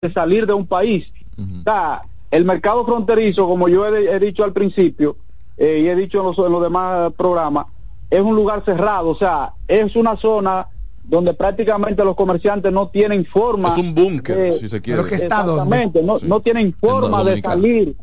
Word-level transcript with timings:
de 0.00 0.12
salir 0.12 0.46
de 0.46 0.52
un 0.52 0.66
país. 0.66 1.06
O 1.38 1.62
sea, 1.64 2.02
el 2.30 2.44
mercado 2.44 2.84
fronterizo, 2.84 3.46
como 3.46 3.68
yo 3.68 3.86
he, 3.86 4.12
he 4.14 4.18
dicho 4.20 4.44
al 4.44 4.52
principio, 4.52 5.16
eh, 5.56 5.80
y 5.82 5.88
he 5.88 5.96
dicho 5.96 6.18
en 6.20 6.24
los, 6.26 6.38
en 6.38 6.52
los 6.52 6.62
demás 6.62 7.12
programas, 7.16 7.66
es 8.10 8.20
un 8.20 8.34
lugar 8.36 8.64
cerrado, 8.64 9.10
o 9.10 9.16
sea, 9.16 9.52
es 9.66 9.94
una 9.96 10.16
zona 10.16 10.68
donde 11.04 11.34
prácticamente 11.34 12.04
los 12.04 12.14
comerciantes 12.16 12.72
no 12.72 12.88
tienen 12.88 13.24
forma. 13.26 13.70
Es 13.70 13.78
un 13.78 13.94
búnker, 13.94 14.58
si 14.58 14.68
se 14.68 14.80
quiere. 14.80 14.98
Pero 14.98 15.08
que 15.08 15.14
está 15.16 15.40
Exactamente, 15.40 16.02
no, 16.02 16.18
Sí. 16.18 16.26
no 16.28 16.40
tienen 16.40 16.74
forma 16.74 17.24
de 17.24 17.40
salir. 17.40 17.96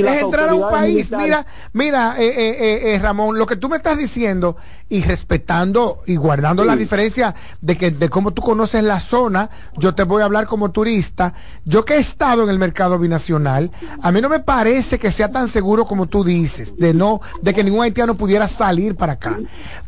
Es 0.00 0.22
entrar 0.22 0.48
a 0.50 0.54
un 0.54 0.70
país, 0.70 1.10
militares- 1.10 1.24
mira, 1.24 1.46
mira, 1.72 2.14
eh, 2.22 2.26
eh, 2.26 2.56
eh, 2.60 2.94
eh, 2.94 2.98
Ramón, 2.98 3.38
lo 3.38 3.46
que 3.46 3.56
tú 3.56 3.68
me 3.68 3.76
estás 3.76 3.96
diciendo 3.96 4.56
y 4.88 5.02
respetando 5.02 5.98
y 6.06 6.16
guardando 6.16 6.62
Sí. 6.62 6.68
la 6.68 6.76
diferencia 6.76 7.34
de 7.60 7.76
que 7.78 7.90
de 7.90 8.08
cómo 8.10 8.32
tú 8.32 8.42
conoces 8.42 8.82
la 8.84 9.00
zona, 9.00 9.48
yo 9.78 9.94
te 9.94 10.02
voy 10.02 10.22
a 10.22 10.26
hablar 10.26 10.46
como 10.46 10.70
turista. 10.70 11.32
Yo 11.64 11.84
que 11.84 11.94
he 11.94 11.98
estado 11.98 12.44
en 12.44 12.50
el 12.50 12.58
mercado 12.58 12.98
binacional, 12.98 13.70
a 14.02 14.12
mí 14.12 14.20
no 14.20 14.28
me 14.28 14.40
parece 14.40 14.98
que 14.98 15.10
sea 15.10 15.30
tan 15.30 15.48
seguro 15.48 15.86
como 15.86 16.06
tú 16.06 16.22
dices, 16.24 16.76
de 16.76 16.92
no, 16.92 17.20
de 17.42 17.54
que 17.54 17.64
ningún 17.64 17.82
haitiano 17.82 18.14
pudiera 18.16 18.46
salir 18.48 18.96
para 18.96 19.14
acá. 19.14 19.38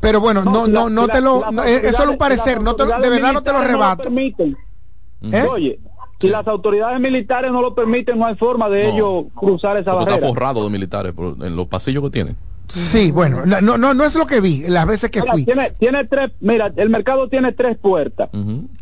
Pero 0.00 0.20
bueno, 0.20 0.42
no, 0.44 0.66
no, 0.66 0.84
la- 0.88 0.90
no 0.90 1.08
te 1.08 1.20
lo, 1.20 1.50
no, 1.52 1.62
las 1.64 1.66
es 1.66 1.94
solo 1.94 2.12
un 2.12 2.18
parecer, 2.18 2.62
no 2.62 2.74
te 2.74 2.84
lo- 2.86 2.98
de 2.98 3.08
verdad 3.10 3.32
no 3.32 3.42
te 3.42 3.52
lo 3.52 3.62
rebato. 3.62 4.04
permiten. 4.04 4.56
¿Eh? 5.20 5.46
Oye, 5.50 5.80
si 6.20 6.28
las 6.28 6.46
autoridades 6.48 6.98
militares 7.00 7.52
no 7.52 7.62
lo 7.62 7.74
permiten, 7.74 8.18
no 8.18 8.26
hay 8.26 8.34
forma 8.36 8.68
de 8.68 8.84
No. 8.88 8.94
ellos 8.94 9.24
cruzar 9.34 9.76
esa 9.76 9.92
Porque 9.92 10.04
está 10.04 10.14
barrera. 10.14 10.28
forrado 10.28 10.64
de 10.64 10.70
militares 10.70 11.12
por- 11.12 11.36
en 11.44 11.54
los 11.56 11.66
pasillos 11.68 12.02
que 12.04 12.10
tienen. 12.10 12.36
Sí, 12.68 13.10
bueno, 13.12 13.46
no, 13.46 13.78
no, 13.78 13.94
no 13.94 14.04
es 14.04 14.14
lo 14.14 14.26
que 14.26 14.42
vi, 14.42 14.64
las 14.68 14.86
veces 14.86 15.10
que 15.10 15.20
Mira, 15.20 15.32
fui. 15.32 15.44
tiene, 15.46 15.70
tiene 15.78 16.04
tres, 16.04 16.32
mira, 16.40 16.70
el 16.76 16.90
mercado 16.90 17.28
tiene 17.28 17.52
tres 17.52 17.78
puertas. 17.78 18.28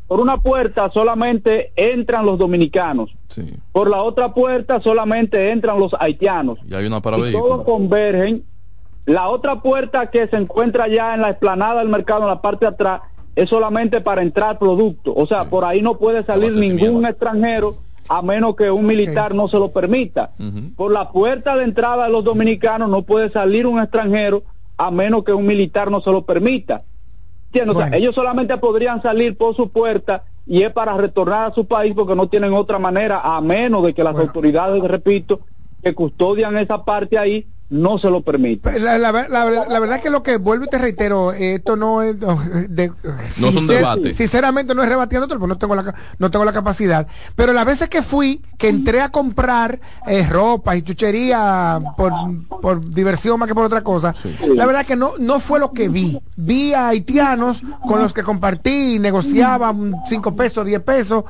Por 0.08 0.18
una 0.20 0.38
puerta 0.38 0.91
solamente 0.92 1.72
entran 1.77 2.27
los 2.27 2.36
dominicanos. 2.36 3.14
Sí. 3.28 3.55
Por 3.70 3.88
la 3.88 4.02
otra 4.02 4.34
puerta 4.34 4.80
solamente 4.82 5.50
entran 5.52 5.78
los 5.78 5.92
haitianos. 6.00 6.58
Y 6.68 6.74
hay 6.74 6.86
una 6.86 7.00
para 7.00 7.16
y 7.18 7.30
todos 7.33 7.62
convergen. 7.64 8.44
La 9.05 9.28
otra 9.28 9.62
puerta 9.62 10.11
que 10.11 10.27
se 10.27 10.34
encuentra 10.36 10.89
ya 10.89 11.14
en 11.14 11.20
la 11.22 11.30
explanada 11.30 11.78
del 11.78 11.89
mercado, 11.89 12.22
en 12.22 12.28
la 12.28 12.42
parte 12.42 12.64
de 12.66 12.70
atrás, 12.72 13.02
es 13.37 13.48
solamente 13.51 14.01
para 14.01 14.23
entrar 14.23 14.59
producto. 14.59 15.12
O 15.15 15.27
sea, 15.27 15.42
Sí. 15.42 15.48
por 15.51 15.65
ahí 15.65 15.83
no 15.83 15.98
puede 15.98 16.25
salir 16.25 16.53
ningún 16.53 17.05
extranjero 17.06 17.77
a 18.09 18.23
menos 18.23 18.56
que 18.56 18.70
un 18.70 18.87
militar 18.87 19.34
no 19.34 19.48
se 19.48 19.59
lo 19.59 19.70
permita. 19.73 20.33
Por 20.77 20.91
la 20.92 21.11
puerta 21.12 21.55
de 21.57 21.64
entrada 21.64 22.05
de 22.07 22.11
los 22.11 22.25
dominicanos 22.25 22.89
no 22.89 23.03
puede 23.03 23.31
salir 23.31 23.67
un 23.67 23.79
extranjero 23.79 24.42
a 24.79 24.91
menos 24.91 25.23
que 25.25 25.33
un 25.33 25.47
militar 25.47 25.91
no 25.91 26.01
se 26.01 26.11
lo 26.11 26.23
permita. 26.23 26.83
¿Entiendes? 27.48 27.77
O 27.77 27.79
sea, 27.79 27.87
Bueno. 27.89 27.97
ellos 27.97 28.14
solamente 28.14 28.57
podrían 28.59 29.03
salir 29.03 29.37
por 29.37 29.55
su 29.55 29.69
puerta 29.70 30.25
y 30.47 30.62
es 30.62 30.73
para 30.73 30.97
retornar 30.97 31.51
a 31.51 31.55
su 31.55 31.67
país 31.67 31.92
porque 31.95 32.14
no 32.14 32.29
tienen 32.29 32.53
otra 32.55 32.79
manera 32.79 33.20
a 33.23 33.41
menos 33.41 33.83
de 33.84 33.92
que 33.95 34.03
las 34.05 34.12
Bueno. 34.14 34.29
autoridades, 34.29 34.83
repito, 34.83 35.41
que 35.83 35.95
custodian 35.95 36.57
esa 36.57 36.84
parte 36.84 37.19
ahí 37.19 37.47
no 37.69 37.98
se 37.98 38.09
lo 38.11 38.20
permitan. 38.22 38.83
La, 38.84 38.97
la, 38.97 39.11
la- 39.12 39.28
la- 39.28 39.67
la 39.67 39.81
verdad 39.81 40.00
que 40.00 40.09
lo 40.11 40.22
que 40.22 40.36
vuelvo 40.36 40.67
y 40.67 40.69
te 40.69 40.78
reitero, 40.78 41.33
esto 41.33 41.75
no 41.77 42.00
es 42.03 42.17
no, 42.19 42.41
de, 42.69 42.92
No 43.41 43.48
es 43.48 43.56
un 43.56 43.67
debate. 43.67 44.14
Sinceramente 44.14 44.75
no 44.75 44.83
es 44.84 44.89
rebatiendo, 44.89 45.27
porque 45.28 45.47
no 45.47 45.58
tengo 45.58 45.75
la 45.75 45.95
no 46.19 46.31
tengo 46.31 46.45
la 46.45 46.53
capacidad. 46.53 47.06
Pero 47.34 47.53
las 47.53 47.64
veces 47.67 47.89
que 47.89 48.03
fui, 48.03 48.41
que 48.56 48.69
entré 48.69 49.00
a 49.00 49.08
comprar 49.08 49.81
eh, 50.06 50.27
ropa 50.28 50.77
y 50.77 50.83
chuchería 50.83 51.81
por, 51.97 52.12
por 52.61 52.89
diversión 52.95 53.39
más 53.39 53.48
que 53.48 53.55
por 53.55 53.64
otra 53.64 53.83
cosa, 53.83 54.14
la 54.55 54.64
verdad 54.67 54.86
que 54.86 54.95
no 54.97 55.11
no 55.19 55.41
fue 55.41 55.58
lo 55.58 55.73
que 55.73 55.89
vi. 55.89 56.19
Vi 56.36 56.73
a 56.73 56.89
haitianos 56.89 57.62
con 57.83 58.01
los 58.01 58.12
que 58.12 58.23
compartí 58.23 58.95
y 58.95 58.98
negociaba 59.01 59.75
5 60.08 60.36
pesos, 60.36 60.64
10 60.67 60.83
pesos, 60.83 61.25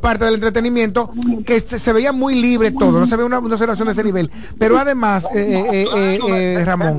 parte 0.00 0.24
del 0.24 0.34
entretenimiento, 0.34 1.10
que 1.44 1.60
se, 1.60 1.78
se 1.78 1.92
veía 1.92 2.12
muy 2.12 2.34
libre 2.34 2.70
todo, 2.70 3.00
no 3.00 3.06
se 3.06 3.16
ve 3.16 3.24
una, 3.24 3.38
una 3.38 3.54
observación 3.54 3.86
de 3.86 3.92
ese 3.92 4.04
nivel. 4.04 4.30
Pero 4.58 4.78
además, 4.78 5.26
eh, 5.34 5.64
eh, 5.72 5.88
eh, 5.96 6.56
eh, 6.58 6.64
Ramón, 6.64 6.98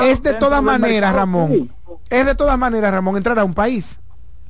es 0.00 0.22
de 0.22 0.34
todas 0.34 0.62
maneras, 0.62 1.14
Ramón, 1.14 1.70
es 2.10 2.26
de 2.26 2.34
todas 2.34 2.58
maneras, 2.58 2.92
Ramón, 2.92 3.16
entrar 3.16 3.38
a 3.38 3.44
un 3.44 3.54
país. 3.54 3.98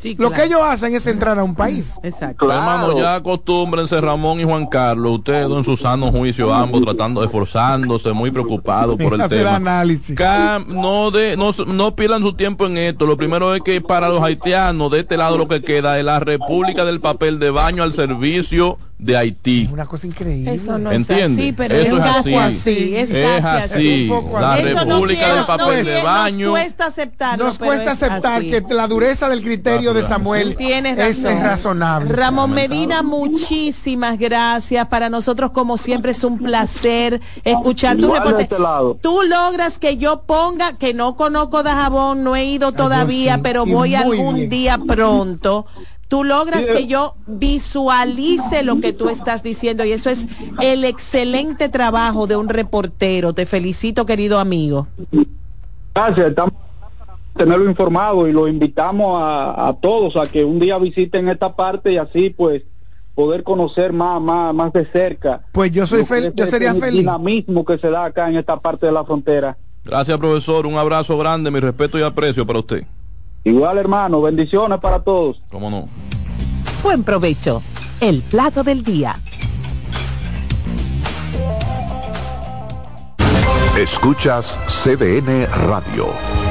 Sí, 0.05 0.15
Lo 0.19 0.31
que 0.31 0.45
ellos 0.45 0.61
hacen 0.63 0.95
es 0.95 1.07
entrar 1.07 1.39
a 1.39 1.43
un 1.45 1.55
país. 1.55 1.95
Exacto. 2.03 2.45
Claro. 2.45 2.61
Hermano, 2.61 2.99
ya 2.99 3.15
acostúmbrense 3.15 3.99
Ramón 4.03 4.39
y 4.39 4.45
Juan 4.45 4.67
Carlos, 4.67 5.19
ustedes 5.19 5.49
dos 5.49 5.57
en 5.59 5.65
su 5.65 5.79
sano 5.79 6.13
juicio, 6.13 6.53
ambos 6.53 6.83
tratando, 6.83 7.25
esforzándose, 7.25 8.13
muy 8.13 8.31
preocupados 8.31 8.99
por 8.99 9.15
el 9.15 9.21
Hacer 9.23 9.39
tema. 9.39 9.57
análisis. 9.57 10.15
Cam- 10.15 10.67
no, 10.67 11.11
de, 11.11 11.39
no, 11.39 11.53
no 11.67 11.97
pierdan 11.97 12.21
su 12.21 12.35
tiempo 12.35 12.67
en 12.67 12.77
esto. 12.77 13.07
Lo 13.07 13.17
primero 13.17 13.55
es 13.55 13.63
que 13.63 13.81
para 13.81 14.11
los 14.11 14.23
haitianos, 14.23 14.91
de 14.91 15.01
este 15.01 15.17
lado 15.17 15.39
lo 15.39 15.49
que 15.49 15.63
queda 15.63 15.99
es 15.99 16.05
la 16.05 16.21
República 16.21 16.85
del 16.85 17.01
Papel 17.01 17.39
de 17.39 17.51
Baño 17.51 17.83
al 17.83 17.95
servicio 17.95 18.79
de 18.97 19.17
Haití. 19.17 19.69
Una 19.73 19.87
cosa 19.87 20.07
increíble. 20.07 20.55
Eso 20.55 20.79
no 20.79 20.91
¿Entiende? 20.93 21.25
es 21.25 21.33
así, 21.33 21.53
pero 21.53 21.75
Eso 21.75 21.97
es 21.99 22.05
es 22.07 22.13
casi 22.15 22.35
así. 22.37 22.59
así. 22.59 22.97
Es, 22.97 23.11
Es 23.11 23.45
así. 23.45 24.09
Un 24.11 24.17
poco 24.23 24.41
La. 24.41 24.59
Eso 24.61 24.85
no 24.85 24.95
República 24.95 25.21
quiero- 25.21 25.37
del 25.37 25.45
Papel 25.45 25.85
no 25.85 25.91
de 25.91 26.03
Baño. 26.03 26.47
Nos 26.47 26.59
cuesta 26.61 26.87
aceptarlo. 26.87 27.45
Nos 27.45 27.59
cuesta 27.59 27.93
es 27.93 28.03
aceptar 28.03 28.39
así. 28.41 28.51
que 28.51 28.63
la 28.75 28.87
dureza 28.87 29.29
del 29.29 29.43
criterio 29.43 29.93
de 29.95 30.05
Samuel 30.05 30.57
Tienes 30.57 30.99
es, 30.99 31.23
razón. 31.23 31.37
es 31.39 31.43
razonable. 31.43 32.13
Ramón 32.13 32.53
Medina, 32.53 33.03
muchísimas 33.03 34.19
gracias. 34.19 34.87
Para 34.89 35.11
nosotros, 35.11 35.51
como 35.51 35.77
siempre, 35.77 36.13
es 36.13 36.25
un 36.25 36.39
placer 36.39 37.21
escuchar 37.43 37.97
tu 37.97 38.09
de 38.13 38.19
reporte. 38.19 38.43
este 38.45 38.59
lado. 38.59 38.97
Tú 39.01 39.21
logras 39.23 39.79
que 39.79 39.97
yo 39.97 40.23
ponga, 40.23 40.75
que 40.79 40.95
no 40.95 41.17
conozco 41.17 41.63
Dajabón, 41.63 42.23
no 42.25 42.37
he 42.37 42.45
ido 42.45 42.73
todavía, 42.73 43.35
sí, 43.35 43.41
pero 43.43 43.67
voy 43.67 43.95
algún 43.95 44.37
bien. 44.37 44.51
día 44.51 44.79
pronto. 44.79 45.67
Tú 46.09 46.23
logras 46.23 46.65
que 46.67 46.81
eh. 46.81 46.87
yo 46.87 47.15
visualice 47.27 48.63
lo 48.63 48.81
que 48.81 48.93
tú 48.93 49.09
estás 49.09 49.43
diciendo 49.43 49.85
y 49.85 49.93
eso 49.93 50.11
es 50.11 50.27
el 50.61 50.85
excelente 50.85 51.69
trabajo 51.69 52.27
de 52.27 52.37
un 52.37 52.49
reportero. 52.49 53.33
Te 53.33 53.47
felicito, 53.47 54.07
querido 54.07 54.39
amigo. 54.39 54.87
Gracias, 55.95 56.29
estamos 56.29 56.55
tenerlo 57.37 57.69
informado 57.69 58.29
y 58.29 58.33
lo 58.33 58.47
invitamos 58.47 59.21
a, 59.21 59.67
a 59.69 59.73
todos 59.75 60.17
a 60.17 60.27
que 60.27 60.45
un 60.45 60.61
día 60.61 60.79
visiten 60.79 61.29
esta 61.29 61.57
parte 61.57 61.93
y 61.93 61.97
así 61.97 62.31
pues 62.31 62.63
poder 63.15 63.43
conocer 63.43 63.93
más 63.93 64.21
más 64.21 64.55
más 64.55 64.73
de 64.73 64.87
cerca. 64.93 65.43
Pues 65.53 65.73
yo 65.73 65.87
soy 65.87 66.01
lo 66.01 66.07
que 66.07 66.15
fel- 66.15 66.25
es 66.29 66.35
yo 66.35 66.47
sería 66.47 66.69
este 66.71 66.81
feliz. 66.81 67.01
dinamismo 67.01 67.65
que 67.65 67.79
se 67.79 67.91
da 67.91 68.05
acá 68.05 68.29
en 68.29 68.37
esta 68.37 68.59
parte 68.61 68.87
de 68.87 68.93
la 68.93 69.05
frontera. 69.05 69.57
Gracias, 69.85 70.17
profesor. 70.19 70.67
Un 70.67 70.77
abrazo 70.77 71.19
grande, 71.19 71.51
mi 71.51 71.61
respeto 71.61 71.99
y 71.99 72.03
aprecio 72.03 72.47
para 72.47 72.61
usted. 72.61 72.85
Igual 73.45 73.77
hermano, 73.77 74.23
bendiciones 74.23 74.79
para 74.81 75.01
todos. 75.01 75.43
¿Cómo 75.51 75.71
no? 75.71 75.85
Buen 76.83 77.05
provecho. 77.05 77.63
El 78.01 78.23
plato 78.23 78.63
del 78.65 78.83
día. 78.83 79.17
Escuchas 83.79 84.59
CDN 84.69 85.47
Radio, 85.67 86.07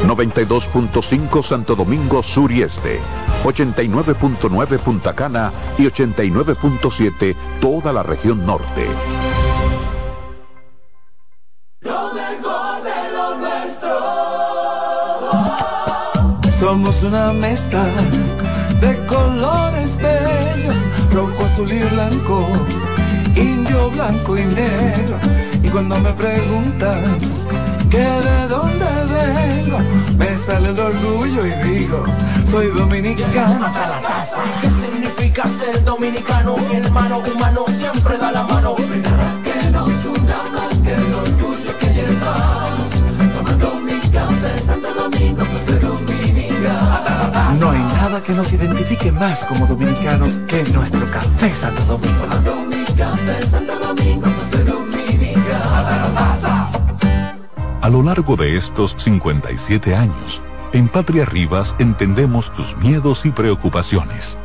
92.5 0.06 1.42
Santo 1.42 1.76
Domingo 1.76 2.22
Sur 2.22 2.52
y 2.52 2.64
Este, 2.64 3.00
89.9 3.44 4.78
Punta 4.80 5.14
Cana 5.14 5.52
y 5.78 5.84
89.7 5.84 7.36
toda 7.62 7.94
la 7.94 8.03
región 8.03 8.46
norte. 8.46 8.88
Somos 16.63 17.03
una 17.03 17.34
mezcla 17.34 17.84
de 18.79 18.97
colores 19.06 19.97
bellos, 19.97 20.78
rojo, 21.12 21.44
azul 21.44 21.69
y 21.69 21.79
blanco, 21.79 22.47
indio, 23.35 23.91
blanco 23.91 24.38
y 24.38 24.46
negro. 24.46 25.18
Y 25.62 25.68
cuando 25.68 26.00
me 26.00 26.13
preguntan 26.13 27.19
que 27.90 27.97
de 28.00 28.47
dónde 28.47 28.85
vengo, 29.12 29.79
me 30.18 30.38
sale 30.38 30.69
el 30.69 30.79
orgullo 30.79 31.46
y 31.46 31.52
digo, 31.68 32.06
soy 32.50 32.68
dominicano 32.68 33.66
hasta 33.66 33.90
la 33.90 34.02
casa. 34.02 34.41
¿Qué 34.62 34.69
significa 34.69 35.46
ser 35.50 35.84
dominicano? 35.84 36.56
Mi 36.69 36.75
hermano 36.75 37.18
humano 37.18 37.66
siempre 37.78 38.17
da 38.17 38.32
la 38.32 38.43
mano. 38.43 38.76
Que 38.78 39.70
nos 39.70 39.90
una 40.05 40.38
más 40.53 40.78
que 40.82 40.93
el 40.93 41.14
orgullo 41.14 41.42
Que 48.22 48.34
nos 48.34 48.54
identifique 48.54 49.12
más 49.12 49.44
como 49.46 49.66
dominicanos 49.66 50.40
que 50.48 50.64
nuestro 50.66 51.04
café 51.08 51.54
Santo 51.56 51.82
Domingo. 51.86 52.28
A 57.82 57.90
lo 57.90 58.04
largo 58.04 58.36
de 58.36 58.56
estos 58.56 58.96
57 59.00 59.96
años, 59.96 60.42
en 60.74 60.90
Patria 60.90 61.26
Rivas 61.26 61.76
entendemos 61.80 62.54
tus 62.54 62.78
miedos 62.78 63.26
y 63.26 63.32
preocupaciones. 63.32 64.38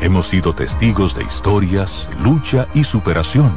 Hemos 0.00 0.26
sido 0.26 0.52
testigos 0.52 1.14
de 1.14 1.22
historias, 1.22 2.08
lucha 2.18 2.66
y 2.74 2.82
superación, 2.82 3.52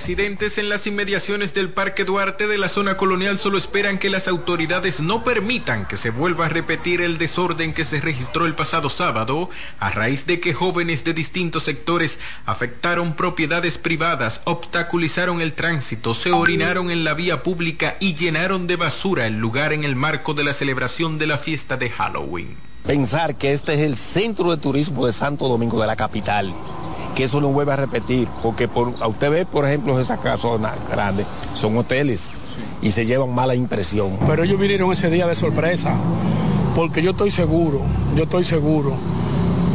Residentes 0.00 0.56
en 0.58 0.68
las 0.68 0.86
inmediaciones 0.86 1.52
del 1.52 1.68
Parque 1.68 2.04
Duarte 2.04 2.46
de 2.46 2.58
la 2.58 2.68
zona 2.68 2.96
colonial 2.96 3.38
solo 3.38 3.58
esperan 3.58 3.98
que 3.98 4.08
las 4.08 4.28
autoridades 4.28 5.00
no 5.00 5.24
permitan 5.24 5.86
que 5.86 5.96
se 5.96 6.10
vuelva 6.10 6.46
a 6.46 6.48
repetir 6.48 7.00
el 7.00 7.18
desorden 7.18 7.74
que 7.74 7.84
se 7.84 8.00
registró 8.00 8.46
el 8.46 8.54
pasado 8.54 8.88
sábado 8.88 9.50
a 9.78 9.90
raíz 9.90 10.26
de 10.26 10.40
que 10.40 10.54
jóvenes 10.54 11.04
de 11.04 11.12
distintos 11.12 11.64
sectores 11.64 12.18
afectaron 12.46 13.14
propiedades 13.14 13.78
privadas, 13.78 14.40
obstaculizaron 14.44 15.40
el 15.40 15.52
tránsito, 15.52 16.14
se 16.14 16.32
orinaron 16.32 16.90
en 16.90 17.04
la 17.04 17.14
vía 17.14 17.42
pública 17.42 17.96
y 18.00 18.14
llenaron 18.14 18.66
de 18.66 18.76
basura 18.76 19.26
el 19.26 19.38
lugar 19.38 19.72
en 19.72 19.84
el 19.84 19.96
marco 19.96 20.34
de 20.34 20.44
la 20.44 20.54
celebración 20.54 21.18
de 21.18 21.26
la 21.26 21.38
fiesta 21.38 21.76
de 21.76 21.90
Halloween. 21.90 22.69
Pensar 22.86 23.36
que 23.36 23.52
este 23.52 23.74
es 23.74 23.80
el 23.80 23.96
centro 23.96 24.50
de 24.50 24.56
turismo 24.56 25.06
de 25.06 25.12
Santo 25.12 25.48
Domingo 25.48 25.80
de 25.80 25.86
la 25.86 25.96
capital 25.96 26.52
que 27.14 27.24
eso 27.24 27.40
no 27.40 27.48
vuelva 27.48 27.74
a 27.74 27.76
repetir, 27.76 28.28
porque 28.42 28.68
por, 28.68 28.94
a 29.00 29.08
usted 29.08 29.30
ve, 29.30 29.46
por 29.46 29.66
ejemplo, 29.66 29.98
esas 29.98 30.20
casonas 30.20 30.74
grandes, 30.90 31.26
son 31.54 31.76
hoteles 31.76 32.38
y 32.82 32.92
se 32.92 33.04
llevan 33.04 33.34
mala 33.34 33.54
impresión. 33.54 34.16
Pero 34.26 34.44
ellos 34.44 34.58
vinieron 34.58 34.92
ese 34.92 35.10
día 35.10 35.26
de 35.26 35.34
sorpresa, 35.34 35.96
porque 36.74 37.02
yo 37.02 37.10
estoy 37.10 37.30
seguro, 37.30 37.80
yo 38.16 38.24
estoy 38.24 38.44
seguro 38.44 38.94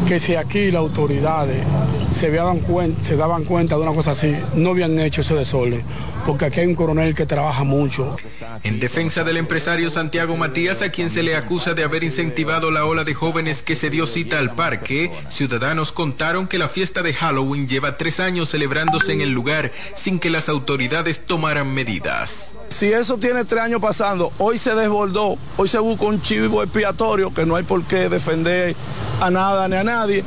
que 0.08 0.20
si 0.20 0.36
aquí 0.36 0.72
las 0.72 0.82
autoridades 0.82 1.64
se, 2.12 2.30
daban 2.30 2.60
cuenta, 2.60 3.76
de 3.76 3.82
una 3.82 3.94
cosa 3.94 4.12
así, 4.12 4.36
no 4.54 4.72
habían 4.72 4.98
hecho 5.00 5.22
ese 5.22 5.34
desorden, 5.34 5.84
porque 6.26 6.46
aquí 6.46 6.60
hay 6.60 6.68
un 6.68 6.76
coronel 6.76 7.16
que 7.16 7.26
trabaja 7.26 7.64
mucho. 7.64 8.16
En 8.64 8.80
defensa 8.80 9.24
del 9.24 9.38
empresario 9.38 9.90
Santiago 9.90 10.38
Matías, 10.38 10.82
a 10.82 10.90
quien 10.90 11.10
se 11.10 11.24
le 11.24 11.36
acusa 11.36 11.74
de 11.74 11.84
haber 11.84 12.04
incentivado 12.04 12.72
la 12.72 12.86
ola 12.86 13.04
de 13.04 13.14
jóvenes 13.14 13.64
que 13.64 13.76
se 13.76 13.90
dio 13.90 14.08
cita 14.08 14.40
al 14.40 14.54
parque, 14.54 15.12
ciudadanos 15.30 15.92
contaron 15.92 16.48
que 16.48 16.60
la 16.60 16.70
fiesta 16.70 17.02
de 17.02 17.14
Halloween 17.14 17.68
lleva 17.68 17.98
tres 17.98 18.20
años 18.20 18.50
celebrándose 18.50 19.12
en 19.14 19.22
el 19.22 19.32
lugar 19.32 19.72
sin 19.96 20.20
que 20.20 20.30
las 20.30 20.50
autoridades 20.50 21.26
tomaran 21.26 21.74
medidas. 21.74 22.55
Si 22.70 22.92
eso 22.92 23.18
tiene 23.18 23.46
tres 23.46 23.64
años 23.64 23.82
pasando, 23.82 24.34
hoy 24.38 24.58
se 24.58 24.76
desbordó, 24.76 25.38
hoy 25.58 25.68
se 25.68 25.80
busca 25.80 26.06
un 26.06 26.22
chivo 26.22 26.62
expiatorio 26.62 27.34
que 27.34 27.46
no 27.46 27.56
hay 27.56 27.64
por 27.64 27.84
qué 27.84 28.10
defender 28.10 28.76
a 29.22 29.30
nada 29.30 29.68
ni 29.68 29.78
a 29.78 29.84
nadie, 29.84 30.24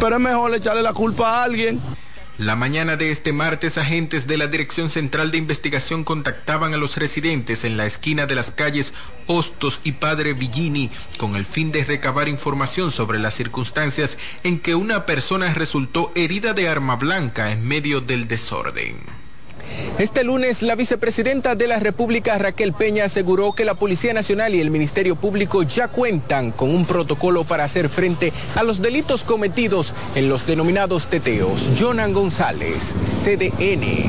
pero 0.00 0.16
es 0.16 0.20
mejor 0.20 0.54
echarle 0.54 0.82
la 0.82 0.92
culpa 0.92 1.40
a 1.40 1.44
alguien. 1.44 1.80
La 2.38 2.54
mañana 2.54 2.96
de 2.96 3.12
este 3.12 3.32
martes, 3.32 3.78
agentes 3.78 4.26
de 4.26 4.36
la 4.36 4.46
Dirección 4.46 4.90
Central 4.90 5.30
de 5.30 5.38
Investigación 5.38 6.04
contactaban 6.04 6.74
a 6.74 6.76
los 6.76 6.98
residentes 6.98 7.64
en 7.64 7.78
la 7.78 7.86
esquina 7.86 8.26
de 8.26 8.34
las 8.34 8.50
calles 8.50 8.92
Hostos 9.26 9.80
y 9.84 9.92
Padre 9.92 10.34
Villini 10.34 10.90
con 11.16 11.34
el 11.34 11.46
fin 11.46 11.72
de 11.72 11.82
recabar 11.82 12.28
información 12.28 12.92
sobre 12.92 13.18
las 13.18 13.32
circunstancias 13.32 14.18
en 14.42 14.60
que 14.60 14.74
una 14.74 15.06
persona 15.06 15.54
resultó 15.54 16.12
herida 16.14 16.52
de 16.52 16.68
arma 16.68 16.96
blanca 16.96 17.52
en 17.52 17.66
medio 17.66 18.02
del 18.02 18.28
desorden. 18.28 18.98
Este 19.98 20.24
lunes, 20.24 20.62
la 20.62 20.74
vicepresidenta 20.74 21.54
de 21.54 21.66
la 21.66 21.78
República, 21.78 22.36
Raquel 22.38 22.72
Peña, 22.72 23.04
aseguró 23.04 23.52
que 23.52 23.64
la 23.64 23.74
Policía 23.74 24.12
Nacional 24.12 24.54
y 24.54 24.60
el 24.60 24.70
Ministerio 24.70 25.16
Público 25.16 25.62
ya 25.62 25.88
cuentan 25.88 26.50
con 26.52 26.70
un 26.74 26.84
protocolo 26.86 27.44
para 27.44 27.64
hacer 27.64 27.88
frente 27.88 28.32
a 28.54 28.62
los 28.62 28.80
delitos 28.82 29.24
cometidos 29.24 29.94
en 30.14 30.28
los 30.28 30.46
denominados 30.46 31.08
teteos. 31.08 31.72
Jonan 31.78 32.12
González, 32.12 32.94
CDN. 33.04 34.08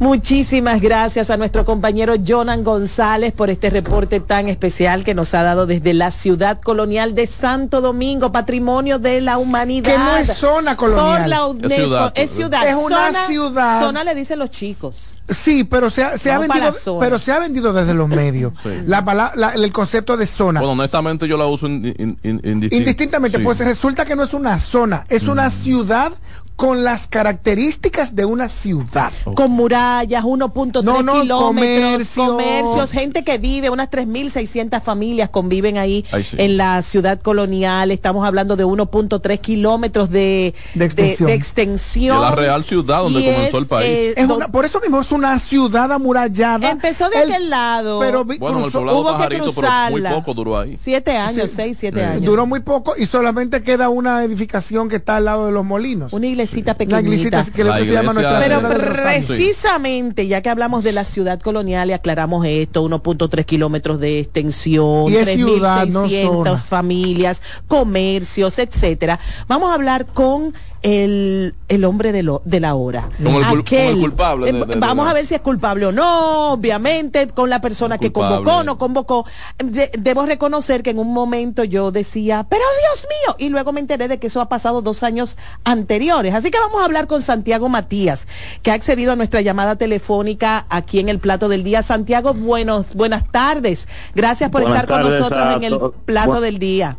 Muchísimas 0.00 0.80
gracias 0.80 1.28
a 1.28 1.36
nuestro 1.36 1.64
compañero 1.64 2.14
Jonan 2.24 2.62
González 2.62 3.32
por 3.32 3.50
este 3.50 3.68
reporte 3.68 4.20
tan 4.20 4.48
especial 4.48 5.02
que 5.02 5.12
nos 5.12 5.34
ha 5.34 5.42
dado 5.42 5.66
desde 5.66 5.92
la 5.92 6.12
ciudad 6.12 6.60
colonial 6.60 7.16
de 7.16 7.26
Santo 7.26 7.80
Domingo, 7.80 8.30
patrimonio 8.30 9.00
de 9.00 9.20
la 9.20 9.38
humanidad. 9.38 9.90
Que 9.92 9.98
no 9.98 10.16
es 10.16 10.28
zona 10.34 10.76
colonial. 10.76 11.18
Por 11.22 11.28
la 11.28 11.46
UNESCO. 11.46 11.66
Es 11.74 11.74
ciudad. 11.76 12.12
Es 12.14 12.30
ciudad. 12.30 12.68
Es 12.68 12.76
una 12.76 13.06
Zona- 13.08 13.26
ciudad. 13.26 13.80
Zona 13.82 14.04
le 14.04 14.14
dicen 14.14 14.38
los 14.38 14.50
chicos. 14.52 14.87
Sí, 15.28 15.64
pero 15.64 15.90
se 15.90 16.04
ha, 16.04 16.18
se 16.18 16.36
vendido, 16.38 16.72
pero 17.00 17.18
se 17.18 17.32
ha 17.32 17.38
vendido 17.38 17.72
desde 17.72 17.94
los 17.94 18.08
medios. 18.08 18.52
La, 18.86 19.52
el 19.54 19.72
concepto 19.72 20.16
de 20.16 20.26
zona. 20.26 20.60
Bueno, 20.60 20.72
honestamente 20.72 21.26
yo 21.28 21.36
la 21.36 21.46
uso 21.46 21.66
in- 21.66 21.84
in- 21.98 22.18
in- 22.22 22.40
indistin- 22.42 22.72
Indistintamente, 22.72 23.38
Sí. 23.38 23.44
pues 23.44 23.58
resulta 23.60 24.04
que 24.04 24.16
no 24.16 24.22
es 24.24 24.34
una 24.34 24.58
zona, 24.58 25.04
es 25.08 25.24
una 25.28 25.50
ciudad 25.50 26.12
con 26.58 26.82
las 26.82 27.06
características 27.06 28.16
de 28.16 28.24
una 28.24 28.48
ciudad. 28.48 29.12
Con 29.36 29.52
murallas, 29.52 30.24
1.3 30.24 30.82
No, 30.82 31.04
no, 31.04 31.20
kilómetros, 31.20 31.40
comercio. 31.40 32.26
comercios, 32.26 32.90
gente 32.90 33.22
que 33.22 33.38
vive, 33.38 33.70
unas 33.70 33.88
3.600 33.92 34.82
familias 34.82 35.28
conviven 35.28 35.78
ahí 35.78 36.04
Ay, 36.10 36.24
sí. 36.24 36.34
en 36.36 36.56
la 36.56 36.82
ciudad 36.82 37.20
colonial. 37.20 37.92
Estamos 37.92 38.26
hablando 38.26 38.56
de 38.56 38.64
1.3 38.64 39.38
kilómetros 39.40 40.10
de, 40.10 40.52
De 40.74 40.84
extensión. 40.84 41.28
de 41.28 41.34
extensión. 41.34 42.20
la 42.20 42.32
real 42.32 42.64
ciudad 42.64 43.02
donde 43.04 43.20
Y 43.20 43.24
comenzó 43.26 43.56
es, 43.56 43.62
el 43.62 43.68
país. 43.68 43.90
eh, 43.90 44.14
Es 44.16 44.26
do- 44.26 44.34
una- 44.38 44.48
por 44.48 44.64
eso 44.64 44.80
mismo 44.80 45.00
es 45.00 45.12
una 45.12 45.38
ciudad 45.38 45.92
amurallada. 45.92 46.68
Empezó 46.72 47.08
de 47.08 47.22
El- 47.22 47.30
aquel 47.34 47.50
lado. 47.50 48.00
pero 48.00 48.24
vi- 48.24 48.38
bueno, 48.38 48.58
el 48.58 48.62
cruzó- 48.64 48.78
poblado 48.80 48.98
hubo 48.98 49.16
que 49.16 49.28
pero 49.28 49.44
muy 49.44 49.52
cruzarla. 49.54 50.10
poco 50.10 50.34
duró 50.34 50.58
ahí. 50.58 50.76
Siete 50.82 51.16
años, 51.16 51.50
Sí. 51.50 51.56
seis, 51.56 51.76
siete 51.78 52.00
Eh, 52.00 52.04
años. 52.04 52.24
Duró 52.24 52.46
muy 52.46 52.58
poco 52.60 52.94
y 52.98 53.06
solamente 53.06 53.62
queda 53.62 53.88
una 53.90 54.24
edificación 54.24 54.88
que 54.88 54.96
está 54.96 55.14
al 55.18 55.24
lado 55.26 55.46
de 55.46 55.52
los 55.52 55.64
molinos. 55.64 56.12
Una 56.12 56.26
iglesita 56.48 56.72
La 56.72 56.78
pequeñita. 56.78 57.00
iglesita 57.14 57.44
que 57.52 57.64
le 57.64 57.70
La 57.70 57.76
se 57.78 57.84
llama 57.86 58.12
iglesia 58.12 58.12
Nuestra 58.12 58.38
Pero 58.40 58.60
precisamente, 58.68 60.26
ya 60.26 60.40
que 60.42 60.50
hablamos 60.50 60.84
de 60.84 60.92
la 60.92 61.04
ciudad 61.04 61.40
colonial 61.40 61.90
y 61.90 61.92
aclaramos 61.92 62.44
esto, 62.46 62.82
1.3 62.82 63.44
kilómetros 63.44 64.00
de 64.00 64.20
extensión, 64.20 65.12
Y 65.12 65.16
es 65.16 65.28
ciudad, 65.30 65.86
no 65.86 66.06
3.600 66.06 66.26
zona. 66.44 66.58
familias, 66.58 67.42
comercios, 67.66 68.58
etcétera. 68.58 69.18
Vamos 69.46 69.70
a 69.70 69.74
hablar 69.74 70.06
con 70.06 70.54
el, 70.82 71.56
el 71.68 71.84
hombre 71.84 72.12
de, 72.12 72.22
lo, 72.22 72.40
de 72.44 72.60
la 72.60 72.76
hora. 72.76 73.08
Como 73.22 73.40
el 73.40 73.44
Aquel- 73.44 73.64
como 73.78 73.90
el 73.90 73.98
culpable 74.00 74.52
de- 74.52 74.58
eh, 74.58 74.64
de- 74.64 74.74
de 74.74 74.80
vamos 74.80 75.06
la- 75.06 75.10
a 75.10 75.14
ver 75.14 75.26
si 75.26 75.34
es 75.34 75.40
culpable 75.40 75.86
o 75.86 75.92
no, 75.92 76.52
obviamente, 76.52 77.26
con 77.28 77.50
la 77.50 77.60
persona 77.60 77.98
que 77.98 78.12
convocó, 78.12 78.62
no 78.62 78.78
convocó. 78.78 79.26
De- 79.58 79.90
debo 79.98 80.24
reconocer 80.24 80.84
que 80.84 80.90
en 80.90 81.00
un 81.00 81.12
momento 81.12 81.64
yo 81.64 81.90
decía, 81.90 82.46
pero 82.48 82.62
Dios 82.92 83.06
mío, 83.08 83.36
y 83.44 83.48
luego 83.50 83.72
me 83.72 83.80
enteré 83.80 84.06
de 84.06 84.18
que 84.20 84.28
eso 84.28 84.40
ha 84.40 84.48
pasado 84.48 84.80
dos 84.80 85.02
años 85.02 85.36
anteriores. 85.64 86.32
Así 86.38 86.50
que 86.50 86.58
vamos 86.58 86.80
a 86.80 86.84
hablar 86.84 87.06
con 87.08 87.20
Santiago 87.20 87.68
Matías, 87.68 88.26
que 88.62 88.70
ha 88.70 88.74
accedido 88.74 89.12
a 89.12 89.16
nuestra 89.16 89.40
llamada 89.40 89.76
telefónica 89.76 90.66
aquí 90.70 91.00
en 91.00 91.08
el 91.08 91.18
plato 91.18 91.48
del 91.48 91.64
día. 91.64 91.82
Santiago, 91.82 92.32
buenos, 92.32 92.94
buenas 92.94 93.30
tardes. 93.30 93.88
Gracias 94.14 94.48
por 94.50 94.62
Buenas 94.62 94.82
estar 94.82 95.00
con 95.02 95.10
nosotros 95.10 95.38
a 95.40 95.54
en 95.54 95.64
el 95.64 95.78
to- 95.78 95.92
plato 96.04 96.34
bu- 96.34 96.40
del 96.40 96.58
día. 96.58 96.96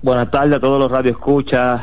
Buenas 0.00 0.30
tardes 0.30 0.56
a 0.56 0.60
todos 0.60 0.80
los 0.80 0.90
radioescuchas, 0.90 1.82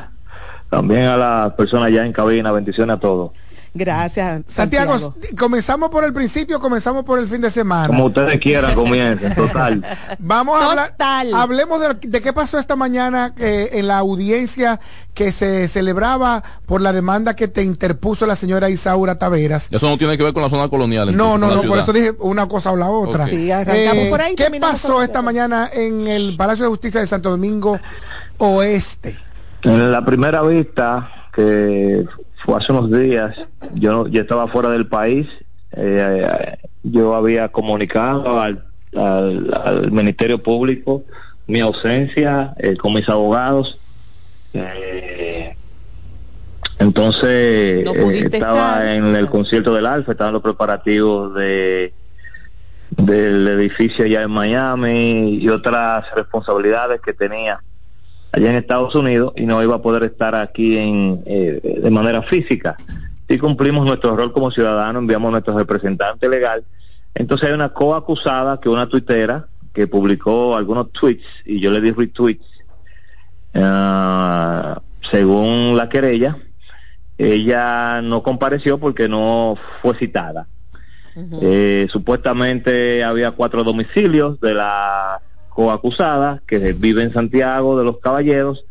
también 0.69 1.03
a 1.07 1.15
las 1.17 1.53
personas 1.53 1.91
ya 1.91 2.05
en 2.05 2.11
cabina, 2.11 2.51
bendiciones 2.51 2.95
a 2.95 2.99
todos. 2.99 3.31
Gracias, 3.73 4.43
Santiago, 4.47 4.97
Santiago. 4.97 5.35
¿comenzamos 5.37 5.89
por 5.89 6.03
el 6.03 6.13
principio 6.13 6.59
comenzamos 6.59 7.03
por 7.03 7.19
el 7.19 7.27
fin 7.27 7.41
de 7.41 7.49
semana? 7.49 7.87
Como 7.87 8.05
ustedes 8.05 8.39
quieran, 8.39 8.73
comiencen, 8.73 9.35
total. 9.35 9.83
Vamos 10.19 10.59
a 10.59 10.69
hablar, 10.69 10.95
hablemos 11.33 11.79
de, 11.79 12.07
de 12.07 12.21
qué 12.21 12.33
pasó 12.33 12.57
esta 12.57 12.75
mañana 12.75 13.33
eh, 13.37 13.69
en 13.73 13.87
la 13.87 13.97
audiencia 13.99 14.79
que 15.13 15.31
se 15.31 15.67
celebraba 15.67 16.43
por 16.65 16.81
la 16.81 16.93
demanda 16.93 17.35
que 17.35 17.47
te 17.47 17.63
interpuso 17.63 18.25
la 18.25 18.35
señora 18.35 18.69
Isaura 18.69 19.17
Taveras. 19.17 19.67
Eso 19.71 19.89
no 19.89 19.97
tiene 19.97 20.17
que 20.17 20.23
ver 20.23 20.33
con 20.33 20.43
la 20.43 20.49
zona 20.49 20.69
colonial. 20.69 21.15
No, 21.15 21.37
no, 21.37 21.53
no, 21.53 21.61
por 21.63 21.77
eso 21.77 21.93
dije 21.93 22.13
una 22.19 22.47
cosa 22.47 22.71
o 22.71 22.75
la 22.75 22.89
otra. 22.89 23.27
Sí, 23.27 23.51
arrancamos 23.51 24.07
por 24.07 24.21
ahí, 24.21 24.35
¿Qué 24.35 24.49
pasó 24.59 25.01
esta 25.03 25.21
mañana 25.21 25.69
en 25.71 26.07
el 26.07 26.35
Palacio 26.37 26.65
de 26.65 26.69
Justicia 26.69 27.01
de 27.01 27.07
Santo 27.07 27.29
Domingo 27.29 27.79
Oeste? 28.37 29.19
En 29.63 29.91
la 29.91 30.05
primera 30.05 30.41
vista, 30.41 31.11
que 31.33 32.05
fue 32.43 32.55
hace 32.57 32.71
unos 32.71 32.91
días, 32.91 33.35
yo, 33.73 33.91
no- 33.91 34.07
yo 34.07 34.21
estaba 34.21 34.47
fuera 34.47 34.69
del 34.71 34.87
país, 34.87 35.27
eh, 35.71 36.57
yo 36.83 37.15
había 37.15 37.49
comunicado 37.49 38.39
al, 38.39 38.65
al- 38.95 39.53
al 39.63 39.91
Ministerio 39.91 40.41
Público 40.41 41.03
mi 41.47 41.59
ausencia 41.59 42.53
eh, 42.57 42.75
con 42.77 42.93
mis 42.93 43.07
abogados. 43.09 43.79
eh, 44.53 45.55
entonces 46.79 47.83
No 47.83 47.93
eh, 47.93 48.29
estaba 48.31 48.83
estar. 48.83 48.87
en 48.95 49.15
el 49.15 49.29
concierto 49.29 49.73
del 49.73 49.85
Alfa, 49.85 50.13
estaban 50.13 50.33
los 50.33 50.41
preparativos 50.41 51.33
de 51.35 51.93
del 52.91 53.47
edificio 53.47 54.05
allá 54.05 54.23
en 54.23 54.31
Miami 54.31 55.35
y 55.35 55.47
otras 55.49 56.05
responsabilidades 56.15 56.99
que 57.01 57.13
tenía 57.13 57.61
allá 58.31 58.49
en 58.49 58.55
Estados 58.55 58.95
Unidos 58.95 59.33
y 59.35 59.45
no 59.45 59.61
iba 59.63 59.75
a 59.75 59.81
poder 59.81 60.03
estar 60.03 60.35
aquí 60.35 60.77
en 60.77 61.23
eh, 61.25 61.79
de 61.81 61.91
manera 61.91 62.21
física. 62.21 62.77
Si 63.27 63.37
cumplimos 63.37 63.85
nuestro 63.85 64.15
rol 64.15 64.33
como 64.33 64.51
ciudadano, 64.51 64.99
enviamos 64.99 65.29
a 65.29 65.31
nuestro 65.31 65.57
representante 65.57 66.27
legal. 66.27 66.63
Entonces 67.15 67.49
hay 67.49 67.53
una 67.53 67.69
coacusada 67.69 68.59
que 68.59 68.69
una 68.69 68.87
tuitera 68.87 69.47
que 69.73 69.87
publicó 69.87 70.55
algunos 70.55 70.91
tweets 70.91 71.25
y 71.45 71.59
yo 71.59 71.71
le 71.71 71.81
di 71.81 71.91
retweets. 71.91 72.45
Ah, 73.53 74.81
según 75.11 75.75
la 75.75 75.89
querella, 75.89 76.37
ella 77.17 78.01
no 78.01 78.23
compareció 78.23 78.77
porque 78.79 79.07
no 79.09 79.57
fue 79.81 79.95
citada. 79.95 80.47
Eh, 81.41 81.87
supuestamente 81.91 83.03
había 83.03 83.31
cuatro 83.31 83.63
domicilios 83.65 84.39
de 84.39 84.53
la 84.53 85.21
coacusada 85.63 86.41
que 86.47 86.71
vive 86.71 87.03
en 87.03 87.11
Santiago 87.11 87.77
de 87.77 87.83
los 87.83 87.99
Caballeros. 87.99 88.63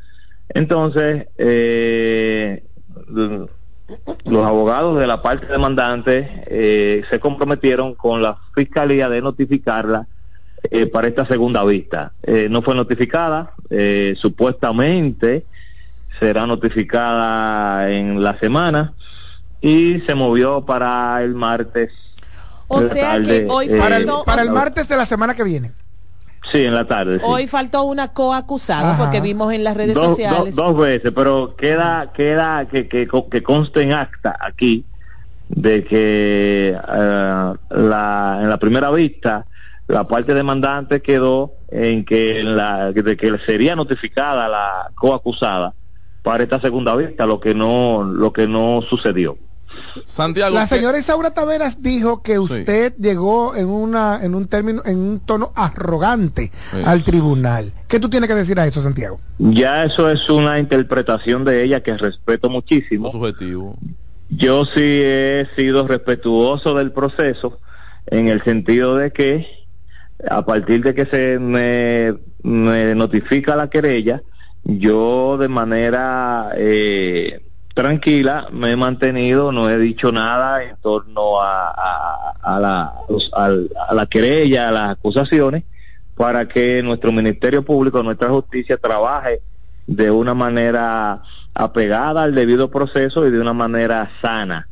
Entonces, 0.49 1.27
eh, 1.37 2.65
los 4.25 4.47
abogados 4.47 4.99
de 4.99 5.07
la 5.07 5.21
parte 5.21 5.45
demandante 5.49 6.45
eh, 6.47 7.05
se 7.11 7.21
comprometieron 7.21 7.95
con 7.95 8.23
la 8.23 8.39
fiscalía 8.55 9.11
de 9.11 9.21
notificarla 9.21 10.07
eh, 10.71 10.87
para 10.87 11.09
esta 11.09 11.27
segunda 11.27 11.63
vista. 11.63 12.15
Eh, 12.23 12.49
no 12.51 12.63
fue 12.63 12.75
notificada, 12.75 13.53
eh, 13.69 14.15
supuestamente 14.17 15.45
será 16.19 16.47
notificada 16.47 17.91
en 17.93 18.23
la 18.25 18.39
semana 18.39 18.95
y 19.61 20.01
se 20.07 20.15
movió 20.15 20.65
para 20.65 21.23
el 21.23 21.35
martes. 21.35 21.91
O 22.67 22.81
sea 22.81 23.21
que 23.23 23.47
hoy 23.51 23.67
eh, 23.69 23.77
Para 23.79 23.99
el, 23.99 24.07
para 24.25 24.41
el 24.41 24.49
a- 24.49 24.53
martes 24.53 24.89
de 24.89 24.97
la 24.97 25.05
semana 25.05 25.35
que 25.35 25.45
viene. 25.45 25.73
Sí, 26.51 26.65
en 26.65 26.75
la 26.75 26.87
tarde. 26.87 27.17
sí. 27.19 27.25
Hoy 27.25 27.47
faltó 27.47 27.83
una 27.85 28.09
coacusada 28.09 28.93
Ajá. 28.93 29.05
porque 29.05 29.21
vimos 29.21 29.53
en 29.53 29.65
las 29.65 29.77
redes 29.77 29.95
dos, 29.95 30.11
sociales. 30.11 30.55
dos- 30.57 30.67
dos 30.75 30.77
veces, 30.79 31.13
pero 31.15 31.55
queda 31.57 32.13
queda 32.13 32.67
que, 32.67 32.89
que, 32.89 33.09
que 33.31 33.43
conste 33.43 33.83
en 33.83 33.93
acta 33.93 34.37
aquí 34.41 34.85
de 35.49 35.85
que 35.85 36.71
eh, 36.77 37.53
la, 37.71 38.39
en 38.43 38.49
la 38.51 38.57
primera 38.59 38.91
vista 38.91 39.47
la 39.87 40.07
parte 40.07 40.35
demandante 40.35 41.01
quedó 41.01 41.55
en 41.71 42.05
que 42.05 42.43
la 42.43 42.93
de 42.93 43.17
que 43.17 43.39
sería 43.39 43.75
notificada 43.77 44.49
la 44.49 44.91
coacusada 44.95 45.75
para 46.23 46.43
esta 46.43 46.61
segunda 46.61 46.95
vista, 46.97 47.27
lo 47.27 47.41
que 47.41 47.55
no 47.55 48.05
lo 48.05 48.33
que 48.33 48.47
no 48.47 48.81
sucedió. 48.83 49.39
Santiago. 50.07 50.55
La 50.55 50.63
¿qué- 50.63 50.67
señora 50.77 50.99
Isaura 50.99 51.33
Taveras 51.33 51.83
dijo 51.83 52.23
que 52.23 52.39
usted 52.39 52.95
llegó 52.99 53.55
en 53.57 53.69
una 53.69 54.25
en 54.25 54.35
un 54.35 54.47
término 54.47 54.83
en 54.85 54.99
un 54.99 55.21
tono 55.21 55.53
arrogante 55.55 56.51
Sí. 56.71 56.79
al 56.85 57.05
tribunal. 57.05 57.73
¿Qué 57.87 58.01
tú 58.01 58.09
tienes 58.09 58.29
que 58.29 58.35
decir 58.35 58.59
a 58.61 58.67
eso, 58.67 58.81
Santiago? 58.83 59.19
Ya 59.39 59.85
eso 59.85 60.11
es 60.11 60.29
una 60.31 60.59
interpretación 60.59 61.45
de 61.45 61.63
ella 61.65 61.83
que 61.83 61.97
respeto 61.97 62.49
muchísimo. 62.51 63.11
subjetivo. 63.11 63.77
Yo 64.31 64.65
sí 64.67 64.81
he 64.83 65.47
sido 65.57 65.87
respetuoso 65.87 66.75
del 66.75 66.93
proceso 66.93 67.59
en 68.07 68.29
el 68.29 68.43
sentido 68.45 68.97
de 68.97 69.11
que 69.13 69.47
a 70.29 70.45
partir 70.45 70.83
de 70.83 70.95
que 70.95 71.07
se 71.07 71.39
me, 71.39 72.15
me 72.43 72.95
notifica 72.95 73.55
la 73.57 73.71
querella, 73.71 74.23
yo 74.65 75.39
de 75.39 75.49
manera 75.49 76.51
eh, 76.57 77.41
tranquila 77.79 78.49
me 78.51 78.73
he 78.73 78.77
mantenido, 78.77 79.53
no 79.53 79.71
he 79.71 79.79
dicho 79.79 80.11
nada 80.11 80.65
en 80.65 80.77
torno 80.79 81.41
a, 81.41 81.71
a- 82.43 82.59
la, 82.59 82.93
a 83.89 83.95
la 83.95 84.07
querella, 84.07 84.69
a 84.69 84.73
las 84.73 84.91
acusaciones, 84.91 85.63
para 86.17 86.49
que 86.49 86.83
nuestro 86.83 87.13
Ministerio 87.13 87.63
Público, 87.63 88.03
nuestra 88.03 88.31
justicia 88.31 88.77
trabaje 88.79 89.43
de 89.87 90.11
una 90.11 90.35
manera 90.35 91.23
apegada 91.55 92.25
al 92.25 92.35
debido 92.35 92.69
proceso 92.69 93.25
y 93.25 93.31
de 93.31 93.41
una 93.41 93.53
manera 93.53 94.11
sana. 94.21 94.69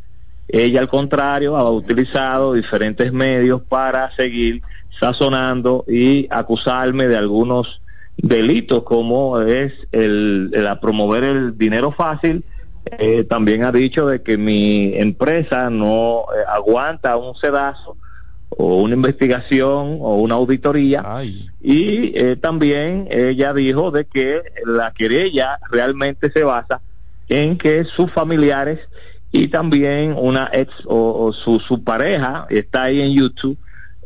Ella, 0.48 0.80
al 0.80 0.88
contrario, 0.88 1.56
ha 1.56 1.70
utilizado 1.70 2.54
diferentes 2.54 3.12
medios 3.12 3.62
para 3.62 4.10
seguir 4.16 4.62
sazonando 4.98 5.84
y 5.86 6.26
acusarme 6.28 7.06
de 7.06 7.16
algunos 7.16 7.82
delitos 8.16 8.82
como 8.82 9.40
es 9.42 9.72
el, 9.92 10.50
el 10.52 10.78
promover 10.80 11.22
el 11.22 11.56
dinero 11.56 11.92
fácil. 11.92 12.44
Eh, 12.98 13.24
también 13.24 13.64
ha 13.64 13.72
dicho 13.72 14.06
de 14.06 14.22
que 14.22 14.38
mi 14.38 14.96
empresa 14.96 15.70
no 15.70 16.20
eh, 16.20 16.42
aguanta 16.48 17.16
un 17.16 17.34
sedazo 17.34 17.96
o 18.48 18.76
una 18.82 18.94
investigación 18.94 19.98
o 20.00 20.16
una 20.16 20.36
auditoría. 20.36 21.04
Y 21.60 22.16
eh, 22.16 22.36
también 22.36 23.08
ella 23.10 23.52
dijo 23.52 23.90
de 23.90 24.04
que 24.04 24.42
la 24.64 24.92
querella 24.92 25.58
realmente 25.70 26.30
se 26.30 26.44
basa 26.44 26.80
en 27.28 27.58
que 27.58 27.84
sus 27.84 28.12
familiares 28.12 28.78
y 29.32 29.48
también 29.48 30.14
una 30.16 30.48
ex 30.52 30.72
o, 30.86 31.26
o 31.26 31.32
su, 31.32 31.58
su 31.58 31.82
pareja 31.82 32.46
está 32.48 32.84
ahí 32.84 33.00
en 33.00 33.12
YouTube 33.12 33.58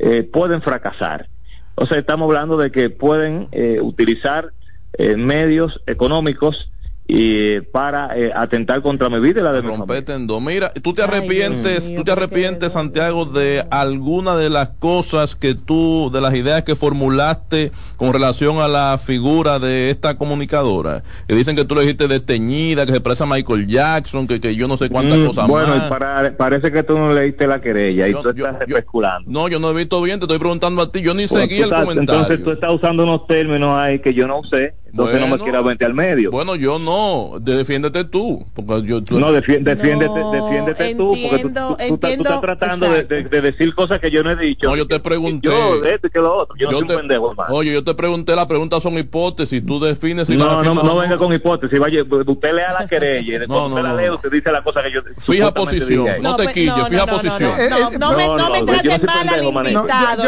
eh, 0.02 0.22
pueden 0.22 0.62
fracasar. 0.62 1.28
O 1.74 1.86
sea 1.86 1.98
estamos 1.98 2.26
hablando 2.26 2.56
de 2.56 2.70
que 2.70 2.88
pueden 2.88 3.48
eh, 3.52 3.80
utilizar 3.82 4.52
eh, 4.94 5.16
medios 5.16 5.82
económicos 5.86 6.70
y 7.12 7.60
para 7.72 8.16
eh, 8.16 8.30
atentar 8.34 8.80
contra 8.82 9.08
mi 9.08 9.18
vida 9.18 9.40
y 9.40 9.42
la 9.44 9.52
de 9.52 9.62
mi 9.62 9.68
familia. 9.68 9.78
rompete 9.86 10.12
en 10.14 10.26
dos. 10.26 10.40
Mira, 10.40 10.72
tú 10.74 10.92
te 10.92 11.02
arrepientes, 11.02 11.92
tú 11.94 12.04
te 12.04 12.12
arrepientes, 12.12 12.72
Santiago, 12.72 13.24
de 13.24 13.64
alguna 13.70 14.36
de 14.36 14.48
las 14.48 14.68
cosas 14.78 15.34
que 15.34 15.54
tú, 15.54 16.10
de 16.12 16.20
las 16.20 16.34
ideas 16.34 16.62
que 16.62 16.76
formulaste 16.76 17.72
con 17.96 18.12
relación 18.12 18.58
a 18.58 18.68
la 18.68 18.98
figura 19.04 19.58
de 19.58 19.90
esta 19.90 20.16
comunicadora. 20.16 21.02
Que 21.28 21.34
dicen 21.34 21.56
que 21.56 21.64
tú 21.64 21.74
le 21.74 21.82
dijiste 21.82 22.06
desteñida, 22.08 22.86
que 22.86 22.92
se 22.92 23.00
parece 23.00 23.24
a 23.24 23.26
Michael 23.26 23.66
Jackson, 23.66 24.26
que, 24.26 24.40
que 24.40 24.54
yo 24.54 24.68
no 24.68 24.76
sé 24.76 24.88
cuántas 24.88 25.18
Mm, 25.18 25.26
cosas 25.26 25.48
bueno, 25.48 25.68
más. 25.76 25.88
para- 25.88 26.36
parece 26.36 26.70
que 26.70 26.82
tú 26.82 26.96
no 26.96 27.12
leíste 27.12 27.46
la 27.46 27.60
querella 27.60 28.06
y 28.08 28.12
Yo- 28.12 28.22
tú 28.22 28.32
yo- 28.34 28.46
estás 28.46 28.68
especulando. 28.68 29.30
No, 29.30 29.48
yo 29.48 29.58
no 29.58 29.70
he 29.70 29.74
visto 29.74 30.00
bien, 30.02 30.18
te 30.20 30.24
estoy 30.26 30.38
preguntando 30.38 30.82
a 30.82 30.92
ti, 30.92 31.00
yo 31.02 31.12
ni 31.14 31.26
Pues 31.26 31.40
seguí 31.42 31.56
el 31.58 31.64
estás- 31.64 31.84
comentario. 31.84 32.20
Entonces 32.22 32.44
tú 32.44 32.50
estás 32.52 32.70
usando 32.72 33.02
unos 33.02 33.26
términos 33.26 33.76
ahí 33.76 33.98
que 33.98 34.14
yo 34.14 34.26
no 34.26 34.38
usé, 34.38 34.74
entonces 34.90 35.14
no 35.16 35.26
me 35.26 35.30
Bueno. 35.30 35.44
quieras 35.44 35.64
meter 35.64 35.86
al 35.86 35.94
medio. 35.94 36.30
Bueno, 36.30 36.56
yo 36.56 36.78
no, 36.78 37.38
de- 37.40 37.56
defiéndete 37.56 38.04
tú, 38.04 38.46
porque 38.54 38.86
yo 38.86 39.02
tú- 39.02 39.18
No, 39.18 39.32
defi- 39.32 39.62
defiéndete, 39.62 40.18
defiéndete 40.32 40.94
tú, 40.94 41.08
porque 41.10 41.20
tú, 41.20 41.32
entiendo, 41.32 41.60
tú- 41.60 41.66
tú 41.66 41.72
estás- 41.72 41.88
tú 41.88 41.94
entiendo, 41.94 42.24
estás 42.28 42.40
tratando 42.40 42.90
de, 42.90 43.02
de- 43.04 43.22
de 43.24 43.40
decir 43.40 43.74
cosas 43.74 44.00
que 44.00 44.10
yo 44.10 44.22
no 44.22 44.30
he 44.30 44.36
dicho. 44.36 44.68
No, 44.68 44.76
yo 44.76 44.86
te 44.86 45.00
pregunté. 45.00 45.48
Yo, 45.48 45.80
de 45.80 45.94
esto 45.94 46.06
y 46.06 46.10
que 46.10 46.18
lo 46.18 46.34
otro. 46.36 46.56
Yo, 46.56 46.66
no 46.66 46.72
Yo 46.72 46.78
soy 46.78 46.86
te- 46.88 46.94
un 46.94 47.00
pendejo, 47.00 47.30
hermano. 47.30 47.54
Oye, 47.54 47.72
yo 47.72 47.84
te 47.84 47.94
pregunté, 47.94 48.34
las 48.36 48.46
preguntas 48.46 48.82
son 48.82 48.98
hipótesis, 48.98 49.64
tú 49.64 49.80
defines 49.80 50.28
si 50.28 50.36
no, 50.36 50.62
no, 50.62 50.74
no 50.74 50.94
o 50.94 50.98
venga 51.00 51.16
con 51.18 51.32
hipótesis. 51.32 51.78
Vaya, 51.78 52.02
usted 52.02 52.52
lea 52.54 52.72
la 52.78 52.86
querella 52.88 53.20
y 53.36 53.38
después 53.38 53.48
No, 53.48 53.68
no, 53.68 53.74
usted 53.74 53.82
la 53.82 53.88
no, 53.90 53.96
lee, 54.00 54.06
no. 54.06 54.14
usted 54.14 54.30
dice 54.30 54.52
la 54.52 54.62
cosa 54.62 54.82
que 54.82 54.90
yo 54.92 55.00
Fija 55.20 55.52
posición, 55.54 56.04
dije 56.04 56.20
no 56.20 56.36
te 56.36 56.52
quilles, 56.52 56.88
fija 56.88 57.06
posición. 57.06 57.50
No, 57.70 57.78
no, 57.90 58.36
no 58.36 58.50
me, 58.50 58.60
no 58.60 58.64
trates 58.64 59.02
mal 59.04 59.28
al 59.28 59.44
invitado. 59.44 60.22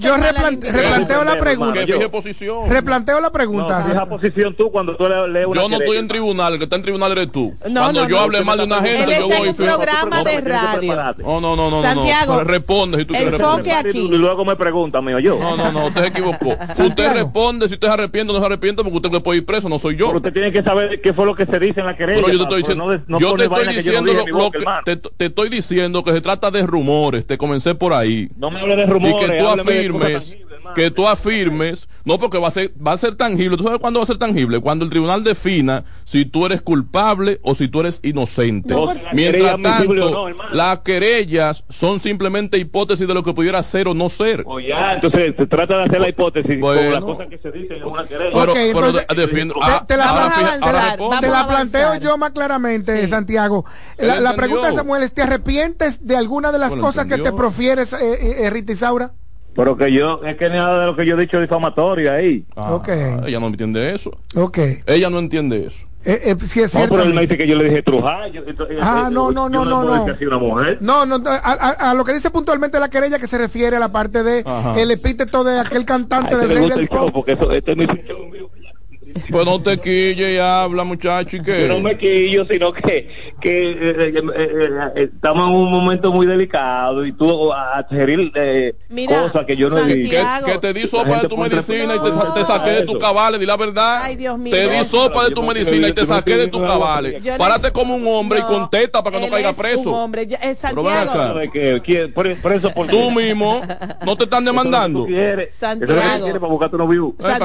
yo, 0.00 0.16
no 0.18 0.24
replanteo 0.24 1.24
la 1.24 1.38
pregunta. 1.38 1.84
Que 1.84 1.92
fije 1.94 2.08
posición. 2.08 2.70
Replanteo 2.70 3.20
la 3.20 3.30
pregunta. 3.30 4.03
Posición 4.06 4.54
tú 4.54 4.70
cuando 4.70 4.96
tú 4.96 5.08
le- 5.08 5.28
lees 5.28 5.46
una 5.46 5.62
Yo 5.62 5.68
no 5.68 5.76
estoy 5.78 5.96
en 5.96 6.08
tribunal, 6.08 6.52
el 6.52 6.58
que 6.58 6.64
está 6.64 6.76
en 6.76 6.82
tribunal 6.82 7.12
eres 7.12 7.32
tú. 7.32 7.52
No, 7.68 7.80
Cuando 7.80 8.02
no, 8.02 8.08
yo 8.08 8.16
no, 8.16 8.22
hable 8.22 8.44
mal 8.44 8.58
de 8.58 8.64
una 8.64 8.82
gente, 8.82 9.16
yo 9.18 9.28
voy 9.28 9.48
y 9.48 9.52
programa 9.52 10.24
de 10.24 10.40
radio. 10.40 11.14
No, 11.18 11.40
no, 11.40 11.56
no, 11.56 11.70
no, 11.70 11.82
Santiago. 11.82 12.44
Responde 12.44 12.98
si 12.98 13.04
tú 13.04 13.14
quieres 13.14 13.32
responder. 13.32 13.86
aquí. 13.86 13.98
Y 13.98 14.18
luego 14.18 14.44
me 14.44 14.56
pregunta, 14.56 15.00
mío, 15.02 15.18
yo. 15.18 15.38
No, 15.38 15.56
no, 15.56 15.72
no, 15.72 15.86
usted 15.86 16.02
se 16.02 16.06
equivocó. 16.08 16.56
Usted 16.94 17.12
responde 17.12 17.68
si 17.68 17.74
usted 17.74 17.88
se 17.88 17.92
arrepiente 17.92 18.30
o 18.30 18.34
no 18.34 18.40
se 18.40 18.46
arrepiente 18.46 18.82
porque 18.82 18.96
usted 18.96 19.10
le 19.10 19.20
puede 19.20 19.38
ir 19.38 19.46
preso, 19.46 19.68
no 19.68 19.78
soy 19.78 19.96
yo. 19.96 20.06
Pero 20.06 20.18
usted 20.18 20.32
tiene 20.32 20.52
que 20.52 20.62
saber 20.62 21.00
qué 21.00 21.12
fue 21.12 21.26
lo 21.26 21.34
que 21.34 21.46
se 21.46 21.58
dice 21.58 21.80
en 21.80 21.86
la 21.86 21.96
querella. 21.96 22.22
Pero 22.24 22.32
yo 22.32 22.38
te 22.38 22.44
estoy 22.44 22.62
diciendo, 22.62 23.18
yo 23.18 23.34
te 23.34 23.44
estoy 23.44 23.74
diciendo 23.74 24.12
lo, 24.12 24.50
que 24.50 24.64
te, 25.16 25.24
estoy 25.24 25.48
diciendo 25.48 26.04
que 26.04 26.12
se 26.12 26.20
trata 26.20 26.50
de 26.50 26.66
rumores, 26.66 27.26
te 27.26 27.38
comencé 27.38 27.74
por 27.74 27.92
ahí. 27.92 28.28
No 28.36 28.50
me 28.50 28.60
hable 28.60 28.76
de 28.76 28.82
y 28.82 28.86
rumores. 28.86 29.30
que 29.30 29.38
tú 29.38 29.48
hábleme 29.48 29.72
de 29.72 29.88
cosas 29.90 30.04
afirmes. 30.06 30.44
Que 30.74 30.90
tú 30.90 31.06
afirmes, 31.08 31.88
no 32.04 32.18
porque 32.18 32.38
va 32.38 32.48
a 32.48 32.50
ser 32.50 32.72
va 32.84 32.92
a 32.92 32.98
ser 32.98 33.16
tangible. 33.16 33.56
¿Tú 33.56 33.64
sabes 33.64 33.78
cuándo 33.78 33.98
va 34.00 34.04
a 34.04 34.06
ser 34.06 34.18
tangible? 34.18 34.60
Cuando 34.60 34.84
el 34.84 34.90
tribunal 34.90 35.24
defina 35.24 35.84
si 36.04 36.24
tú 36.24 36.46
eres 36.46 36.62
culpable 36.62 37.40
o 37.42 37.54
si 37.54 37.68
tú 37.68 37.80
eres 37.80 38.00
inocente. 38.02 38.74
No, 38.74 38.92
Mientras 39.12 39.60
tanto, 39.62 39.94
no, 39.94 40.26
las 40.52 40.80
querellas 40.80 41.64
son 41.70 42.00
simplemente 42.00 42.58
hipótesis 42.58 43.06
de 43.08 43.14
lo 43.14 43.22
que 43.22 43.32
pudiera 43.32 43.62
ser 43.62 43.88
o 43.88 43.94
no 43.94 44.08
ser. 44.08 44.42
O 44.46 44.60
ya, 44.60 44.94
entonces 44.94 45.34
se 45.36 45.46
trata 45.46 45.78
de 45.78 45.84
hacer 45.84 46.00
la 46.00 46.08
hipótesis 46.08 46.50
con 46.52 46.60
Bueno. 46.60 46.90
las 46.90 47.00
cosas 47.02 47.26
que 47.28 47.38
se 47.38 47.50
dicen 47.52 47.78
en 47.78 47.84
una 47.84 48.04
querella. 48.06 48.30
Pero, 48.32 48.56
entonces- 48.56 49.06
de- 49.08 49.14
defiendo- 49.14 49.54
Te- 49.54 49.60
ah, 49.62 49.84
te 49.86 49.96
la- 49.96 50.08
ahora 50.08 50.20
Vamos 50.22 50.32
a 50.32 50.36
fija- 50.38 50.48
avanzar, 50.48 50.68
ahora 50.76 50.88
responde. 50.90 51.20
Te 51.20 51.28
la 51.32 51.46
planteo 51.46 51.94
yo 52.00 52.18
más 52.18 52.30
claramente, 52.32 53.02
Sí. 53.02 53.08
Santiago. 53.08 53.64
La, 53.98 54.34
pregunta 54.34 54.66
de 54.68 54.72
Samuel 54.72 55.02
es, 55.02 55.12
¿te 55.14 55.22
arrepientes 55.22 56.06
de 56.06 56.16
alguna 56.16 56.52
de 56.52 56.58
las 56.58 56.70
Bueno, 56.70 56.84
cosas 56.84 57.06
que 57.06 57.18
te 57.18 57.32
profieres, 57.32 57.92
eh, 57.92 57.96
eh, 58.00 58.34
eh, 58.44 58.50
Rita 58.50 58.72
Isaura? 58.72 59.12
Pero 59.54 59.76
que 59.76 59.92
yo, 59.92 60.20
es 60.24 60.36
que 60.36 60.48
nada 60.48 60.80
de 60.80 60.86
lo 60.86 60.96
que 60.96 61.06
yo 61.06 61.16
he 61.16 61.20
dicho 61.20 61.36
es 61.36 61.42
difamatorio 61.42 62.12
ahí. 62.12 62.44
Ah, 62.56 62.74
Ok. 62.74 62.88
Ella 63.26 63.38
no 63.40 63.46
entiende 63.46 63.94
eso. 63.94 64.10
Ok. 64.34 64.58
Eh, 64.58 64.82
Ella 64.86 65.10
no 65.10 65.18
entiende 65.18 65.66
eso. 65.66 65.86
eh, 66.04 66.34
si 66.40 66.60
es 66.60 66.74
No, 66.74 66.80
cierto. 66.80 66.96
pero 66.96 67.08
él 67.08 67.14
me 67.14 67.22
dice 67.22 67.38
que 67.38 67.46
yo 67.46 67.56
le 67.56 67.64
dije 67.64 67.82
trujar. 67.82 68.30
yo- 68.32 68.42
entonces, 68.46 68.76
Ah, 68.80 69.06
eh, 69.08 69.10
no, 69.12 69.30
yo 69.30 69.32
no, 69.32 69.48
no, 69.48 69.64
no, 69.64 69.84
no. 69.84 70.40
mujer. 70.40 70.78
No, 70.80 71.06
no, 71.06 71.16
a, 71.26 71.36
a- 71.52 71.90
a 71.90 71.94
lo 71.94 72.04
que 72.04 72.12
dice 72.12 72.30
puntualmente 72.30 72.78
la 72.80 72.90
querella 72.90 73.18
que 73.18 73.26
se 73.26 73.38
refiere 73.38 73.76
a 73.76 73.80
la 73.80 73.90
parte 73.92 74.22
de 74.22 74.42
Ajá. 74.44 74.78
el 74.78 74.90
epíteto 74.90 75.44
de 75.44 75.58
aquel 75.60 75.84
cantante 75.86 76.34
A 76.34 76.38
ese 76.38 76.46
del 76.48 76.58
rey 76.58 76.68
del 76.68 76.80
el 76.80 76.88
show 76.88 77.06
pop. 77.06 77.12
porque 77.14 77.32
eso, 77.32 77.50
este 77.52 77.70
es 77.72 77.76
mi 77.78 77.86
show 77.86 78.26
mío. 78.30 78.50
Pues 79.30 79.46
no 79.46 79.60
te 79.62 79.78
quille 79.78 80.34
y 80.34 80.38
habla, 80.38 80.84
muchacho, 80.84 81.36
y 81.36 81.38
Yo 81.38 81.44
qué. 81.44 81.68
no 81.68 81.80
me 81.80 81.96
quillo, 81.96 82.46
sino 82.48 82.72
que, 82.72 83.08
que 83.40 83.70
eh, 83.70 84.12
eh, 84.16 84.22
eh, 84.96 85.10
estamos 85.14 85.48
en 85.48 85.54
un 85.54 85.70
momento 85.70 86.12
muy 86.12 86.26
delicado 86.26 87.04
y 87.06 87.12
tú 87.12 87.52
a 87.52 87.78
adherir 87.78 88.32
eh, 88.34 88.74
Mira, 88.88 89.22
cosas 89.22 89.46
que 89.46 89.56
yo 89.56 89.70
no 89.70 89.78
he 89.78 89.94
dicho. 89.94 90.10
que, 90.44 90.52
que 90.52 90.58
te 90.58 90.72
di 90.72 90.86
sopa 90.88 91.22
de 91.22 91.28
tu 91.28 91.36
medicina 91.36 91.94
y 91.94 91.98
te, 92.00 92.10
te 92.40 92.44
saqué 92.44 92.70
de 92.70 92.82
tu 92.82 92.92
Eso. 92.92 93.00
cabales, 93.00 93.40
di 93.40 93.46
la 93.46 93.56
verdad. 93.56 94.02
Ay, 94.02 94.16
Dios 94.16 94.38
mío. 94.38 94.52
Te 94.54 94.68
di 94.68 94.84
sopa 94.84 95.24
de 95.24 95.34
tu 95.34 95.42
medicina 95.42 95.88
y 95.88 95.92
te 95.92 96.06
saqué 96.06 96.36
de 96.36 96.44
estoy 96.44 96.50
tu 96.50 96.58
viendo 96.58 96.72
algo 96.74 96.84
cabales. 96.84 97.22
Párate 97.38 97.72
como 97.72 97.94
un 97.94 98.06
hombre 98.06 98.40
y 98.40 98.42
contesta 98.42 99.02
para 99.02 99.16
que 99.18 99.24
no 99.26 99.30
caiga 99.30 99.50
es 99.50 99.56
preso. 99.56 99.90
Un 99.90 99.96
hombre. 99.96 100.26
Ya- 100.26 100.38
acá. 100.38 100.54
Santiago. 100.54 102.12
Preso 102.42 102.70
por 102.72 102.86
Tú 102.86 103.10
mismo 103.10 103.62
no 104.04 104.16
te 104.16 104.24
están 104.24 104.44
demandando. 104.44 105.06
Es 105.06 105.06
que 105.06 105.32
es 105.34 105.36
que. 105.42 105.44
Eh, 105.44 105.48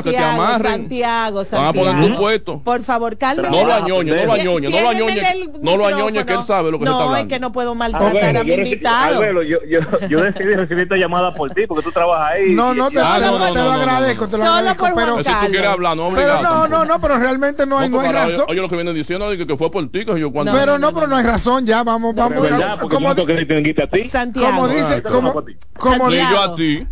que. 0.04 0.70
Santiago, 0.70 1.44
Van 1.60 1.68
a 1.68 1.74
poner 1.74 2.08
tu 2.12 2.18
puesto. 2.18 2.62
Por 2.64 2.84
favor, 2.84 3.18
cálmate. 3.18 3.50
No 3.50 3.66
lo 3.66 3.74
añoñe, 3.74 4.12
no 4.16 4.26
lo 4.26 4.34
añoñe, 4.34 4.70
no 4.70 4.82
lo 4.82 4.90
añoñe, 4.90 5.50
no 5.62 5.78
lo 5.78 5.86
añoñe 5.88 6.26
que 6.26 6.34
él 6.34 6.44
sabe 6.46 6.72
lo 6.72 6.80
que 6.80 6.86
se 6.86 6.90
no, 6.90 6.96
está 6.98 7.04
es 7.04 7.10
hablando. 7.10 7.28
que 7.36 7.40
no 7.40 7.52
puedo 7.52 7.76
maltratar 7.76 8.38
a 8.38 8.44
mi 8.44 8.54
invitado. 8.54 9.24
Yo, 9.44 9.60
yo, 9.66 9.80
yo 10.10 10.22
decidí 10.24 10.56
recibir 10.56 10.84
esta 10.84 10.98
llamada 10.98 11.34
por 11.34 11.52
ti 11.52 11.68
porque 11.68 11.84
tú 11.84 11.92
trabajas 11.92 12.32
ahí. 12.34 12.54
No, 12.54 12.74
no, 12.74 12.90
te, 12.90 13.00
Ah, 13.00 13.18
te- 13.20 13.26
no, 13.26 13.34
te 13.34 13.40
no, 13.40 13.48
lo 13.48 13.54
no, 13.54 13.64
no, 13.66 13.72
agradezco, 13.74 14.26
no, 14.26 14.32
te 14.32 14.38
lo 14.38 14.44
Solo 14.46 14.58
agradezco, 14.58 14.86
por 14.86 14.96
pero, 14.96 15.18
Si 15.18 15.24
tú 15.24 15.52
quieres 15.52 15.70
hablar, 15.70 15.98
no 15.98 16.10
pero 16.10 16.34
obligado. 16.34 16.44
no, 16.44 16.50
no, 16.50 16.62
tampoco. 16.62 16.86
no, 16.86 17.02
pero 17.02 17.18
realmente 17.20 17.66
no 17.66 17.80
hay, 17.80 17.90
No, 17.90 18.02
no 18.02 18.12
razón. 18.12 18.46
Oye, 18.48 18.62
lo 18.62 18.70
que 18.70 18.76
viene 18.76 18.94
diciendo 18.94 19.32
es 19.32 19.46
que, 19.46 19.58
fue 19.58 19.72
por 19.72 19.90
ti, 19.92 20.06
que 20.06 20.20
yo 20.20 20.32
cuando... 20.32 20.52
Pero 20.54 20.78
no, 20.78 20.94
pero 20.94 21.08
no 21.08 21.16
hay 21.16 21.24
razón, 21.24 21.66
ya 21.66 21.84
vamos, 21.84 22.14
vamos. 22.16 22.46
es 22.46 22.52
como, 22.90 23.10
no 23.10 24.68
dice, 24.68 25.04
como, 25.04 25.34
como 25.78 26.10
yo 26.12 26.42
a 26.42 26.56
ti. 26.56 26.88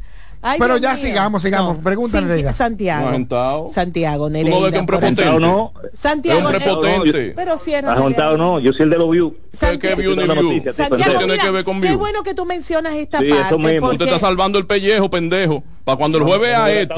Ay, 0.50 0.60
Pero 0.60 0.80
Dios 0.80 0.82
ya 0.82 0.94
mío. 0.94 0.98
sigamos, 1.04 1.42
sigamos. 1.42 1.78
Pregúntale 1.84 2.28
de 2.28 2.40
ella. 2.40 2.52
Santiago. 2.54 3.70
Santiago, 3.74 4.28
Tú 4.28 4.34
no 4.34 4.40
ves 4.40 4.44
que 4.44 4.50
es 4.50 4.56
Nereida. 4.56 4.80
un 4.80 4.86
prepotente. 4.86 5.26
No. 5.40 5.74
Santiago, 5.94 6.40
Es 6.40 6.46
un 6.46 6.52
prepotente. 6.62 7.34
pero 7.36 7.58
cierra. 7.58 7.94
Ajuntado 7.94 8.38
no, 8.38 8.60
yo 8.60 8.72
soy 8.74 8.84
el 8.86 8.90
de 8.92 8.98
los 8.98 9.10
views. 9.12 9.34
¿Qué, 9.60 9.80
qué 9.80 9.96
view 9.96 10.16
ni 10.16 10.28
Santiago, 10.72 10.98
tiene 11.18 11.26
mira, 11.34 11.44
que 11.44 11.50
ver 11.52 11.64
con 11.64 11.82
qué 11.82 11.88
view? 11.88 11.98
bueno 12.00 12.22
que 12.24 12.34
tú 12.36 12.46
mencionas 12.46 12.94
esta 12.94 13.20
Sí, 13.20 13.30
eso 13.32 13.42
parte. 13.42 13.58
mismo. 13.58 13.88
Usted 13.90 14.06
está 14.06 14.20
salvando 14.20 14.60
el 14.60 14.68
pellejo, 14.68 15.10
pendejo. 15.10 15.64
Para 15.84 15.98
cuando 15.98 16.18
el 16.18 16.26
jueves 16.26 16.54
no 16.56 16.64
a 16.64 16.72
esto, 16.72 16.96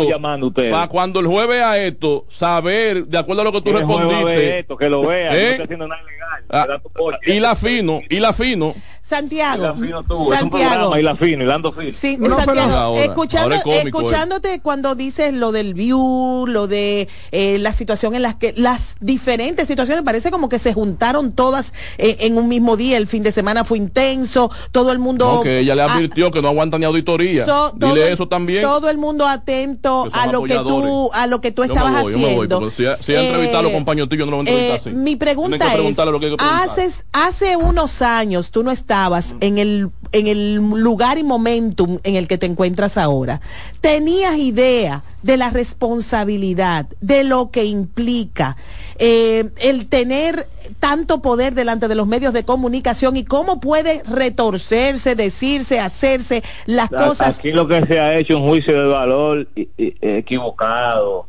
para 0.71 0.87
cuando 0.87 1.19
el 1.19 1.27
jueves 1.27 1.61
a 1.61 1.77
esto, 1.77 2.25
saber, 2.27 3.05
de 3.07 3.17
acuerdo 3.19 3.43
a 3.43 3.45
lo 3.45 3.51
que 3.51 3.61
tú 3.61 3.71
respondiste, 3.71 4.59
esto, 4.59 4.75
que 4.77 4.89
lo 4.89 5.03
vea, 5.03 5.31
¿Eh? 5.37 5.41
no 5.45 5.51
está 5.51 5.63
haciendo 5.65 5.87
nada 5.87 6.01
ilegal. 6.01 6.43
ah, 6.49 6.79
y 7.27 7.39
la 7.39 7.55
fino, 7.55 8.01
y 8.09 8.19
la 8.19 8.33
fino, 8.33 8.73
Santiago, 9.09 9.75
Y 9.83 9.87
la 9.87 10.03
tú, 10.03 10.13
es 10.13 10.19
un 10.19 10.27
Santiago, 10.35 10.49
programa 10.69 10.99
y 10.99 11.03
la 11.03 11.15
fino, 11.15 11.43
y 11.43 11.47
la 11.47 11.55
ando 11.55 11.73
fino. 11.73 11.91
Sí, 11.93 12.17
No, 12.19 12.35
Santiago, 12.35 12.73
Ahora, 12.73 13.03
escuchando, 13.03 13.43
ahora 13.45 13.55
es 13.57 13.63
cómico, 13.63 13.99
escuchándote 14.01 14.59
cuando 14.61 14.93
dices 14.95 15.33
lo 15.33 15.51
del 15.51 15.73
view, 15.73 16.45
lo 16.47 16.67
de 16.67 17.07
eh, 17.31 17.57
la 17.59 17.73
situación 17.73 18.13
en 18.15 18.21
las 18.21 18.35
que 18.35 18.53
las 18.55 18.97
diferentes 18.99 19.67
situaciones 19.67 20.03
parece 20.03 20.29
como 20.31 20.47
que 20.47 20.59
se 20.59 20.73
juntaron 20.73 21.31
todas 21.31 21.73
eh, 21.97 22.17
en 22.21 22.37
un 22.37 22.47
mismo 22.47 22.77
día. 22.77 22.97
El 22.97 23.07
fin 23.07 23.23
de 23.23 23.31
semana 23.31 23.63
fue 23.63 23.77
intenso, 23.79 24.51
todo 24.71 24.91
el 24.91 24.99
mundo. 24.99 25.35
no, 25.37 25.41
que 25.41 25.59
ella 25.59 25.73
le 25.75 25.81
advirtió 25.81 26.29
que 26.31 26.41
no 26.41 26.49
aguanta 26.49 26.77
ni 26.77 26.85
auditoría. 26.85 27.45
so- 27.45 27.71
Dile 27.75 28.07
el- 28.07 28.13
eso 28.13 28.27
también. 28.27 28.61
Todo 28.63 28.89
el 28.89 28.97
mundo 28.99 29.25
atento 29.27 30.07
a 30.13 30.27
lo 30.27 30.43
que 30.43 30.55
tú, 30.55 31.09
a 31.13 31.25
lo 31.27 31.41
que 31.41 31.51
tú 31.51 31.63
Yo 31.63 31.69
me 31.69 31.73
estabas 31.73 32.01
voy, 32.03 32.11
yo 32.13 32.19
me 32.19 32.25
voy, 32.25 32.33
haciendo. 32.35 32.59
porque 32.59 32.75
si, 32.75 32.83
si 33.03 33.15
a 33.15 33.21
los 33.23 33.71
Eh, 33.71 33.73
compañeros 33.73 34.07
tuyos, 34.09 34.25
yo 34.27 34.31
no 34.31 34.31
lo 34.31 34.37
voy 34.43 34.47
a 34.47 34.49
entrevistar 34.51 34.77
eh, 34.77 34.81
así. 34.81 34.89
Mi 34.91 35.03
Tienen 35.15 35.19
pregunta 35.19 35.65
es, 35.67 35.73
preguntarle 35.73 36.11
lo 36.11 36.19
que 36.19 36.29
que 36.29 36.35
haces, 36.43 37.05
hace 37.11 37.55
unos 37.57 38.01
años 38.01 38.51
tú 38.51 38.61
no 38.63 38.71
estabas 38.71 38.98
en 39.39 39.57
el, 39.57 39.89
en 40.11 40.27
el 40.27 40.55
lugar 40.55 41.17
y 41.17 41.23
momentum 41.23 41.99
en 42.03 42.15
el 42.15 42.27
que 42.27 42.37
te 42.37 42.45
encuentras 42.45 42.97
ahora. 42.97 43.41
¿Tenías 43.81 44.37
idea 44.37 45.03
de 45.23 45.37
la 45.37 45.49
responsabilidad, 45.49 46.87
de 47.01 47.23
lo 47.23 47.51
que 47.51 47.65
implica 47.65 48.57
eh, 48.97 49.49
el 49.57 49.87
tener 49.87 50.47
tanto 50.79 51.21
poder 51.21 51.53
delante 51.53 51.87
de 51.87 51.95
los 51.95 52.07
medios 52.07 52.33
de 52.33 52.43
comunicación 52.43 53.17
y 53.17 53.23
cómo 53.23 53.59
puede 53.59 54.03
retorcerse, 54.03 55.15
decirse, 55.15 55.79
hacerse 55.79 56.43
las 56.65 56.89
cosas? 56.89 57.39
Aquí 57.39 57.51
lo 57.51 57.67
que 57.67 57.85
se 57.85 57.99
ha 57.99 58.17
hecho 58.17 58.33
es 58.33 58.39
un 58.39 58.47
juicio 58.47 58.81
de 58.81 58.87
valor 58.87 59.47
equivocado. 59.77 61.27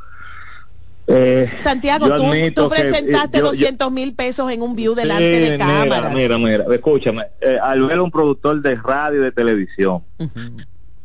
Eh, 1.12 1.50
Santiago, 1.56 2.06
tú, 2.06 2.22
tú 2.54 2.68
que, 2.68 2.76
presentaste 2.82 3.38
eh, 3.38 3.40
yo- 3.40 3.46
yo- 3.46 3.52
200 3.52 3.90
mil 3.90 4.14
pesos 4.14 4.50
en 4.52 4.62
un 4.62 4.76
view 4.76 4.94
delante 4.94 5.42
Sí, 5.44 5.50
de 5.50 5.58
cámaras. 5.58 6.12
Mira, 6.14 6.38
mira, 6.38 6.58
mira, 6.64 6.74
escúchame. 6.74 7.24
Eh, 7.40 7.58
Albert 7.60 7.92
es 7.94 7.98
un 7.98 8.10
productor 8.12 8.62
de 8.62 8.76
radio 8.76 9.20
y 9.20 9.24
de 9.24 9.32
televisión. 9.32 10.04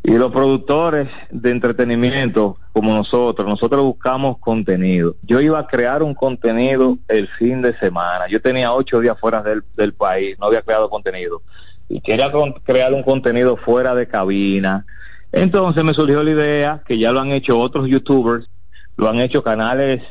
Y 0.03 0.11
los 0.11 0.31
productores 0.31 1.07
de 1.31 1.49
entretenimiento, 1.49 2.59
como 2.71 2.93
nosotros, 2.93 3.47
nosotros 3.47 3.81
buscamos 3.81 4.37
contenido. 4.37 5.15
Yo 5.23 5.41
iba 5.41 5.57
a 5.57 5.65
crear 5.65 6.03
un 6.03 6.13
contenido 6.13 6.99
el 7.07 7.27
fin 7.27 7.63
de 7.63 7.75
semana. 7.79 8.27
Yo 8.29 8.39
tenía 8.39 8.71
ocho 8.71 8.99
días 8.99 9.17
fuera 9.19 9.41
del, 9.41 9.63
del 9.75 9.93
país, 9.93 10.37
no 10.39 10.45
había 10.45 10.61
creado 10.61 10.89
contenido. 10.91 11.41
Y 11.89 12.01
quería 12.01 12.31
crear 12.63 12.93
un 12.93 13.01
contenido 13.01 13.57
fuera 13.57 13.95
de 13.95 14.07
cabina. 14.07 14.85
Entonces 15.31 15.83
me 15.83 15.95
surgió 15.95 16.21
la 16.21 16.29
idea, 16.31 16.83
que 16.85 16.99
ya 16.99 17.11
lo 17.11 17.19
han 17.21 17.31
hecho 17.31 17.57
otros 17.59 17.87
youtubers, 17.87 18.47
lo 18.97 19.09
han 19.09 19.19
hecho 19.19 19.43
canales 19.43 20.01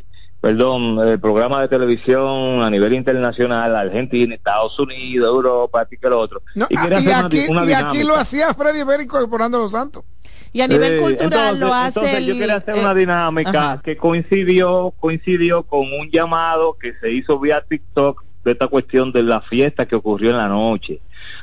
perdón, 0.40 0.98
eh, 1.08 1.16
programas 1.16 1.62
de 1.62 1.68
televisión 1.68 2.62
a 2.62 2.68
nivel 2.68 2.92
internacional, 2.92 3.74
Argentina, 3.74 4.34
Estados 4.34 4.78
Unidos, 4.78 5.26
Europa, 5.26 5.88
y 5.90 5.96
que 5.96 6.06
lo 6.10 6.20
otro. 6.20 6.42
No, 6.54 6.66
y 6.68 6.74
y, 6.74 6.76
hacer 6.76 6.98
una 6.98 7.18
aquí, 7.20 7.38
di- 7.38 7.46
una 7.48 7.60
y 7.64 7.72
aquí 7.72 7.76
dinámica. 7.98 8.04
lo 8.04 8.14
hacía 8.16 8.52
Freddy 8.52 8.82
Ver 8.82 9.00
incorporando 9.00 9.56
a 9.56 9.60
los 9.62 9.72
santos. 9.72 10.04
Y 10.52 10.60
a 10.60 10.68
nivel 10.68 10.98
Sí, 10.98 11.02
cultural 11.02 11.58
lo 11.58 11.72
hace 11.72 11.98
entonces 12.00 12.14
el, 12.18 12.26
yo 12.26 12.34
quería 12.34 12.56
hacer 12.56 12.76
eh, 12.76 12.80
una 12.80 12.94
dinámica 12.94 13.50
ajá. 13.72 13.80
que 13.82 13.96
coincidió 13.96 14.92
coincidió 15.00 15.62
con 15.62 15.80
un 15.80 16.10
llamado 16.10 16.76
que 16.78 16.92
se 17.00 17.10
hizo 17.10 17.38
vía 17.40 17.62
TikTok 17.66 18.22
de 18.44 18.52
esta 18.52 18.68
cuestión 18.68 19.12
de 19.12 19.22
la 19.22 19.40
fiesta 19.40 19.86
que 19.86 19.96
ocurrió 19.96 20.28
en 20.30 20.36
la 20.36 20.48
noche. 20.48 21.00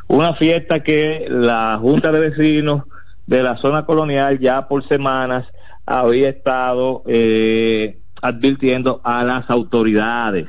Una 0.08 0.36
fiesta 0.36 0.84
que 0.84 1.26
la 1.28 1.76
Junta 1.82 2.12
de 2.12 2.30
Vecinos 2.30 2.84
de 3.26 3.42
la 3.42 3.58
zona 3.58 3.84
colonial 3.84 4.38
ya 4.40 4.68
por 4.68 4.88
semanas 4.88 5.48
había 5.86 6.30
estado 6.30 7.04
eh, 7.08 7.98
advirtiendo 8.22 9.02
a 9.04 9.24
las 9.24 9.50
autoridades. 9.50 10.48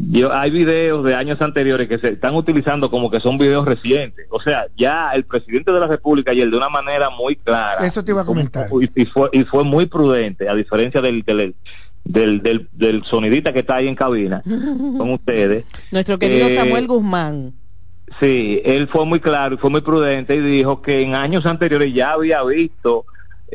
Yo, 0.00 0.32
hay 0.32 0.50
videos 0.52 1.04
de 1.04 1.16
años 1.16 1.40
anteriores 1.42 1.88
que 1.88 1.98
se 1.98 2.10
están 2.10 2.34
utilizando 2.36 2.88
como 2.88 3.10
que 3.10 3.18
son 3.18 3.36
videos 3.36 3.64
recientes. 3.66 4.26
O 4.30 4.40
sea, 4.40 4.66
ya 4.76 5.10
el 5.12 5.24
presidente 5.24 5.72
de 5.72 5.80
la 5.80 5.88
República 5.88 6.30
ayer 6.30 6.48
de 6.48 6.56
una 6.56 6.68
manera 6.68 7.10
muy 7.10 7.34
clara 7.34 7.84
Eso 7.84 8.04
te 8.04 8.12
iba 8.12 8.22
a 8.22 8.24
comentar. 8.24 8.68
y, 8.80 9.02
y 9.02 9.06
fue, 9.06 9.28
y 9.32 9.42
fue 9.42 9.64
muy 9.64 9.86
prudente, 9.86 10.48
a 10.48 10.54
diferencia 10.54 11.00
del, 11.00 11.22
del, 11.22 11.56
del, 12.04 12.42
del, 12.42 12.68
del 12.72 13.04
sonidita 13.04 13.52
que 13.52 13.58
está 13.60 13.76
ahí 13.76 13.88
en 13.88 13.96
cabina 13.96 14.40
con 14.46 15.10
ustedes. 15.10 15.64
Nuestro 15.90 16.16
querido 16.16 16.46
Eh, 16.46 16.54
Samuel 16.56 16.86
Guzmán. 16.86 17.54
Sí, 18.20 18.62
él 18.64 18.86
fue 18.88 19.04
muy 19.04 19.18
claro 19.18 19.56
y 19.56 19.58
fue 19.58 19.68
muy 19.70 19.80
prudente 19.80 20.36
y 20.36 20.40
dijo 20.40 20.80
que 20.80 21.02
en 21.02 21.14
años 21.16 21.44
anteriores 21.44 21.92
ya 21.92 22.12
había 22.12 22.42
visto 22.44 23.04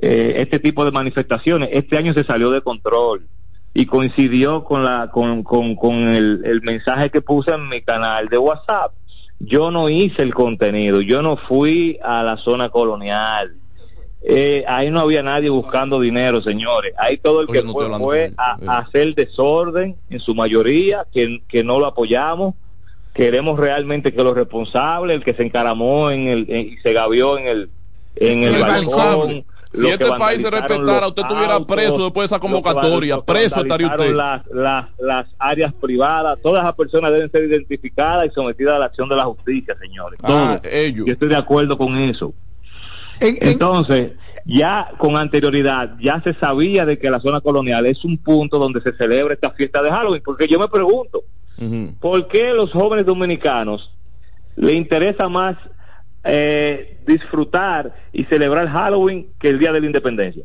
eh, 0.02 0.36
este 0.38 0.60
tipo 0.60 0.86
de 0.86 0.92
manifestaciones. 0.92 1.70
Este 1.72 1.98
año 1.98 2.14
se 2.14 2.24
salió 2.24 2.52
de 2.52 2.62
control 2.62 3.28
y 3.74 3.86
coincidió 3.86 4.64
con 4.64 4.84
la 4.84 5.10
con, 5.12 5.44
con, 5.44 5.76
con 5.76 5.94
el, 5.96 6.42
el 6.46 6.62
mensaje 6.62 7.10
que 7.10 7.22
puse 7.22 7.52
en 7.52 7.68
mi 7.70 7.82
canal 7.82 8.28
de 8.30 8.38
WhatsApp. 8.38 8.94
Yo 9.40 9.72
no 9.72 9.90
hice 9.90 10.22
el 10.22 10.34
contenido, 10.34 11.02
yo 11.02 11.22
no 11.22 11.36
fui 11.38 12.00
a 12.04 12.24
la 12.24 12.38
zona 12.38 12.70
colonial. 12.70 13.56
Eh, 14.26 14.64
ahí 14.70 14.90
no 14.90 15.02
había 15.02 15.22
nadie 15.22 15.50
buscando 15.50 16.00
dinero, 16.00 16.42
señores. 16.42 16.94
Ahí 16.98 17.18
todo 17.18 17.42
el 17.42 17.50
Oye, 17.50 17.60
que 17.60 17.66
no 17.66 17.74
fue 17.74 17.90
fue 17.98 18.34
a, 18.38 18.58
a 18.68 18.78
hacer 18.78 19.16
desorden 19.16 19.98
en 20.10 20.20
su 20.22 20.34
mayoría, 20.34 21.06
que, 21.12 21.44
que 21.50 21.62
no 21.64 21.78
lo 21.80 21.88
apoyamos. 21.88 22.56
Queremos 23.14 23.60
realmente 23.60 24.14
que 24.14 24.24
los 24.24 24.34
responsables, 24.34 25.18
el 25.18 25.24
que 25.26 25.34
se 25.34 25.44
encaramó 25.44 26.10
en 26.10 26.28
el, 26.28 26.46
en- 26.48 26.68
y 26.74 26.78
se 26.78 26.94
gavió 26.94 27.38
en 27.38 27.48
el, 27.48 27.70
en 28.16 28.44
el, 28.44 28.56
El 28.56 28.62
balcón, 28.62 28.96
balcón. 28.98 29.46
Si 29.74 29.88
este 29.88 30.06
país 30.06 30.42
se 30.42 30.50
respetara, 30.52 31.08
usted 31.08 31.24
estuviera 31.24 31.54
autos, 31.56 31.76
preso 31.76 32.04
después 32.04 32.30
de 32.30 32.36
esa 32.36 32.36
los 32.36 32.42
que 32.42 32.48
convocatoria. 32.48 33.16
los 33.16 33.26
que 33.26 33.34
Preso 33.34 33.62
estaría 33.62 33.88
usted. 33.88 34.14
Las, 34.14 34.46
las, 34.52 34.86
las 35.00 35.28
áreas 35.40 35.74
privadas, 35.74 36.38
todas 36.44 36.64
esas 36.64 36.76
personas 36.76 37.12
deben 37.12 37.32
ser 37.32 37.46
identificadas 37.46 38.28
y 38.28 38.30
sometidas 38.32 38.76
a 38.76 38.80
la 38.80 38.86
acción 38.86 39.10
de 39.10 39.16
la 39.16 39.26
justicia, 39.26 39.76
señores. 39.82 40.20
Ah, 40.22 40.60
Todos. 40.62 40.74
ellos. 40.74 41.06
Yo 41.08 41.14
estoy 41.14 41.30
de 41.30 41.36
acuerdo 41.36 41.78
con 41.78 41.98
eso. 41.98 42.34
Entonces, 43.20 44.12
ya 44.46 44.92
con 44.98 45.16
anterioridad, 45.16 45.96
ya 46.00 46.22
se 46.22 46.34
sabía 46.36 46.86
de 46.86 47.00
que 47.00 47.10
la 47.10 47.20
zona 47.20 47.42
colonial 47.42 47.86
es 47.86 48.04
un 48.04 48.18
punto 48.18 48.60
donde 48.60 48.82
se 48.82 48.94
celebra 48.94 49.34
esta 49.34 49.52
fiesta 49.52 49.82
de 49.82 49.90
Halloween, 49.92 50.22
porque 50.24 50.48
yo 50.48 50.60
me 50.60 50.68
pregunto, 50.68 51.24
¿por 52.00 52.28
qué 52.28 52.54
los 52.54 52.72
jóvenes 52.72 53.06
dominicanos 53.06 53.92
le 54.56 54.74
interesa 54.74 55.30
más 55.30 55.56
eh, 56.24 56.98
disfrutar 57.06 57.94
y 58.12 58.24
celebrar 58.26 58.68
Halloween 58.70 59.28
que 59.40 59.50
el 59.50 59.60
Día 59.60 59.72
de 59.72 59.82
la 59.82 59.86
Independencia? 59.88 60.44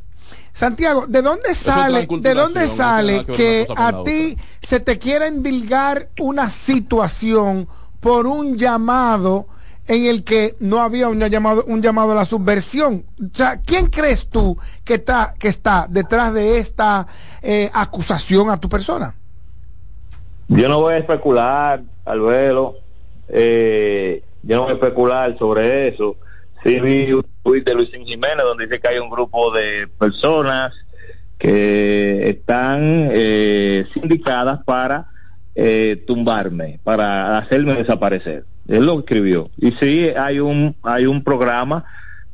Santiago, 0.52 1.06
¿de 1.06 1.22
dónde 1.22 1.54
sale, 1.54 2.06
de 2.06 2.34
dónde 2.34 2.66
sale 2.66 3.24
que 3.24 3.66
a 3.76 4.02
ti 4.02 4.36
se 4.60 4.80
te 4.80 4.98
quiera 4.98 5.26
endilgar 5.26 6.08
una 6.18 6.50
situación 6.50 7.68
por 8.00 8.26
un 8.26 8.56
llamado 8.56 9.46
en 9.86 10.04
el 10.06 10.24
que 10.24 10.56
no 10.58 10.80
había 10.80 11.08
un 11.08 11.20
llamado, 11.20 11.64
un 11.66 11.80
llamado 11.80 12.12
a 12.12 12.16
la 12.16 12.24
subversión? 12.24 13.04
O 13.20 13.36
sea, 13.36 13.60
¿quién 13.60 13.86
crees 13.86 14.28
tú 14.28 14.58
que 14.84 14.94
está, 14.94 15.34
que 15.38 15.48
está 15.48 15.86
detrás 15.88 16.34
de 16.34 16.58
esta 16.58 17.06
eh, 17.40 17.70
acusación 17.72 18.50
a 18.50 18.58
tu 18.58 18.68
persona? 18.68 19.14
Yo 20.48 20.68
no 20.68 20.80
voy 20.80 20.94
a 20.94 20.98
especular, 20.98 21.82
al 22.04 22.20
verlo, 22.20 22.76
eh, 23.28 24.24
yo 24.42 24.56
no 24.56 24.62
voy 24.62 24.70
a 24.72 24.74
especular 24.74 25.38
sobre 25.38 25.88
eso. 25.88 26.16
Sí 26.64 26.80
vi 26.80 27.12
un 27.12 27.24
tuit 27.42 27.64
de 27.64 27.74
Luis 27.74 27.90
Jiménez 27.90 28.44
donde 28.44 28.66
dice 28.66 28.80
que 28.80 28.88
hay 28.88 28.98
un 28.98 29.10
grupo 29.10 29.52
de 29.52 29.88
personas 29.98 30.72
que 31.38 32.28
están 32.28 33.08
eh, 33.12 33.86
sindicadas 33.94 34.64
para 34.64 35.06
eh, 35.54 36.02
tumbarme, 36.06 36.80
para 36.82 37.38
hacerme 37.38 37.74
desaparecer. 37.74 38.44
Él 38.66 38.86
lo 38.86 39.00
escribió. 39.00 39.50
Y 39.56 39.72
sí 39.72 40.10
hay 40.16 40.40
un, 40.40 40.76
hay 40.82 41.06
un 41.06 41.22
programa 41.22 41.84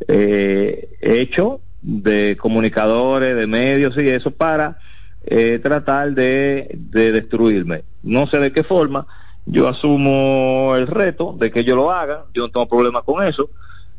eh, 0.08 0.88
hecho 1.00 1.60
de 1.82 2.36
comunicadores, 2.40 3.36
de 3.36 3.46
medios 3.46 3.96
y 3.98 4.08
eso 4.08 4.30
para 4.30 4.78
eh, 5.26 5.60
tratar 5.62 6.12
de, 6.12 6.70
de 6.74 7.12
destruirme. 7.12 7.84
No 8.02 8.26
sé 8.26 8.38
de 8.38 8.52
qué 8.52 8.64
forma, 8.64 9.06
yo 9.46 9.68
asumo 9.68 10.74
el 10.76 10.87
reto 10.87 11.35
de 11.38 11.50
que 11.50 11.61
ellos 11.61 11.76
lo 11.76 11.90
hagan, 11.90 12.20
yo 12.33 12.42
no 12.42 12.48
tengo 12.50 12.68
problema 12.68 13.02
con 13.02 13.26
eso. 13.26 13.50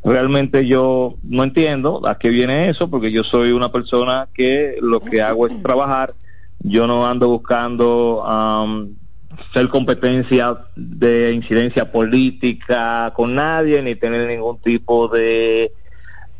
Realmente 0.03 0.67
yo 0.67 1.15
no 1.23 1.43
entiendo 1.43 2.01
a 2.05 2.17
qué 2.17 2.29
viene 2.29 2.69
eso, 2.69 2.89
porque 2.89 3.11
yo 3.11 3.23
soy 3.23 3.51
una 3.51 3.71
persona 3.71 4.29
que 4.33 4.77
lo 4.81 4.99
que 4.99 5.21
hago 5.21 5.47
es 5.47 5.63
trabajar, 5.63 6.13
yo 6.59 6.85
no 6.87 7.07
ando 7.07 7.27
buscando 7.29 8.23
am, 8.25 8.95
ser 9.53 9.67
competencia 9.69 10.57
de 10.75 11.33
incidencia 11.33 11.91
política 11.91 13.13
con 13.15 13.35
nadie, 13.35 13.81
ni 13.81 13.95
tener 13.95 14.27
ningún 14.27 14.59
tipo 14.59 15.07
de, 15.07 15.73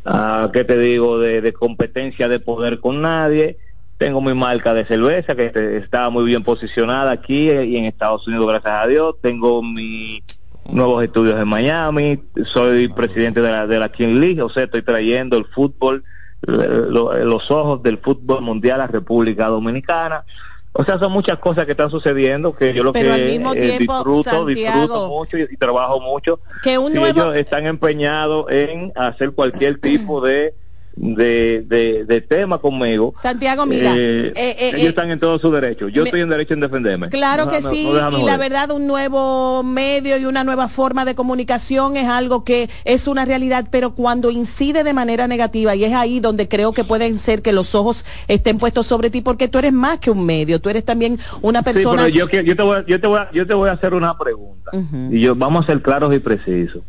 ah, 0.05 0.49
¿qué 0.53 0.63
te 0.63 0.77
digo?, 0.77 1.19
de, 1.19 1.41
de 1.41 1.53
competencia 1.53 2.27
de 2.27 2.39
poder 2.39 2.79
con 2.79 3.01
nadie. 3.01 3.57
Tengo 3.97 4.19
mi 4.21 4.33
marca 4.33 4.73
de 4.73 4.85
cerveza 4.85 5.35
que 5.35 5.51
está 5.77 6.09
muy 6.09 6.25
bien 6.25 6.43
posicionada 6.43 7.11
aquí 7.11 7.49
y 7.49 7.77
en 7.77 7.85
Estados 7.85 8.27
Unidos, 8.27 8.47
gracias 8.47 8.73
a 8.73 8.87
Dios. 8.87 9.15
Tengo 9.21 9.63
mi 9.63 10.21
nuevos 10.69 11.03
estudios 11.03 11.39
en 11.39 11.47
Miami. 11.47 12.21
Soy 12.45 12.89
presidente 12.89 13.41
de 13.41 13.49
la, 13.51 13.67
de 13.67 13.79
la 13.79 13.89
King 13.89 14.19
League, 14.19 14.41
o 14.41 14.49
sea, 14.49 14.63
estoy 14.63 14.81
trayendo 14.81 15.37
el 15.37 15.45
fútbol, 15.45 16.03
lo- 16.41 16.89
lo- 16.89 17.23
los 17.25 17.49
ojos 17.51 17.81
del 17.83 17.97
fútbol 17.99 18.41
mundial 18.41 18.81
a 18.81 18.87
República 18.87 19.47
Dominicana. 19.47 20.25
O 20.73 20.83
sea, 20.83 20.99
son 20.99 21.13
muchas 21.13 21.37
cosas 21.39 21.65
que 21.65 21.71
están 21.71 21.89
sucediendo 21.89 22.53
que 22.53 22.73
yo 22.73 22.83
lo 22.83 22.91
Pero 22.91 23.13
al 23.13 23.21
que 23.21 23.25
mismo 23.27 23.53
eh, 23.53 23.61
tiempo, 23.77 23.93
disfruto, 24.03 24.45
disfruto 24.45 24.87
Santiago, 24.87 25.07
mucho 25.07 25.37
y, 25.37 25.47
y 25.49 25.55
trabajo 25.55 26.01
mucho. 26.01 26.41
que 26.61 26.77
un 26.77 26.91
Si 26.91 26.97
nuevo 26.99 27.21
ellos 27.21 27.35
están 27.37 27.65
empeñados 27.65 28.51
en 28.51 28.91
hacer 28.97 29.31
cualquier 29.31 29.79
tipo 29.79 30.19
de 30.19 30.53
de, 30.95 31.63
de, 31.67 32.05
de 32.05 32.21
tema 32.21 32.57
conmigo. 32.57 33.13
Santiago, 33.21 33.65
mira, 33.65 33.93
eh, 33.95 34.31
eh, 34.35 34.55
eh, 34.59 34.71
ellos 34.75 34.89
están 34.89 35.11
en 35.11 35.19
todo 35.19 35.37
su 35.39 35.51
derecho. 35.51 35.89
Yo 35.89 36.03
me- 36.03 36.09
estoy 36.09 36.21
en 36.21 36.29
derecho 36.29 36.53
en 36.53 36.61
defenderme. 36.61 37.09
Claro 37.09 37.45
No 37.45 37.51
que 37.51 37.61
sí, 37.61 37.85
no 37.91 38.19
y 38.19 38.23
la 38.23 38.37
verdad 38.37 38.71
un 38.71 38.87
nuevo 38.87 39.61
medio 39.63 40.17
y 40.17 40.25
una 40.25 40.43
nueva 40.43 40.67
forma 40.69 41.03
de 41.03 41.13
comunicación 41.13 41.97
es 41.97 42.07
algo 42.07 42.43
que 42.43 42.69
es 42.85 43.07
una 43.07 43.25
realidad, 43.25 43.67
pero 43.69 43.93
cuando 43.93 44.31
incide 44.31 44.83
de 44.83 44.93
manera 44.93 45.27
negativa 45.27 45.75
y 45.75 45.83
es 45.83 45.93
ahí 45.93 46.19
donde 46.21 46.47
creo 46.47 46.71
que 46.71 46.85
pueden 46.85 47.15
ser 47.15 47.41
que 47.41 47.51
los 47.51 47.75
ojos 47.75 48.05
estén 48.27 48.57
puestos 48.57 48.87
sobre 48.87 49.09
ti 49.09 49.21
porque 49.21 49.47
tú 49.49 49.59
eres 49.59 49.73
más 49.73 49.99
que 49.99 50.11
un 50.11 50.25
medio, 50.25 50.61
tú 50.61 50.69
eres 50.69 50.85
también 50.85 51.19
una 51.41 51.59
Sí, 51.59 51.65
persona 51.65 52.03
pero 52.03 52.07
yo, 52.07 52.27
te 52.55 52.63
voy, 52.63 52.77
a- 52.77 52.85
yo, 52.85 52.99
te 53.01 53.07
voy 53.07 53.19
yo 53.33 53.45
te 53.47 53.53
voy 53.53 53.69
a 53.69 53.73
hacer 53.73 53.93
una 53.93 54.17
pregunta. 54.17 54.71
Y 55.11 55.19
yo 55.19 55.35
vamos 55.35 55.63
a 55.63 55.67
ser 55.67 55.81
claros 55.81 56.13
y 56.15 56.19
precisos. 56.19 56.83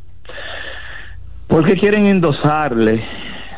¿Por 1.47 1.64
qué 1.64 1.77
quieren 1.77 2.07
endosarle 2.07 3.03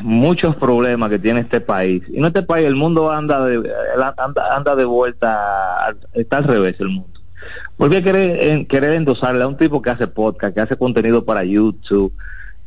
muchos 0.01 0.57
problemas 0.57 1.11
que 1.11 1.19
tiene 1.19 1.41
este 1.41 1.61
país? 1.61 2.03
Y 2.09 2.21
no 2.21 2.29
este 2.29 2.43
país, 2.43 2.67
el 2.67 2.77
mundo 2.77 3.11
anda 3.11 3.45
de, 3.45 3.71
anda, 4.17 4.57
anda 4.57 4.77
de 4.77 4.85
vuelta, 4.85 5.95
está 6.13 6.39
al 6.39 6.45
revés 6.45 6.77
el 6.81 6.89
mundo. 6.89 7.21
¿Por 7.77 7.91
qué 7.91 8.03
querer, 8.03 8.49
en- 8.49 8.67
querer 8.67 8.93
endosarle 8.95 9.45
a 9.45 9.49
un 9.49 9.57
tipo 9.57 9.81
que 9.81 9.91
hace 9.91 10.07
podcast, 10.07 10.55
que 10.55 10.61
hace 10.61 10.77
contenido 10.77 11.25
para 11.25 11.45
YouTube 11.45 12.13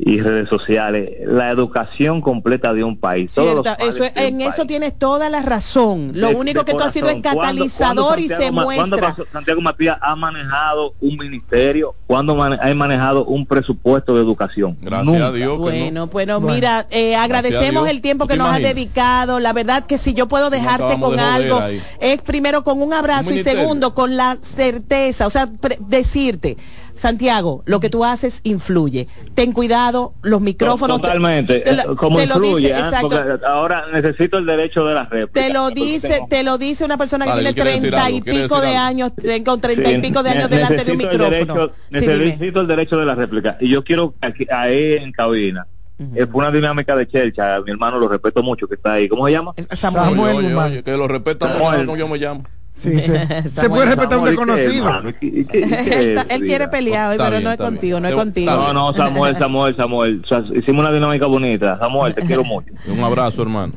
y 0.03 0.19
redes 0.19 0.49
sociales, 0.49 1.11
la 1.25 1.51
educación 1.51 2.21
completa 2.21 2.73
de 2.73 2.83
un 2.83 2.97
país? 2.97 3.31
Todos 3.33 3.55
los 3.63 3.77
eso, 3.79 4.03
un 4.03 4.09
en 4.15 4.41
eso 4.41 4.65
tienes 4.65 4.97
toda 4.97 5.29
la 5.29 5.41
razón. 5.43 6.11
Lo 6.15 6.29
de- 6.29 6.35
único 6.35 6.59
de 6.59 6.65
que 6.65 6.71
tú 6.73 6.79
has 6.79 6.91
sido 6.91 7.07
es 7.09 7.17
corazón. 7.17 7.35
¿Cuándo- 7.37 7.63
catalizador 7.65 8.05
cuándo 8.07 8.21
y 8.23 8.27
se 8.27 8.51
Ma- 8.51 8.63
¿cuándo 8.63 8.83
muestra. 8.97 9.15
pasó- 9.15 9.27
Santiago 9.31 9.61
Matías 9.61 9.97
ha 10.01 10.15
manejado 10.15 10.95
un 11.01 11.17
ministerio? 11.17 11.93
¿Cuándo 12.07 12.35
mane- 12.35 12.57
ha 12.59 12.73
manejado 12.73 13.25
un 13.25 13.45
presupuesto 13.45 14.15
de 14.15 14.21
educación? 14.21 14.75
Gracias 14.81 15.21
a 15.21 15.31
Dios 15.31 15.51
que 15.53 15.57
Bueno, 15.61 16.07
bueno, 16.07 16.39
Bueno. 16.39 16.55
mira, 16.55 16.87
eh, 16.89 17.15
agradecemos 17.15 17.87
el 17.87 18.01
tiempo 18.01 18.25
¿Tú 18.25 18.29
que 18.29 18.37
nos 18.37 18.47
has 18.47 18.59
imaginas? 18.59 18.75
dedicado. 18.75 19.39
La 19.39 19.53
verdad 19.53 19.85
que 19.85 19.97
si 19.99 20.13
yo 20.13 20.27
puedo 20.27 20.49
dejarte 20.49 20.99
con 20.99 21.15
de 21.15 21.21
algo, 21.21 21.59
ahí. 21.59 21.81
es 21.99 22.21
primero 22.23 22.63
con 22.63 22.81
un 22.81 22.91
abrazo 22.93 23.29
Un 23.29 23.35
y 23.37 23.43
segundo 23.43 23.93
con 23.93 24.17
la 24.17 24.37
certeza, 24.41 25.27
o 25.27 25.29
sea, 25.29 25.45
pre- 25.47 25.77
decirte, 25.79 26.57
Santiago, 26.93 27.63
lo 27.65 27.79
que 27.79 27.89
tú 27.89 28.03
haces 28.05 28.41
influye. 28.43 29.07
Ten 29.33 29.51
cuidado, 29.53 30.13
los 30.21 30.41
micrófonos. 30.41 30.97
te- 30.97 31.03
Totalmente, 31.07 31.59
te 31.59 31.73
lo- 31.75 31.93
eh, 31.93 31.95
como 31.95 32.17
te 32.17 32.27
lo 32.27 32.35
influye, 32.35 32.67
dice, 32.67 32.79
exacto. 32.79 33.09
porque 33.09 33.45
ahora 33.45 33.85
necesito 33.91 34.37
el 34.37 34.45
derecho 34.45 34.85
de 34.85 34.93
la 34.93 35.05
réplica. 35.05 35.47
Te 35.47 35.53
lo 35.53 35.69
dice, 35.69 36.07
tengo- 36.09 36.27
te 36.27 36.43
lo 36.43 36.57
dice 36.57 36.85
una 36.85 36.97
persona 36.97 37.25
que 37.25 37.31
Vale, 37.31 37.53
tiene 37.53 37.71
treinta 37.79 38.09
y 38.09 38.21
pico 38.21 38.61
de 38.61 38.75
años, 38.75 39.11
ten- 39.15 39.43
con 39.43 39.61
treinta 39.61 39.91
y 39.91 39.97
pico 40.01 40.23
de 40.23 40.29
años 40.29 40.49
ne- 40.49 40.55
delante 40.57 40.75
de 40.85 40.91
un 40.91 41.01
el 41.01 41.07
micrófono. 41.07 41.29
derecho- 41.29 41.73
Sí, 41.91 41.99
dime. 41.99 42.17
necesito 42.17 42.61
el 42.61 42.67
derecho 42.67 42.97
de 42.97 43.05
la 43.05 43.15
réplica. 43.15 43.57
Y 43.59 43.69
yo 43.69 43.83
quiero 43.83 44.13
aquí, 44.21 44.45
ahí 44.51 44.93
en 44.93 45.11
cabina. 45.11 45.67
Es 46.15 46.27
una 46.33 46.49
dinámica 46.49 46.95
de 46.95 47.07
Chelcha, 47.07 47.61
mi 47.63 47.69
hermano 47.71 47.99
lo 47.99 48.07
respeto 48.07 48.41
mucho 48.41 48.67
que 48.67 48.73
está 48.73 48.93
ahí. 48.93 49.07
¿Cómo 49.07 49.27
se 49.27 49.33
llama? 49.33 49.53
Samuel 49.75 50.35
oye, 50.37 50.55
oye, 50.55 50.83
que 50.83 50.97
lo 50.97 51.07
respeta 51.07 51.47
Samuel. 51.47 51.85
como 51.85 51.95
yo 51.95 52.07
me 52.07 52.17
llamo. 52.17 52.43
Sí, 52.73 52.99
se, 53.01 53.49
se 53.49 53.69
puede 53.69 53.87
respetar 53.87 54.19
un 54.19 54.27
Samuel, 54.27 55.15
¿y 55.21 55.45
qué, 55.45 55.65
desconocido. 55.65 56.25
Él, 56.29 56.41
quiere 56.41 56.67
pelear 56.67 57.11
hoy, 57.11 57.17
pero 57.17 57.31
bien, 57.31 57.43
no 57.43 57.51
es 57.51 57.57
bien. 57.57 57.69
contigo, 57.69 57.99
no 57.99 58.07
es 58.07 58.15
contigo. 58.15 58.51
No, 58.51 58.73
no, 58.73 58.93
Samuel, 58.93 59.37
Samuel, 59.37 59.75
Samuel. 59.75 60.21
O 60.23 60.27
sea, 60.27 60.43
hicimos 60.53 60.79
una 60.79 60.91
dinámica 60.91 61.25
bonita. 61.25 61.77
Samuel, 61.79 62.15
te 62.15 62.21
quiero 62.23 62.43
mucho. 62.43 62.73
Un 62.87 62.99
abrazo, 63.01 63.41
hermano. 63.41 63.73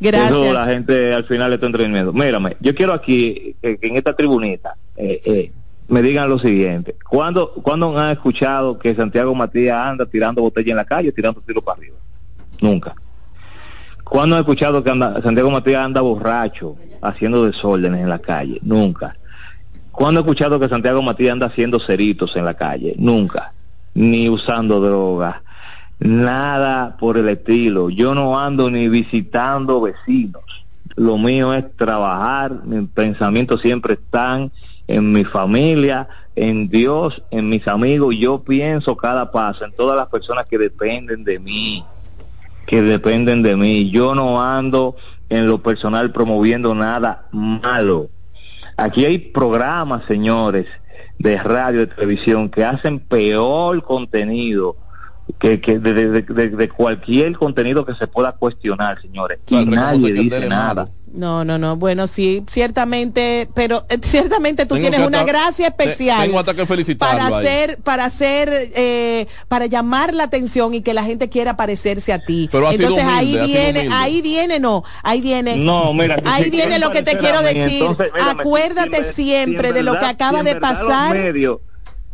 Eso 0.00 0.52
la 0.52 0.66
gente 0.66 1.14
al 1.14 1.24
final 1.24 1.50
le 1.50 1.54
está 1.56 1.66
entendiendo. 1.66 2.12
Mírame, 2.12 2.56
yo 2.60 2.74
quiero 2.74 2.92
aquí 2.92 3.54
que, 3.62 3.78
que 3.78 3.86
en 3.86 3.96
esta 3.96 4.14
tribunita 4.14 4.76
eh, 4.96 5.20
eh, 5.24 5.52
me 5.88 6.02
digan 6.02 6.28
lo 6.28 6.38
siguiente. 6.38 6.96
¿Cuándo, 7.08 7.52
¿Cuándo 7.54 7.96
han 7.96 8.10
escuchado 8.10 8.78
que 8.78 8.94
Santiago 8.94 9.34
Matías 9.34 9.76
anda 9.76 10.06
tirando 10.06 10.42
botella 10.42 10.70
en 10.70 10.76
la 10.76 10.84
calle, 10.84 11.12
tirando 11.12 11.40
tiro 11.40 11.62
para 11.62 11.78
arriba? 11.78 11.96
Nunca. 12.60 12.94
¿Cuándo 14.12 14.36
han 14.36 14.40
escuchado 14.40 14.84
que 14.84 14.90
Santiago 14.90 15.50
Matías 15.50 15.86
anda 15.86 16.02
borracho, 16.02 16.76
haciendo 17.00 17.46
desórdenes 17.46 18.02
en 18.02 18.10
la 18.10 18.18
calle? 18.18 18.58
Nunca. 18.60 19.16
¿Cuándo 19.90 20.20
he 20.20 20.22
escuchado 20.22 20.60
que 20.60 20.68
Santiago 20.68 21.00
Matías 21.00 21.32
anda 21.32 21.46
haciendo 21.46 21.80
ceritos 21.80 22.36
en 22.36 22.44
la 22.44 22.52
calle? 22.52 22.94
Nunca. 22.98 23.54
Ni 23.94 24.28
usando 24.28 24.82
droga. 24.82 25.42
Nada 25.98 26.94
por 26.98 27.16
el 27.16 27.26
estilo. 27.26 27.88
Yo 27.88 28.14
no 28.14 28.38
ando 28.38 28.70
ni 28.70 28.86
visitando 28.90 29.80
vecinos. 29.80 30.66
Lo 30.94 31.16
mío 31.16 31.54
es 31.54 31.74
trabajar. 31.78 32.66
Mis 32.66 32.90
pensamientos 32.90 33.62
siempre 33.62 33.94
están 33.94 34.52
en 34.88 35.10
mi 35.10 35.24
familia, 35.24 36.06
en 36.36 36.68
Dios, 36.68 37.22
en 37.30 37.48
mis 37.48 37.66
amigos. 37.66 38.14
Yo 38.18 38.42
pienso 38.42 38.94
cada 38.94 39.32
paso 39.32 39.64
en 39.64 39.72
todas 39.72 39.96
las 39.96 40.08
personas 40.08 40.44
que 40.44 40.58
dependen 40.58 41.24
de 41.24 41.38
mí 41.38 41.82
que 42.66 42.82
dependen 42.82 43.42
de 43.42 43.56
mí. 43.56 43.90
Yo 43.90 44.14
no 44.14 44.42
ando 44.42 44.96
en 45.28 45.46
lo 45.46 45.62
personal 45.62 46.12
promoviendo 46.12 46.74
nada 46.74 47.26
malo. 47.32 48.10
Aquí 48.76 49.04
hay 49.04 49.18
programas, 49.18 50.04
señores, 50.06 50.66
de 51.18 51.36
radio, 51.38 51.80
de 51.80 51.86
televisión, 51.86 52.48
que 52.48 52.64
hacen 52.64 52.98
peor 52.98 53.82
contenido 53.82 54.76
que, 55.38 55.60
que 55.60 55.78
de, 55.78 55.94
de- 55.94 56.22
de- 56.22 56.48
de 56.50 56.68
cualquier 56.68 57.36
contenido 57.36 57.84
que 57.86 57.94
se 57.94 58.06
pueda 58.06 58.32
cuestionar, 58.32 59.00
señores. 59.00 59.38
Y 59.48 59.64
nadie 59.64 60.12
dice 60.12 60.46
nada. 60.48 60.88
No, 61.14 61.44
no, 61.44 61.58
no. 61.58 61.76
Bueno, 61.76 62.06
sí, 62.06 62.42
ciertamente, 62.50 63.48
pero 63.54 63.84
eh, 63.90 63.98
ciertamente 64.02 64.64
tú 64.66 64.76
Tengo 64.76 64.88
tienes 64.88 65.06
una 65.06 65.20
hasta- 65.20 65.30
gracia 65.32 65.66
especial. 65.68 66.22
tengo 66.22 66.38
hasta 66.38 66.54
que 66.54 66.64
felicitarlo 66.66 67.18
para 67.18 67.36
ahí. 67.38 67.46
hacer, 67.46 67.78
para 67.82 68.04
hacer, 68.06 68.48
eh, 68.74 69.26
para 69.48 69.66
llamar 69.66 70.14
la 70.14 70.24
atención 70.24 70.74
y 70.74 70.80
que 70.82 70.94
la 70.94 71.04
gente 71.04 71.28
quiera 71.28 71.56
parecerse 71.56 72.12
a 72.12 72.18
ti. 72.18 72.48
Pero 72.50 72.70
Entonces 72.72 73.04
ahí 73.04 73.36
humilde, 73.36 73.46
viene, 73.46 73.88
ahí 73.92 74.22
viene, 74.22 74.58
no, 74.58 74.84
ahí 75.02 75.20
viene. 75.20 75.56
No, 75.56 75.92
mira, 75.92 76.16
ahí 76.24 76.48
viene 76.50 76.78
lo 76.78 76.90
que 76.90 77.02
te 77.02 77.16
quiero 77.18 77.42
decir. 77.42 77.82
entonces, 77.82 78.10
mírame, 78.14 78.40
Acuérdate 78.42 79.04
si 79.04 79.24
siempre 79.24 79.68
si 79.68 79.74
de 79.74 79.82
lo 79.82 79.98
que 79.98 80.06
acaba 80.06 80.42
de 80.42 80.56
pasar. 80.56 81.14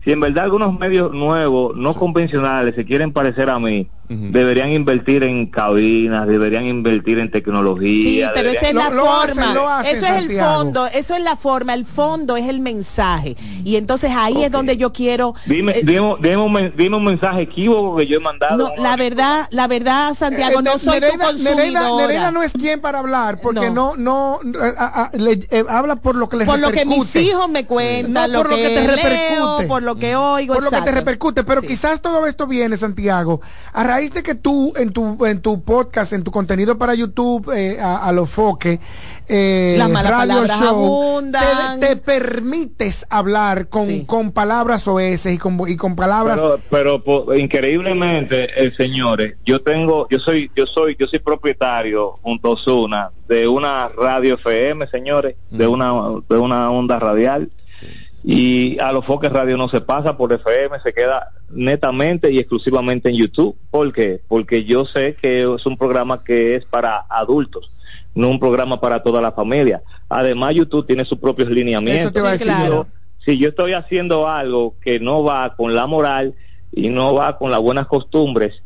Si 0.08 0.12
en 0.12 0.20
verdad 0.20 0.44
algunos 0.44 0.78
medios 0.78 1.12
nuevos, 1.12 1.76
no 1.76 1.92
convencionales, 1.92 2.74
se 2.74 2.86
quieren 2.86 3.12
parecer 3.12 3.50
a 3.50 3.58
mí, 3.58 3.90
deberían 4.08 4.70
invertir 4.70 5.22
en 5.22 5.46
cabinas, 5.46 6.26
deberían 6.26 6.64
invertir 6.64 7.18
en 7.18 7.26
Sí, 7.26 7.32
tecnología. 7.32 8.30
pero 8.34 8.50
esa 8.50 8.68
es 8.68 8.74
la 8.74 8.90
forma. 8.90 9.82
eso 9.84 10.06
es 10.06 10.12
el 10.24 10.38
fondo, 10.38 10.86
eso 10.86 11.14
es 11.14 11.22
la 11.22 11.36
forma, 11.36 11.74
el 11.74 11.84
fondo 11.84 12.36
es 12.36 12.48
el 12.48 12.60
mensaje. 12.60 13.36
Y 13.64 13.76
entonces 13.76 14.10
ahí 14.14 14.42
es 14.44 14.50
donde 14.50 14.76
yo 14.76 14.92
quiero 14.92 15.34
Dime, 15.46 15.74
dime, 15.82 16.16
dime 16.20 16.36
un, 16.36 16.72
dime 16.76 16.96
un 16.96 17.04
mensaje 17.04 17.42
equívoco 17.42 17.96
que 17.96 18.06
yo 18.06 18.16
he 18.16 18.20
mandado. 18.20 18.56
No, 18.76 18.82
la 18.82 18.96
verdad, 18.96 19.46
la 19.50 19.66
verdad, 19.66 20.14
Santiago, 20.14 20.60
Eh, 20.60 20.62
no 20.62 20.72
Ne- 20.74 20.78
soy 20.78 20.94
tu 20.94 21.00
Nereida, 21.00 21.24
consumidora. 21.26 21.56
Nereida- 21.64 21.96
Nereida 21.98 22.30
no 22.30 22.42
es 22.42 22.52
quien 22.52 22.80
para 22.80 23.00
hablar, 23.00 23.40
porque 23.42 23.70
no, 23.70 23.96
no, 23.96 24.38
eh, 24.44 25.18
le- 25.18 25.46
eh, 25.50 25.64
habla 25.68 25.96
por 25.96 26.14
lo 26.16 26.28
que 26.28 26.36
le 26.38 26.44
por 26.46 26.58
lo 26.58 26.70
que 26.70 26.86
mis 26.86 27.14
hijos 27.16 27.48
me 27.50 27.66
cuentan, 27.66 28.32
No 28.32 28.38
por 28.42 28.50
lo 28.50 28.56
que 28.56 28.68
te 28.68 28.80
leo, 28.80 28.86
repercute. 28.96 29.66
por 29.66 29.82
lo 29.82 29.96
que 29.96 30.16
oigo, 30.16 30.54
por 30.54 30.62
lo 30.64 30.70
que 30.70 30.80
te 30.80 30.92
repercute, 30.92 31.44
pero 31.44 31.60
quizás 31.62 32.00
todo 32.00 32.26
esto 32.26 32.46
viene, 32.46 32.76
Santiago, 32.76 33.40
a 33.72 33.84
raíz 33.84 33.97
de 34.06 34.22
que 34.22 34.34
tú 34.34 34.72
en 34.76 34.92
tu 34.92 35.24
en 35.26 35.40
tu 35.42 35.62
podcast, 35.62 36.12
en 36.12 36.22
tu 36.24 36.30
contenido 36.30 36.78
para 36.78 36.94
YouTube, 36.94 37.52
eh, 37.54 37.78
a, 37.80 37.96
a 38.08 38.12
lo 38.12 38.26
foque, 38.26 38.78
eh, 39.28 39.74
Las 39.76 39.90
malas 39.90 40.12
radio 40.12 40.28
palabras 40.34 40.58
show, 40.60 40.68
abundan. 40.68 41.80
te, 41.80 41.86
te 41.88 41.96
permites 41.96 43.04
hablar 43.10 43.68
con, 43.68 44.04
con 44.06 44.32
palabras 44.32 44.86
oeces 44.88 45.34
y 45.34 45.38
con, 45.38 45.58
y 45.68 45.76
con 45.76 45.96
palabras 45.96 46.36
Pero, 46.40 46.60
pero 46.70 47.04
po- 47.04 47.34
increíblemente, 47.34 48.48
eh, 48.56 48.72
señores, 48.76 49.34
yo 49.44 49.60
tengo, 49.60 50.06
yo 50.10 50.18
soy, 50.18 50.50
yo 50.56 50.66
soy, 50.66 50.96
yo 50.98 51.06
soy 51.06 51.18
propietario 51.18 52.12
junto 52.22 52.48
a 52.48 52.52
Osuna 52.52 53.10
de 53.28 53.46
una 53.48 53.88
radio 53.88 54.34
FM, 54.36 54.86
señores, 54.88 55.36
de 55.50 55.66
una, 55.66 55.92
de 56.28 56.38
una 56.38 56.70
onda 56.70 56.98
radial. 56.98 57.50
Y 58.30 58.78
a 58.78 58.92
los 58.92 59.06
foques 59.06 59.32
radio 59.32 59.56
no 59.56 59.70
se 59.70 59.80
pasa 59.80 60.18
por 60.18 60.30
FM, 60.30 60.78
se 60.82 60.92
queda 60.92 61.30
netamente 61.48 62.30
y 62.30 62.38
exclusivamente 62.38 63.08
en 63.08 63.16
YouTube. 63.16 63.56
¿Por 63.70 63.90
qué? 63.90 64.20
Porque 64.28 64.64
yo 64.64 64.84
sé 64.84 65.16
que 65.18 65.44
es 65.54 65.64
un 65.64 65.78
programa 65.78 66.22
que 66.22 66.54
es 66.54 66.66
para 66.66 66.98
adultos, 67.08 67.70
no 68.14 68.28
un 68.28 68.38
programa 68.38 68.82
para 68.82 69.02
toda 69.02 69.22
la 69.22 69.32
familia. 69.32 69.82
Además, 70.10 70.54
YouTube 70.54 70.86
tiene 70.86 71.06
sus 71.06 71.18
propios 71.18 71.48
lineamientos. 71.48 72.02
Eso 72.02 72.12
te 72.12 72.18
iba 72.18 72.32
a 72.32 72.36
Si 72.36 72.44
decir. 72.44 72.66
yo- 72.68 72.86
si 73.24 73.38
yo 73.38 73.48
estoy 73.48 73.72
haciendo 73.72 74.28
algo 74.28 74.76
que 74.82 75.00
no 75.00 75.24
va 75.24 75.54
con 75.56 75.74
la 75.74 75.86
moral 75.86 76.34
y 76.70 76.90
no 76.90 77.14
va 77.14 77.38
con 77.38 77.50
las 77.50 77.60
buenas 77.60 77.86
costumbres, 77.86 78.60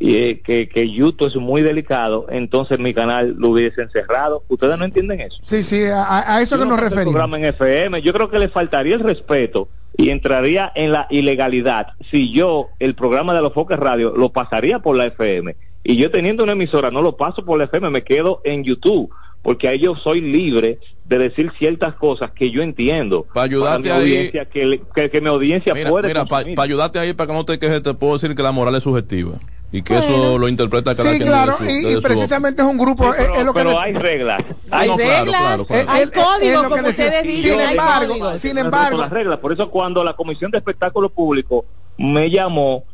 eh, 0.00 0.40
que, 0.44 0.68
que 0.68 0.90
YouTube 0.90 1.28
es 1.28 1.36
muy 1.36 1.62
delicado, 1.62 2.26
entonces 2.30 2.78
mi 2.78 2.94
canal 2.94 3.34
lo 3.38 3.48
hubiesen 3.50 3.90
cerrado. 3.90 4.44
¿Ustedes 4.48 4.78
no 4.78 4.84
entienden 4.84 5.20
eso? 5.20 5.38
Sí, 5.44 5.62
sí, 5.62 5.84
a, 5.86 6.34
a 6.36 6.42
eso 6.42 6.56
Yo 6.56 6.62
que 6.62 6.64
no 6.68 6.70
nos 6.72 6.80
referimos. 6.80 7.12
programa 7.14 7.38
en 7.38 7.44
FM, 7.46 8.00
yo 8.02 8.12
creo 8.12 8.30
que 8.30 8.38
le 8.38 8.48
faltaría 8.48 8.94
el 8.94 9.00
respeto 9.00 9.68
y 9.96 10.10
entraría 10.10 10.70
en 10.74 10.92
la 10.92 11.06
ilegalidad 11.10 11.88
si 12.10 12.30
yo 12.30 12.68
el 12.78 12.94
programa 12.94 13.34
de 13.34 13.42
los 13.42 13.52
Foques 13.52 13.78
Radio 13.78 14.14
lo 14.16 14.28
pasaría 14.30 14.78
por 14.78 14.96
la 14.96 15.06
FM 15.06 15.56
y 15.82 15.96
yo 15.96 16.10
teniendo 16.10 16.42
una 16.44 16.52
emisora 16.52 16.90
no 16.90 17.02
lo 17.02 17.16
paso 17.16 17.44
por 17.44 17.58
la 17.58 17.64
FM, 17.64 17.90
me 17.90 18.04
quedo 18.04 18.40
en 18.44 18.62
YouTube 18.64 19.10
porque 19.42 19.66
ahí 19.68 19.78
yo 19.78 19.96
soy 19.96 20.20
libre 20.20 20.78
de 21.04 21.18
decir 21.18 21.50
ciertas 21.58 21.94
cosas 21.94 22.30
que 22.32 22.50
yo 22.50 22.60
entiendo 22.62 23.26
Para 23.32 23.44
ayudarte 23.46 23.84
mi 23.84 23.88
ahí- 23.90 24.00
audiencia, 24.02 24.44
que, 24.44 24.66
le- 24.66 24.82
que, 24.94 25.08
que 25.10 25.20
mi 25.20 25.28
audiencia 25.28 25.72
Mira, 25.74 25.88
puede 25.90 26.08
mira 26.08 26.26
para 26.26 26.46
ayudarte 26.62 26.98
ahí, 26.98 27.14
para 27.14 27.28
que 27.28 27.32
no 27.32 27.44
te 27.46 27.58
quejes, 27.58 27.82
te 27.82 27.94
puedo 27.94 28.12
decir 28.14 28.34
que 28.36 28.42
la 28.42 28.52
moral 28.52 28.74
es 28.74 28.82
subjetiva. 28.82 29.38
Y 29.70 29.82
que 29.82 29.98
eso 29.98 30.38
lo 30.38 30.48
interpreta 30.48 30.94
cada 30.94 31.10
Sí, 31.12 31.18
quien 31.18 31.28
claro, 31.28 31.56
su- 31.58 31.64
y, 31.64 31.66
desde 31.74 31.90
y 31.90 31.94
su 31.96 32.00
precisamente 32.02 32.62
es 32.62 32.68
un 32.68 32.78
grupo, 32.78 33.04
Sí, 33.04 33.10
pero, 33.18 33.34
es, 33.34 33.44
lo 33.44 33.52
que 33.52 33.58
pero 33.60 33.70
les- 33.70 33.78
hay 33.80 33.92
reglas. 33.92 34.38
Hay 34.70 34.88
Hay 34.90 34.96
reglas, 34.96 35.68
reglas, 35.68 35.88
hay 35.88 36.06
códigos, 36.10 36.68
como 36.68 36.88
ustedes 36.88 37.20
Sin 37.20 37.30
dicen, 37.30 37.60
embargo, 37.60 38.08
códigos. 38.08 38.38
sin 38.38 38.58
embargo, 38.58 38.98
las 38.98 39.10
reglas. 39.10 39.38
Por 39.40 39.52
eso 39.52 39.70
cuando 39.70 40.02
la 40.04 40.14
Comisión 40.14 40.50
de 40.50 40.58
Espectáculo 40.58 41.10
Público 41.10 41.66
me 41.98 42.30
llamó 42.30 42.84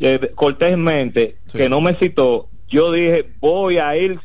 eh, 0.00 0.32
cortésmente, 0.34 1.38
que 1.52 1.68
no 1.68 1.80
me 1.80 1.94
citó, 1.94 2.48
yo 2.68 2.90
dije, 2.90 3.32
voy 3.40 3.78
a 3.78 3.96
ir 3.96 4.18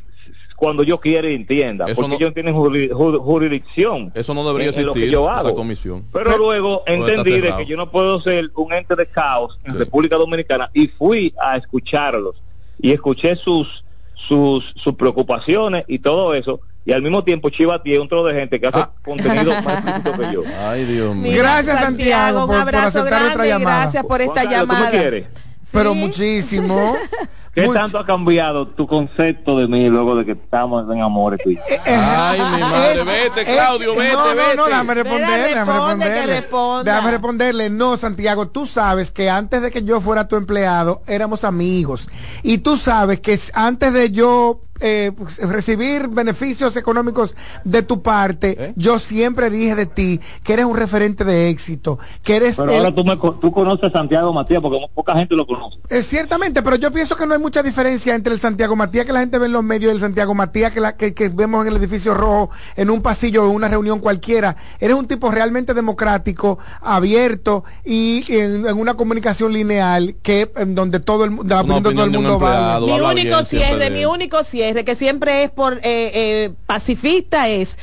cuando 0.64 0.82
yo 0.82 0.98
quiera 0.98 1.28
y 1.30 1.34
entienda, 1.34 1.84
Eso 1.86 1.94
porque 1.96 2.08
no- 2.08 2.14
ellos 2.16 2.34
tienen 2.34 2.54
juri- 2.54 2.88
ju- 2.90 3.18
jurisdicción. 3.20 4.10
Eso 4.14 4.34
no 4.34 4.46
debería 4.46 4.70
en- 4.70 4.80
en 4.80 4.86
lo 4.86 4.92
que 4.94 5.10
yo 5.10 5.24
esa 5.30 5.38
hago. 5.40 5.54
comisión. 5.54 6.04
Pero 6.12 6.36
luego 6.38 6.82
entendí 6.86 7.40
de 7.40 7.54
que 7.56 7.66
yo 7.66 7.76
no 7.76 7.90
puedo 7.90 8.20
ser 8.20 8.50
un 8.54 8.72
ente 8.72 8.96
de 8.96 9.06
caos 9.06 9.58
en 9.64 9.78
República 9.78 10.16
Dominicana 10.16 10.70
y 10.72 10.88
fui 10.88 11.34
a 11.40 11.56
escucharlos 11.56 12.36
y 12.80 12.92
escuché 12.92 13.36
sus 13.36 13.84
sus 14.14 14.72
sus 14.76 14.94
preocupaciones 14.94 15.84
y 15.86 15.98
todo 15.98 16.32
eso 16.34 16.60
y 16.86 16.92
al 16.92 17.02
mismo 17.02 17.22
tiempo 17.24 17.50
Chivati 17.50 17.92
es 17.94 18.00
un 18.00 18.08
trozo 18.08 18.26
de 18.28 18.34
gente 18.34 18.58
que 18.60 18.66
hace 18.68 18.78
Ah. 18.78 18.90
contenido 19.04 19.52
más 19.64 20.02
que 20.02 20.32
yo. 20.32 20.42
Ay, 20.66 20.84
Dios 20.84 21.14
mío. 21.14 21.32
Gracias, 21.36 21.78
Santiago, 21.78 22.40
un 22.40 22.46
por- 22.46 22.54
por 22.56 22.62
abrazo 22.62 23.00
aceptar 23.00 23.20
nuestra 23.20 23.44
grande 23.44 23.48
llamada. 23.48 23.80
gracias 23.82 24.04
por 24.04 24.20
esta 24.22 24.32
Juan 24.42 24.46
Carlos, 24.46 24.68
¿tú 24.68 24.82
me 24.84 24.90
llamada. 24.90 25.28
pero 25.72 25.94
muchísimo. 25.94 26.96
¿Qué 27.54 27.66
Mucho. 27.66 27.78
tanto 27.78 27.98
ha 28.00 28.04
cambiado 28.06 28.66
tu 28.66 28.86
concepto 28.86 29.56
de 29.58 29.68
mí 29.68 29.88
luego 29.88 30.16
de 30.16 30.24
que 30.24 30.32
estamos 30.32 30.90
en 30.92 31.00
amores 31.02 31.40
tú 31.44 31.50
y 31.50 31.54
yo? 31.56 31.62
Ay, 31.86 32.40
mi 32.40 32.60
madre, 32.60 33.04
vete, 33.04 33.44
Claudio, 33.44 33.92
Es- 33.92 33.98
vete, 33.98 34.12
no, 34.12 34.24
no, 34.24 34.34
vete. 34.34 34.56
no, 34.56 34.64
déjame 34.66 34.94
responderle, 34.94 35.36
déjame 35.48 35.72
responderle. 35.72 36.46
Déjame 36.84 37.10
responderle. 37.12 37.70
No, 37.70 37.96
Santiago, 37.96 38.48
tú 38.48 38.66
sabes 38.66 39.12
que 39.12 39.30
antes 39.30 39.62
de 39.62 39.70
que 39.70 39.84
yo 39.84 40.00
fuera 40.00 40.26
tu 40.26 40.34
empleado, 40.36 41.00
éramos 41.06 41.44
amigos. 41.44 42.08
Y 42.42 42.58
tú 42.58 42.76
sabes 42.76 43.20
que 43.20 43.38
antes 43.54 43.92
de 43.92 44.10
yo 44.10 44.60
eh, 44.80 45.12
pues, 45.16 45.38
recibir 45.38 46.08
beneficios 46.08 46.76
económicos 46.76 47.34
de 47.64 47.82
tu 47.82 48.02
parte, 48.02 48.72
yo 48.76 48.98
siempre 48.98 49.50
dije 49.50 49.74
de 49.76 49.86
ti 49.86 50.20
que 50.42 50.54
eres 50.54 50.66
un 50.66 50.76
referente 50.76 51.24
de 51.24 51.48
éxito, 51.48 51.98
que 52.22 52.36
eres 52.36 52.56
Pero 52.56 52.70
el- 52.70 52.78
ahora 52.78 52.94
tú, 52.94 53.04
me, 53.04 53.18
co- 53.18 53.34
tú 53.34 53.52
conoces 53.52 53.84
a 53.84 53.92
Santiago 53.92 54.32
Matías 54.32 54.60
porque 54.60 54.78
poca 54.94 55.14
gente 55.14 55.36
lo 55.36 55.46
conoce. 55.46 55.78
Eh, 55.90 56.02
ciertamente, 56.02 56.62
pero 56.62 56.76
yo 56.76 56.90
pienso 56.90 57.16
que 57.16 57.26
no 57.26 57.34
hay 57.34 57.40
mucha 57.40 57.62
diferencia 57.62 58.14
entre 58.14 58.32
el 58.32 58.40
Santiago 58.40 58.74
Matías 58.76 59.06
que 59.06 59.12
la 59.12 59.20
gente 59.20 59.38
ve 59.38 59.46
en 59.46 59.52
los 59.52 59.62
medios 59.62 59.92
y 59.92 59.94
el 59.94 60.00
Santiago 60.00 60.34
Matías 60.34 60.72
que, 60.72 60.80
la, 60.80 60.96
que, 60.96 61.14
que 61.14 61.28
vemos 61.28 61.62
en 61.66 61.72
el 61.72 61.76
edificio 61.78 62.14
rojo, 62.14 62.50
en 62.76 62.90
un 62.90 63.00
pasillo 63.02 63.44
o 63.44 63.50
en 63.50 63.54
una 63.56 63.68
reunión 63.68 64.00
cualquiera. 64.00 64.56
Eres 64.80 64.96
un 64.96 65.06
tipo 65.06 65.30
realmente 65.30 65.72
democrático, 65.74 66.58
abierto 66.80 67.64
y 67.84 68.24
en, 68.32 68.66
en 68.66 68.78
una 68.78 68.94
comunicación 68.94 69.52
lineal 69.52 70.16
que 70.22 70.50
en 70.56 70.74
donde 70.74 71.00
todo 71.00 71.24
el, 71.24 71.36
la 71.46 71.60
opinión 71.60 71.82
todo 71.82 72.04
el 72.04 72.10
mundo 72.10 72.38
vale. 72.38 72.86
Mi 72.86 73.00
único 73.00 73.42
cierre, 73.44 73.90
mi 73.90 74.04
único 74.06 74.42
cierre, 74.44 74.63
que 74.84 74.94
siempre 74.94 75.44
es 75.44 75.50
por 75.50 75.74
eh, 75.78 75.80
eh, 75.84 76.52
pacifista, 76.66 77.48
es 77.48 77.78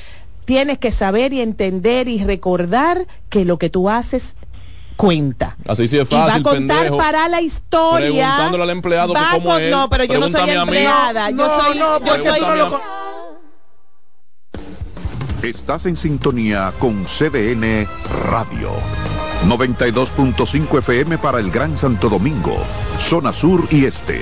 tienes 0.45 0.79
que 0.79 0.91
saber 0.91 1.33
y 1.33 1.41
entender 1.41 2.07
y 2.07 2.23
recordar 2.23 3.05
que 3.29 3.45
lo 3.45 3.57
que 3.57 3.69
tú 3.69 3.89
haces 3.89 4.35
cuenta. 4.97 5.57
Así 5.67 5.87
sí 5.87 5.97
es 5.97 6.11
y 6.11 6.13
va 6.13 6.25
a 6.25 6.27
fácil, 6.27 6.43
contar 6.43 6.77
pendejo. 6.77 6.97
para 6.97 7.27
la 7.27 7.41
historia. 7.41 8.07
Preguntándole 8.09 8.63
al 8.63 8.69
empleado 8.69 9.13
Va 9.13 9.31
a 9.31 9.33
cómo 9.35 9.57
es. 9.57 9.71
No, 9.71 9.89
pero 9.89 10.03
yo 10.03 10.19
no 10.19 10.29
soy 10.29 10.49
empleada. 10.49 11.29
yo 11.29 11.37
No, 11.37 11.61
soy, 11.61 11.79
no, 11.79 11.99
yo 12.05 12.23
soy 12.23 12.41
no 12.41 12.55
lo 12.55 12.81
Estás 15.41 15.87
en 15.87 15.97
sintonía 15.97 16.71
con 16.77 17.05
CDN 17.05 17.87
Radio. 18.29 18.73
92.5 19.47 20.77
FM 20.79 21.17
para 21.17 21.39
el 21.39 21.49
Gran 21.49 21.79
Santo 21.79 22.09
Domingo, 22.09 22.55
zona 22.99 23.33
sur 23.33 23.67
y 23.71 23.85
este. 23.85 24.21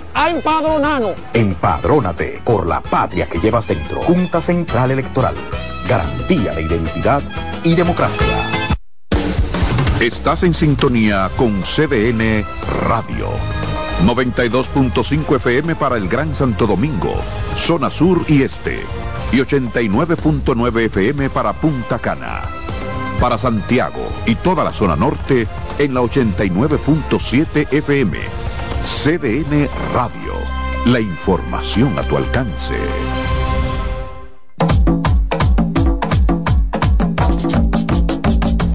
a 0.13 0.29
empadronarnos. 0.29 1.15
Empadrónate 1.33 2.41
por 2.43 2.67
la 2.67 2.81
patria 2.81 3.27
que 3.27 3.39
llevas 3.39 3.67
dentro. 3.67 4.01
Junta 4.01 4.41
Central 4.41 4.91
Electoral. 4.91 5.35
Garantía 5.87 6.53
de 6.53 6.63
identidad 6.63 7.21
y 7.63 7.75
democracia. 7.75 8.27
Estás 9.99 10.41
en 10.43 10.53
sintonía 10.53 11.29
con 11.37 11.61
CDN 11.61 12.43
Radio. 12.87 13.29
92.5 14.03 15.35
FM 15.35 15.75
para 15.75 15.97
el 15.97 16.09
Gran 16.09 16.35
Santo 16.35 16.65
Domingo, 16.65 17.13
zona 17.55 17.91
sur 17.91 18.25
y 18.27 18.41
este. 18.41 18.79
Y 19.31 19.37
89.9 19.37 20.85
FM 20.85 21.29
para 21.29 21.53
Punta 21.53 21.99
Cana. 21.99 22.41
Para 23.19 23.37
Santiago 23.37 24.07
y 24.25 24.33
toda 24.35 24.63
la 24.63 24.73
zona 24.73 24.95
norte 24.95 25.47
en 25.77 25.93
la 25.93 26.01
89.7 26.01 27.71
FM. 27.71 28.17
CDN 28.85 29.69
Radio. 29.93 30.33
La 30.85 30.99
información 30.99 31.97
a 31.97 32.03
tu 32.03 32.17
alcance. 32.17 32.75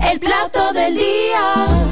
El 0.03 0.21
plato 0.21 0.73
del 0.73 0.95
día. 0.95 1.86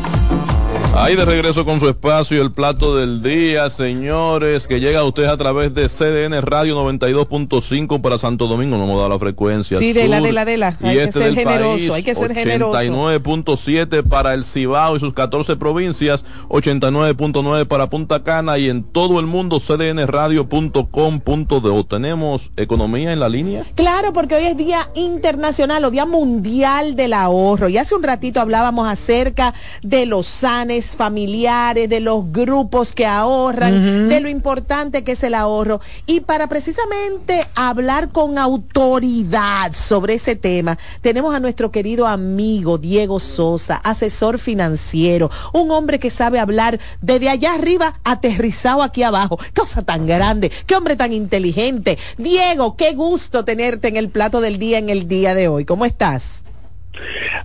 Ahí 0.96 1.16
de 1.16 1.24
regreso 1.24 1.64
con 1.64 1.80
su 1.80 1.88
espacio, 1.88 2.40
el 2.40 2.52
plato 2.52 2.94
del 2.94 3.20
día, 3.20 3.68
señores, 3.68 4.68
que 4.68 4.78
llega 4.78 5.00
a 5.00 5.04
ustedes 5.04 5.28
a 5.28 5.36
través 5.36 5.74
de 5.74 5.88
CDN 5.88 6.40
Radio 6.40 6.76
92.5 6.76 8.00
para 8.00 8.16
Santo 8.16 8.46
Domingo, 8.46 8.76
no 8.76 8.84
hemos 8.84 8.98
dado 8.98 9.08
la 9.08 9.18
frecuencia. 9.18 9.78
Sí, 9.78 9.92
de 9.92 10.06
la, 10.06 10.20
de 10.20 10.30
la, 10.30 10.44
de 10.44 10.56
la. 10.56 10.76
Y 10.80 10.86
Hay 10.86 10.98
este 10.98 11.18
que 11.18 11.22
ser 11.24 11.24
del 11.24 11.36
generoso, 11.36 11.72
país, 11.72 11.90
hay 11.90 12.04
que 12.04 12.14
ser 12.14 12.32
generoso. 12.32 12.78
89.7 12.78 14.04
para 14.04 14.34
el 14.34 14.44
Cibao 14.44 14.96
y 14.96 15.00
sus 15.00 15.14
14 15.14 15.56
provincias, 15.56 16.24
89.9 16.48 17.66
para 17.66 17.90
Punta 17.90 18.22
Cana 18.22 18.56
y 18.58 18.70
en 18.70 18.84
todo 18.84 19.18
el 19.18 19.26
mundo 19.26 19.58
cdnradio.com.do. 19.58 21.86
Tenemos 21.86 22.52
economía 22.56 23.12
en 23.12 23.18
la 23.18 23.28
línea. 23.28 23.64
Claro, 23.74 24.12
porque 24.12 24.36
hoy 24.36 24.44
es 24.44 24.56
Día 24.56 24.88
Internacional 24.94 25.84
o 25.86 25.90
Día 25.90 26.06
Mundial 26.06 26.94
del 26.94 27.14
Ahorro. 27.14 27.68
Y 27.68 27.78
hace 27.78 27.96
un 27.96 28.04
ratito 28.04 28.40
hablábamos 28.40 28.86
acerca 28.86 29.54
de 29.82 30.06
los 30.06 30.26
sanes 30.26 30.83
familiares, 30.86 31.88
de 31.88 32.00
los 32.00 32.30
grupos 32.30 32.92
que 32.92 33.06
ahorran, 33.06 34.08
de 34.08 34.20
lo 34.20 34.28
importante 34.28 35.04
que 35.04 35.12
es 35.12 35.22
el 35.22 35.34
ahorro. 35.34 35.80
Y 36.06 36.20
para 36.20 36.48
precisamente 36.48 37.46
hablar 37.54 38.10
con 38.10 38.38
autoridad 38.38 39.72
sobre 39.72 40.14
ese 40.14 40.36
tema, 40.36 40.78
tenemos 41.00 41.34
a 41.34 41.40
nuestro 41.40 41.70
querido 41.70 42.06
amigo 42.06 42.78
Diego 42.78 43.20
Sosa, 43.20 43.76
asesor 43.76 44.38
financiero, 44.38 45.30
un 45.52 45.70
hombre 45.70 45.98
que 45.98 46.10
sabe 46.10 46.38
hablar 46.38 46.78
desde 47.00 47.28
allá 47.28 47.54
arriba 47.54 47.96
aterrizado 48.04 48.82
aquí 48.82 49.02
abajo. 49.02 49.38
Cosa 49.54 49.82
tan 49.82 50.06
grande, 50.06 50.50
qué 50.66 50.76
hombre 50.76 50.96
tan 50.96 51.12
inteligente. 51.12 51.98
Diego, 52.18 52.76
qué 52.76 52.92
gusto 52.94 53.44
tenerte 53.44 53.88
en 53.88 53.96
el 53.96 54.08
plato 54.08 54.40
del 54.40 54.58
día 54.58 54.78
en 54.78 54.88
el 54.88 55.08
día 55.08 55.34
de 55.34 55.48
hoy. 55.48 55.64
¿Cómo 55.64 55.84
estás? 55.84 56.44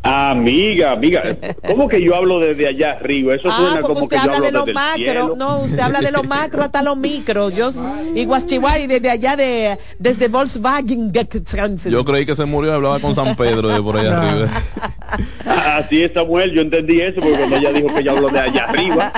Amiga, 0.04 0.91
amiga, 0.91 1.24
¿cómo 1.68 1.88
que 1.88 2.02
yo 2.02 2.16
hablo 2.16 2.39
desde 2.39 2.68
allá 2.68 2.91
arriba? 2.93 3.36
Eso 3.36 3.50
Ah, 3.52 3.58
suena 3.58 3.82
porque 3.82 3.93
como 3.93 4.10
que 4.10 4.16
usted 4.16 4.18
yo 4.18 4.22
habla 4.34 4.36
hablo 4.38 4.45
de 4.45 4.52
lo 4.52 4.60
desde 4.66 4.72
el 4.72 4.76
macro, 4.76 4.95
cielo. 4.97 5.36
no, 5.38 5.60
usted 5.60 5.80
habla 5.80 6.00
de 6.02 6.12
lo 6.12 6.24
macro 6.24 6.64
hasta 6.64 6.82
lo 6.82 6.95
micro. 6.95 7.50
Yo 7.50 7.70
y 8.16 8.26
Guachihuay 8.26 8.88
desde 8.88 9.10
allá 9.10 9.36
de 9.36 9.78
desde 9.97 10.28
Volkswagen. 10.28 11.12
Yo 11.89 12.06
creí 12.06 12.26
que 12.26 12.36
se 12.36 12.45
murió 12.45 12.72
y 12.72 12.76
hablaba 12.76 13.00
con 13.00 13.16
San 13.16 13.36
Pedro 13.36 13.68
de 13.70 13.82
por 13.82 13.97
allá 13.97 14.22
arriba. 14.30 14.50
Así 15.45 16.03
es, 16.03 16.14
Samuel, 16.14 16.51
yo 16.51 16.62
entendí 16.62 17.01
eso 17.01 17.22
porque 17.22 17.38
cuando 17.38 17.55
ella 17.57 17.72
dijo 17.72 17.93
que 17.93 18.03
yo 18.03 18.12
hablo 18.12 18.30
de 18.30 18.39
allá 18.39 18.66
arriba. 18.66 19.12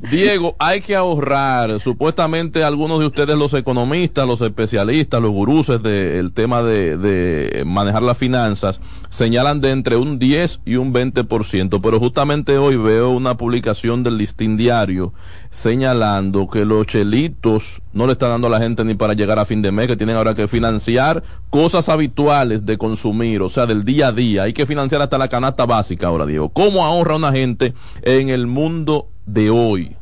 Diego, 0.10 0.56
hay 0.58 0.80
que 0.80 0.96
ahorrar. 0.96 1.80
Supuestamente 1.80 2.64
algunos 2.64 3.00
de 3.00 3.06
ustedes, 3.06 3.36
los 3.36 3.54
economistas, 3.54 4.26
los 4.26 4.40
especialistas, 4.40 5.20
los 5.20 5.30
guruses 5.30 5.82
del 5.82 6.32
tema 6.32 6.62
de, 6.62 6.96
de 6.96 7.64
manejar 7.64 8.02
las 8.02 8.18
finanzas, 8.18 8.80
señalan 9.10 9.60
de 9.60 9.70
entre 9.70 9.96
un 9.96 10.18
10 10.18 10.60
y 10.64 10.76
un 10.76 10.92
20%. 10.92 11.80
Pero 11.82 11.98
justamente 11.98 12.58
hoy 12.58 12.76
veo 12.76 13.10
una 13.10 13.36
publicación 13.36 14.02
del 14.02 14.18
Listín 14.18 14.56
Diario 14.56 15.12
señalando 15.56 16.48
que 16.48 16.66
los 16.66 16.86
chelitos 16.86 17.80
no 17.94 18.06
le 18.06 18.12
están 18.12 18.28
dando 18.28 18.46
a 18.48 18.50
la 18.50 18.58
gente 18.58 18.84
ni 18.84 18.94
para 18.94 19.14
llegar 19.14 19.38
a 19.38 19.46
fin 19.46 19.62
de 19.62 19.72
mes, 19.72 19.86
que 19.86 19.96
tienen 19.96 20.14
ahora 20.14 20.34
que 20.34 20.48
financiar 20.48 21.22
cosas 21.48 21.88
habituales 21.88 22.66
de 22.66 22.76
consumir, 22.76 23.40
o 23.40 23.48
sea, 23.48 23.64
del 23.64 23.82
día 23.82 24.08
a 24.08 24.12
día. 24.12 24.42
Hay 24.42 24.52
que 24.52 24.66
financiar 24.66 25.00
hasta 25.00 25.16
la 25.16 25.28
canasta 25.28 25.64
básica 25.64 26.08
ahora, 26.08 26.26
Diego. 26.26 26.50
¿Cómo 26.50 26.84
ahorra 26.84 27.16
una 27.16 27.32
gente 27.32 27.72
en 28.02 28.28
el 28.28 28.46
mundo 28.46 29.08
de 29.24 29.48
hoy? 29.48 29.96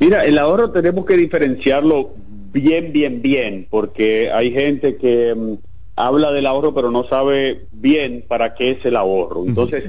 Mira, 0.00 0.24
el 0.24 0.38
ahorro 0.38 0.70
tenemos 0.70 1.06
que 1.06 1.16
diferenciarlo 1.16 2.10
bien, 2.52 2.92
bien, 2.92 3.22
bien, 3.22 3.68
porque 3.70 4.32
hay 4.32 4.50
gente 4.50 4.96
que 4.96 5.36
mm, 5.36 5.69
habla 6.06 6.32
del 6.32 6.46
ahorro 6.46 6.74
pero 6.74 6.90
no 6.90 7.04
sabe 7.08 7.66
bien 7.72 8.24
para 8.26 8.54
qué 8.54 8.70
es 8.70 8.84
el 8.84 8.96
ahorro. 8.96 9.44
Entonces, 9.46 9.84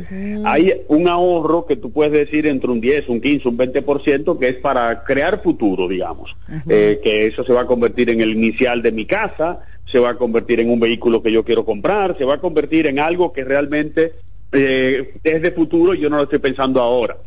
hay 0.45 0.81
un 0.87 1.07
ahorro 1.07 1.65
que 1.65 1.75
tú 1.75 1.91
puedes 1.91 2.11
decir 2.11 2.47
entre 2.47 2.71
un 2.71 2.81
10, 2.81 3.09
un 3.09 3.21
15, 3.21 3.47
un 3.49 3.57
20% 3.57 4.39
que 4.39 4.49
es 4.49 4.55
para 4.55 5.03
crear 5.03 5.41
futuro, 5.41 5.87
digamos. 5.87 6.35
Eh, 6.67 6.99
que 7.03 7.27
eso 7.27 7.43
se 7.43 7.53
va 7.53 7.61
a 7.61 7.67
convertir 7.67 8.09
en 8.09 8.21
el 8.21 8.31
inicial 8.31 8.81
de 8.81 8.91
mi 8.91 9.05
casa, 9.05 9.59
se 9.85 9.99
va 9.99 10.11
a 10.11 10.17
convertir 10.17 10.59
en 10.59 10.69
un 10.69 10.79
vehículo 10.79 11.21
que 11.21 11.31
yo 11.31 11.43
quiero 11.43 11.65
comprar, 11.65 12.17
se 12.17 12.25
va 12.25 12.35
a 12.35 12.41
convertir 12.41 12.87
en 12.87 12.99
algo 12.99 13.33
que 13.33 13.43
realmente 13.43 14.13
eh, 14.51 15.13
es 15.23 15.41
de 15.41 15.51
futuro 15.51 15.93
y 15.93 15.99
yo 15.99 16.09
no 16.09 16.17
lo 16.17 16.23
estoy 16.23 16.39
pensando 16.39 16.81
ahora. 16.81 17.17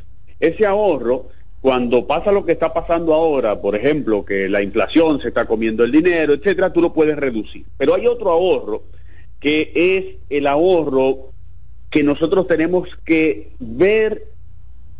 Ese 0.41 0.67
ahorro, 0.67 1.29
cuando 1.65 2.07
pasa 2.07 2.31
lo 2.31 2.45
que 2.45 2.53
está 2.53 2.75
pasando 2.75 3.15
ahora, 3.15 3.59
por 3.59 3.75
ejemplo, 3.75 4.23
que 4.23 4.51
la 4.51 4.61
inflación 4.61 5.23
se 5.23 5.29
está 5.29 5.47
comiendo 5.47 5.83
el 5.83 5.93
dinero, 5.93 6.35
etcétera, 6.35 6.71
tú 6.75 6.83
lo 6.83 6.93
puedes 6.93 7.17
reducir. 7.17 7.65
Pero 7.79 7.95
hay 7.95 8.07
otro 8.07 8.31
ahorro 8.31 8.83
que 9.41 9.73
es 9.75 10.17
el 10.29 10.47
ahorro 10.47 11.31
que 11.89 12.03
nosotros 12.03 12.47
tenemos 12.49 12.91
que 13.07 13.53
ver 13.61 14.27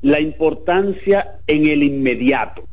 la 0.01 0.21
importancia 0.21 1.37
en 1.47 1.67
el 1.67 1.83
inmediato. 1.83 2.65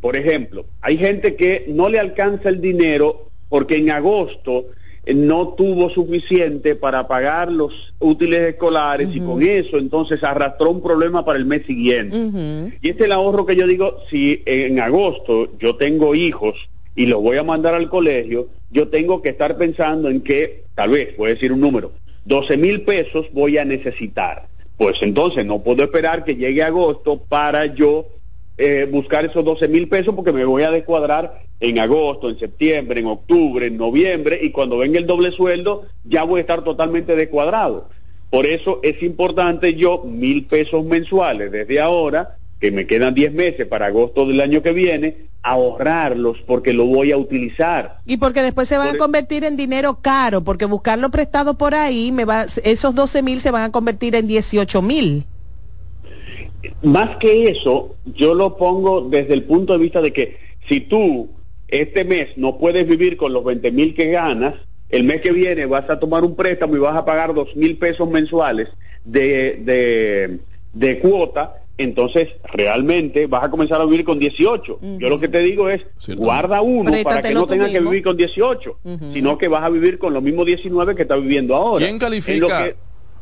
Por 0.00 0.16
ejemplo, 0.16 0.64
hay 0.80 0.96
gente 0.96 1.36
que 1.36 1.66
no 1.68 1.90
le 1.90 1.98
alcanza 1.98 2.48
el 2.48 2.62
dinero 2.62 3.28
porque 3.50 3.76
en 3.76 3.90
agosto 3.90 4.68
no 5.12 5.48
tuvo 5.48 5.90
suficiente 5.90 6.76
para 6.76 7.06
pagar 7.06 7.52
los 7.52 7.92
útiles 7.98 8.40
escolares 8.54 9.08
y 9.12 9.20
con 9.20 9.42
eso 9.42 9.78
entonces 9.78 10.22
arrastró 10.22 10.70
un 10.70 10.82
problema 10.82 11.24
para 11.24 11.38
el 11.38 11.44
mes 11.44 11.66
siguiente. 11.66 12.16
Y 12.80 12.88
este 12.88 13.02
es 13.02 13.06
el 13.06 13.12
ahorro 13.12 13.44
que 13.44 13.56
yo 13.56 13.66
digo, 13.66 13.98
si 14.10 14.42
en 14.46 14.80
agosto 14.80 15.50
yo 15.58 15.76
tengo 15.76 16.14
hijos 16.14 16.68
y 16.96 17.06
los 17.06 17.20
voy 17.20 17.36
a 17.36 17.42
mandar 17.42 17.74
al 17.74 17.88
colegio, 17.88 18.48
yo 18.70 18.88
tengo 18.88 19.20
que 19.20 19.30
estar 19.30 19.56
pensando 19.58 20.08
en 20.08 20.20
que, 20.20 20.64
tal 20.74 20.90
vez, 20.90 21.16
voy 21.16 21.30
a 21.30 21.34
decir 21.34 21.52
un 21.52 21.60
número, 21.60 21.92
12 22.24 22.56
mil 22.56 22.82
pesos 22.82 23.26
voy 23.32 23.58
a 23.58 23.64
necesitar. 23.64 24.48
Pues 24.76 25.02
entonces 25.02 25.44
no 25.44 25.62
puedo 25.62 25.84
esperar 25.84 26.24
que 26.24 26.36
llegue 26.36 26.62
agosto 26.62 27.18
para 27.18 27.66
yo 27.66 28.08
eh, 28.56 28.88
buscar 28.90 29.24
esos 29.24 29.44
12 29.44 29.68
mil 29.68 29.88
pesos 29.88 30.14
porque 30.14 30.32
me 30.32 30.44
voy 30.44 30.62
a 30.62 30.70
descuadrar 30.70 31.43
en 31.60 31.78
agosto, 31.78 32.28
en 32.28 32.38
septiembre, 32.38 33.00
en 33.00 33.06
octubre, 33.06 33.66
en 33.66 33.76
noviembre 33.76 34.38
y 34.42 34.50
cuando 34.50 34.78
venga 34.78 34.98
el 34.98 35.06
doble 35.06 35.32
sueldo 35.32 35.86
ya 36.04 36.24
voy 36.24 36.38
a 36.38 36.40
estar 36.42 36.64
totalmente 36.64 37.16
descuadrado. 37.16 37.88
Por 38.30 38.46
eso 38.46 38.80
es 38.82 39.02
importante 39.02 39.74
yo 39.74 40.02
mil 40.04 40.46
pesos 40.46 40.84
mensuales 40.84 41.52
desde 41.52 41.80
ahora, 41.80 42.36
que 42.60 42.72
me 42.72 42.86
quedan 42.86 43.14
10 43.14 43.32
meses 43.32 43.66
para 43.66 43.86
agosto 43.86 44.26
del 44.26 44.40
año 44.40 44.62
que 44.62 44.72
viene, 44.72 45.28
ahorrarlos 45.42 46.38
porque 46.46 46.72
lo 46.72 46.86
voy 46.86 47.12
a 47.12 47.16
utilizar. 47.16 48.00
Y 48.06 48.16
porque 48.16 48.42
después 48.42 48.66
se 48.66 48.78
van 48.78 48.94
a 48.94 48.98
convertir 48.98 49.44
en 49.44 49.56
dinero 49.56 49.98
caro, 50.00 50.42
porque 50.42 50.64
buscarlo 50.64 51.10
prestado 51.10 51.54
por 51.54 51.74
ahí, 51.74 52.10
me 52.10 52.24
va, 52.24 52.46
esos 52.64 52.94
12 52.94 53.22
mil 53.22 53.40
se 53.40 53.50
van 53.50 53.62
a 53.62 53.70
convertir 53.70 54.16
en 54.16 54.26
18 54.26 54.82
mil. 54.82 55.24
Más 56.82 57.16
que 57.16 57.50
eso, 57.50 57.94
yo 58.04 58.34
lo 58.34 58.56
pongo 58.56 59.02
desde 59.02 59.34
el 59.34 59.44
punto 59.44 59.74
de 59.74 59.78
vista 59.78 60.00
de 60.00 60.12
que 60.12 60.38
si 60.66 60.80
tú 60.80 61.28
este 61.80 62.04
mes 62.04 62.28
no 62.36 62.58
puedes 62.58 62.86
vivir 62.86 63.16
con 63.16 63.32
los 63.32 63.44
20 63.44 63.70
mil 63.72 63.94
que 63.94 64.10
ganas, 64.10 64.54
el 64.88 65.04
mes 65.04 65.20
que 65.20 65.32
viene 65.32 65.66
vas 65.66 65.88
a 65.90 65.98
tomar 65.98 66.24
un 66.24 66.36
préstamo 66.36 66.76
y 66.76 66.78
vas 66.78 66.96
a 66.96 67.04
pagar 67.04 67.34
dos 67.34 67.54
mil 67.56 67.76
pesos 67.76 68.08
mensuales 68.08 68.68
de, 69.04 69.60
de, 69.62 70.38
de 70.72 70.98
cuota, 71.00 71.56
entonces 71.76 72.28
realmente 72.52 73.26
vas 73.26 73.44
a 73.44 73.50
comenzar 73.50 73.80
a 73.80 73.84
vivir 73.84 74.04
con 74.04 74.18
18. 74.18 74.78
Yo 74.98 75.08
lo 75.08 75.18
que 75.18 75.28
te 75.28 75.40
digo 75.40 75.68
es, 75.68 75.82
guarda 76.16 76.62
uno 76.62 76.92
para 77.02 77.22
que 77.22 77.34
no 77.34 77.46
tengas 77.46 77.70
que 77.70 77.80
vivir 77.80 78.02
con 78.02 78.16
18, 78.16 78.78
sino 79.12 79.38
que 79.38 79.48
vas 79.48 79.64
a 79.64 79.68
vivir 79.70 79.98
con 79.98 80.14
los 80.14 80.22
mismos 80.22 80.46
19 80.46 80.94
que 80.94 81.02
estás 81.02 81.20
viviendo 81.20 81.56
ahora. 81.56 81.84
¿Quién 81.84 81.98
califica, 81.98 82.74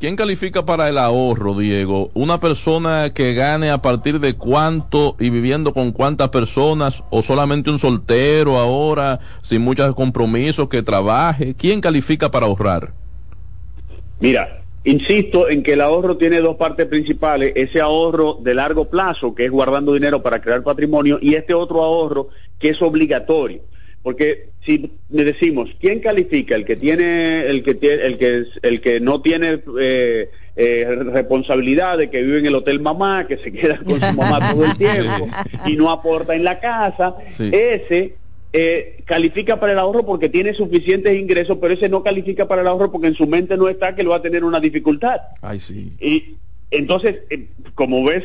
¿Quién 0.02 0.16
califica 0.16 0.66
para 0.66 0.88
el 0.88 0.98
ahorro, 0.98 1.54
Diego? 1.54 2.10
¿Una 2.12 2.40
persona 2.40 3.12
que 3.14 3.34
gane 3.34 3.70
a 3.70 3.78
partir 3.78 4.18
de 4.18 4.34
cuánto 4.34 5.14
y 5.20 5.30
viviendo 5.30 5.72
con 5.72 5.92
cuántas 5.92 6.30
personas? 6.30 7.04
¿O 7.10 7.22
solamente 7.22 7.70
un 7.70 7.78
soltero 7.78 8.58
ahora, 8.58 9.20
sin 9.42 9.62
muchos 9.62 9.94
compromisos, 9.94 10.68
que 10.68 10.82
trabaje? 10.82 11.54
¿Quién 11.54 11.80
califica 11.80 12.32
para 12.32 12.46
ahorrar? 12.46 12.94
Mira, 14.18 14.64
insisto 14.82 15.48
en 15.48 15.62
que 15.62 15.74
el 15.74 15.80
ahorro 15.80 16.16
tiene 16.16 16.40
dos 16.40 16.56
partes 16.56 16.88
principales, 16.88 17.52
ese 17.54 17.80
ahorro 17.80 18.38
de 18.42 18.54
largo 18.54 18.86
plazo, 18.90 19.36
que 19.36 19.44
es 19.44 19.52
guardando 19.52 19.94
dinero 19.94 20.20
para 20.20 20.40
crear 20.40 20.64
patrimonio, 20.64 21.20
y 21.22 21.36
este 21.36 21.54
otro 21.54 21.80
ahorro 21.80 22.26
que 22.58 22.70
es 22.70 22.82
obligatorio. 22.82 23.60
Porque 24.02 24.48
si 24.64 24.90
le 25.10 25.24
decimos, 25.24 25.70
¿quién 25.80 26.00
califica? 26.00 26.56
El 26.56 26.64
que 26.64 26.76
tiene, 26.76 27.46
el 27.46 27.62
que 27.62 27.74
tiene, 27.74 28.04
el 28.04 28.18
que, 28.18 28.44
el 28.62 28.80
que 28.80 29.00
no 29.00 29.20
tiene 29.22 29.60
eh, 29.80 30.28
eh, 30.56 30.98
responsabilidad 31.12 31.98
de 31.98 32.10
que 32.10 32.22
vive 32.22 32.40
en 32.40 32.46
el 32.46 32.54
hotel 32.56 32.80
mamá, 32.80 33.26
que 33.28 33.38
se 33.38 33.52
queda 33.52 33.78
con 33.78 34.00
su 34.00 34.16
mamá 34.16 34.50
todo 34.52 34.64
el 34.64 34.76
tiempo 34.76 35.28
y 35.66 35.76
no 35.76 35.90
aporta 35.90 36.34
en 36.34 36.44
la 36.44 36.58
casa, 36.58 37.14
ese 37.38 38.16
eh, 38.52 39.02
califica 39.06 39.58
para 39.58 39.72
el 39.72 39.78
ahorro 39.78 40.04
porque 40.04 40.28
tiene 40.28 40.52
suficientes 40.52 41.18
ingresos, 41.18 41.56
pero 41.58 41.72
ese 41.72 41.88
no 41.88 42.02
califica 42.02 42.46
para 42.46 42.60
el 42.60 42.68
ahorro 42.68 42.92
porque 42.92 43.06
en 43.06 43.14
su 43.14 43.26
mente 43.26 43.56
no 43.56 43.68
está 43.68 43.94
que 43.94 44.02
lo 44.02 44.10
va 44.10 44.16
a 44.16 44.22
tener 44.22 44.44
una 44.44 44.60
dificultad. 44.60 45.22
Ay, 45.40 45.58
sí. 45.58 45.92
Y 46.00 46.36
entonces, 46.70 47.20
eh, 47.30 47.46
como 47.74 48.04
ves, 48.04 48.24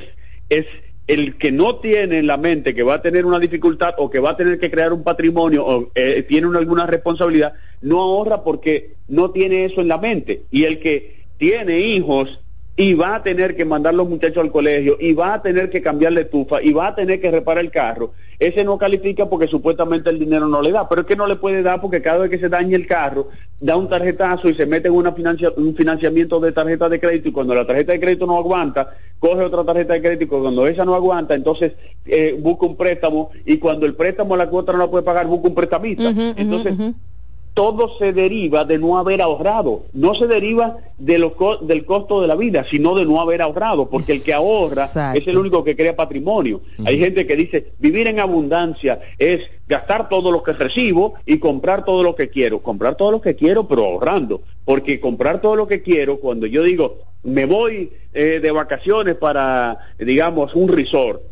es 0.49 0.65
el 1.07 1.37
que 1.37 1.51
no 1.51 1.77
tiene 1.77 2.19
en 2.19 2.27
la 2.27 2.37
mente 2.37 2.75
que 2.75 2.83
va 2.83 2.95
a 2.95 3.01
tener 3.01 3.25
una 3.25 3.39
dificultad 3.39 3.95
o 3.97 4.09
que 4.09 4.19
va 4.19 4.31
a 4.31 4.37
tener 4.37 4.59
que 4.59 4.69
crear 4.69 4.91
un 4.91 5.03
patrimonio 5.03 5.65
o 5.65 5.91
eh, 5.95 6.23
tiene 6.27 6.47
una- 6.47 6.59
alguna 6.59 6.85
responsabilidad, 6.85 7.53
no 7.81 8.01
ahorra 8.01 8.43
porque 8.43 8.97
no 9.07 9.31
tiene 9.31 9.65
eso 9.65 9.79
en 9.81 9.87
la 9.87 9.97
mente. 9.97 10.43
Y 10.51 10.65
el 10.65 10.79
que 10.79 11.27
tiene 11.37 11.79
hijos 11.79 12.41
y 12.75 12.93
va 12.93 13.15
a 13.15 13.23
tener 13.23 13.55
que 13.55 13.65
mandar 13.65 13.93
los 13.95 14.07
muchachos 14.07 14.43
al 14.43 14.51
colegio 14.51 14.97
y 14.99 15.13
va 15.13 15.33
a 15.35 15.41
tener 15.41 15.69
que 15.69 15.81
cambiarle 15.81 16.25
tufa 16.25 16.61
y 16.61 16.73
va 16.73 16.87
a 16.87 16.95
tener 16.95 17.19
que 17.21 17.31
reparar 17.31 17.63
el 17.63 17.71
carro, 17.71 18.13
ese 18.39 18.63
no 18.63 18.77
califica 18.77 19.27
porque 19.27 19.47
supuestamente 19.47 20.09
el 20.09 20.19
dinero 20.19 20.47
no 20.47 20.61
le 20.61 20.71
da, 20.71 20.87
pero 20.87 21.01
es 21.01 21.07
que 21.07 21.15
no 21.15 21.25
le 21.25 21.37
puede 21.37 21.63
dar 21.63 21.81
porque 21.81 22.01
cada 22.01 22.19
vez 22.19 22.29
que 22.29 22.37
se 22.39 22.49
dañe 22.49 22.75
el 22.75 22.85
carro, 22.85 23.29
da 23.59 23.75
un 23.75 23.89
tarjetazo 23.89 24.47
y 24.49 24.53
se 24.53 24.67
mete 24.67 24.89
en 24.89 24.93
una 24.93 25.11
financia- 25.11 25.53
un 25.57 25.75
financiamiento 25.75 26.39
de 26.39 26.51
tarjeta 26.51 26.87
de 26.87 26.99
crédito 26.99 27.29
y 27.29 27.31
cuando 27.31 27.55
la 27.55 27.65
tarjeta 27.65 27.93
de 27.93 27.99
crédito 27.99 28.27
no 28.27 28.37
aguanta, 28.37 28.89
coge 29.17 29.41
otra 29.41 29.63
tarjeta 29.63 29.93
de 29.93 30.01
crédito 30.01 30.23
y 30.25 30.27
cuando 30.27 30.67
esa 30.67 30.85
no 30.85 30.93
aguanta, 30.93 31.33
entonces 31.33 31.73
eh, 32.05 32.37
busca 32.39 32.67
un 32.67 32.75
préstamo 32.75 33.31
y 33.45 33.57
cuando 33.57 33.87
el 33.87 33.95
préstamo 33.95 34.37
la 34.37 34.47
cuota 34.47 34.71
no 34.71 34.77
la 34.77 34.87
puede 34.87 35.03
pagar, 35.03 35.25
busca 35.25 35.47
un 35.47 35.55
prestamista. 35.55 36.09
entonces, 36.37 36.73
todo 37.57 37.97
se 37.97 38.13
deriva 38.13 38.65
de 38.65 38.77
no 38.77 38.99
haber 38.99 39.19
ahorrado, 39.19 39.85
no 39.93 40.13
se 40.13 40.27
deriva 40.27 40.77
de 40.99 41.17
lo 41.17 41.33
co- 41.35 41.57
del 41.57 41.85
costo 41.85 42.21
de 42.21 42.27
la 42.27 42.35
vida, 42.35 42.63
sino 42.69 42.93
de 42.93 43.03
no 43.03 43.19
haber 43.19 43.41
ahorrado, 43.41 43.89
porque 43.89 44.11
el 44.11 44.21
que 44.21 44.31
ahorra 44.31 44.85
Exacto. 44.85 45.19
es 45.19 45.27
el 45.27 45.39
único 45.39 45.63
que 45.63 45.75
crea 45.75 45.95
patrimonio. 45.95 46.61
Hay 46.85 46.99
gente 46.99 47.25
que 47.25 47.35
dice, 47.35 47.73
vivir 47.79 48.05
en 48.05 48.19
abundancia 48.19 48.99
es 49.17 49.41
gastar 49.67 50.07
todo 50.07 50.31
lo 50.31 50.43
que 50.43 50.53
recibo 50.53 51.15
y 51.25 51.39
comprar 51.39 51.83
todo 51.83 52.03
lo 52.03 52.15
que 52.15 52.29
quiero, 52.29 52.59
comprar 52.59 52.95
todo 52.95 53.09
lo 53.09 53.21
que 53.21 53.35
quiero, 53.35 53.67
pero 53.67 53.85
ahorrando, 53.85 54.41
porque 54.63 54.99
comprar 54.99 55.41
todo 55.41 55.55
lo 55.55 55.67
que 55.67 55.81
quiero, 55.81 56.19
cuando 56.19 56.45
yo 56.45 56.61
digo, 56.61 56.99
me 57.23 57.45
voy 57.45 57.91
eh, 58.13 58.39
de 58.39 58.51
vacaciones 58.51 59.15
para, 59.15 59.79
digamos, 59.97 60.53
un 60.53 60.67
resort, 60.69 61.23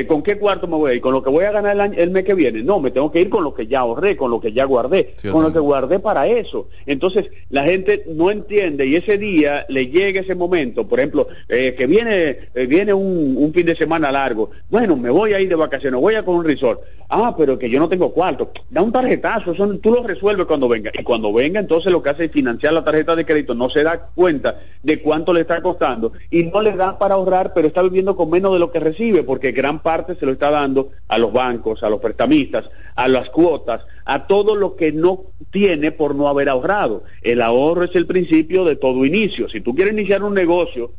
eh, 0.00 0.06
¿Con 0.06 0.22
qué 0.22 0.38
cuarto 0.38 0.66
me 0.66 0.76
voy 0.76 0.90
a 0.90 0.94
ir? 0.94 1.00
¿Con 1.00 1.12
lo 1.12 1.22
que 1.22 1.30
voy 1.30 1.44
a 1.44 1.52
ganar 1.52 1.74
el, 1.74 1.80
año- 1.80 1.98
el 1.98 2.10
mes 2.10 2.24
que 2.24 2.34
viene? 2.34 2.62
No, 2.62 2.80
me 2.80 2.90
tengo 2.90 3.10
que 3.12 3.20
ir 3.20 3.28
con 3.28 3.44
lo 3.44 3.54
que 3.54 3.66
ya 3.66 3.80
ahorré, 3.80 4.16
con 4.16 4.30
lo 4.30 4.40
que 4.40 4.52
ya 4.52 4.64
guardé, 4.64 5.14
Sí, 5.16 5.28
con 5.28 5.42
lo 5.42 5.52
que 5.52 5.58
guardé 5.58 5.98
para 5.98 6.26
eso. 6.26 6.68
Entonces, 6.86 7.26
la 7.50 7.64
gente 7.64 8.04
no 8.08 8.30
entiende 8.30 8.86
y 8.86 8.96
ese 8.96 9.18
día 9.18 9.66
le 9.68 9.88
llega 9.88 10.20
ese 10.20 10.34
momento, 10.34 10.86
por 10.88 10.98
ejemplo, 11.00 11.28
eh, 11.48 11.74
que 11.76 11.86
viene 11.86 12.38
eh, 12.54 12.66
viene 12.66 12.92
un, 12.94 13.34
un 13.38 13.52
fin 13.52 13.66
de 13.66 13.76
semana 13.76 14.10
largo. 14.12 14.50
Bueno, 14.70 14.96
me 14.96 15.10
voy 15.10 15.34
a 15.34 15.40
ir 15.40 15.48
de 15.48 15.54
vacaciones, 15.54 16.00
voy 16.00 16.14
a 16.14 16.24
con 16.24 16.36
un 16.36 16.44
resort. 16.44 16.80
Ah, 17.14 17.34
pero 17.36 17.58
que 17.58 17.68
yo 17.68 17.78
no 17.78 17.90
tengo 17.90 18.10
cuarto. 18.12 18.52
Da 18.70 18.80
un 18.80 18.90
tarjetazo, 18.90 19.52
eso 19.52 19.68
tú 19.82 19.92
lo 19.92 20.02
resuelves 20.02 20.46
cuando 20.46 20.66
venga. 20.66 20.90
Y 20.98 21.02
cuando 21.02 21.30
venga, 21.30 21.60
entonces 21.60 21.92
lo 21.92 22.02
que 22.02 22.08
hace 22.08 22.24
es 22.24 22.32
financiar 22.32 22.72
la 22.72 22.84
tarjeta 22.84 23.14
de 23.14 23.26
crédito, 23.26 23.54
no 23.54 23.68
se 23.68 23.82
da 23.82 24.08
cuenta 24.14 24.60
de 24.82 25.02
cuánto 25.02 25.34
le 25.34 25.42
está 25.42 25.60
costando 25.60 26.12
y 26.30 26.44
no 26.44 26.62
le 26.62 26.72
da 26.72 26.98
para 26.98 27.14
ahorrar, 27.16 27.52
pero 27.54 27.68
está 27.68 27.82
viviendo 27.82 28.16
con 28.16 28.30
menos 28.30 28.54
de 28.54 28.58
lo 28.60 28.72
que 28.72 28.80
recibe, 28.80 29.24
porque 29.24 29.52
gran 29.52 29.80
parte 29.82 30.14
se 30.16 30.24
lo 30.24 30.32
está 30.32 30.50
dando 30.50 30.90
a 31.08 31.18
los 31.18 31.32
bancos, 31.32 31.82
a 31.82 31.90
los 31.90 32.00
prestamistas, 32.00 32.64
a 32.94 33.08
las 33.08 33.28
cuotas, 33.30 33.82
a 34.04 34.26
todo 34.26 34.56
lo 34.56 34.76
que 34.76 34.92
no 34.92 35.24
tiene 35.50 35.92
por 35.92 36.14
no 36.14 36.28
haber 36.28 36.48
ahorrado. 36.48 37.04
El 37.20 37.42
ahorro 37.42 37.84
es 37.84 37.94
el 37.94 38.06
principio 38.06 38.64
de 38.64 38.76
todo 38.76 39.04
inicio. 39.04 39.48
Si 39.48 39.60
tú 39.60 39.74
quieres 39.74 39.92
iniciar 39.92 40.22
un 40.22 40.34
negocio, 40.34 40.92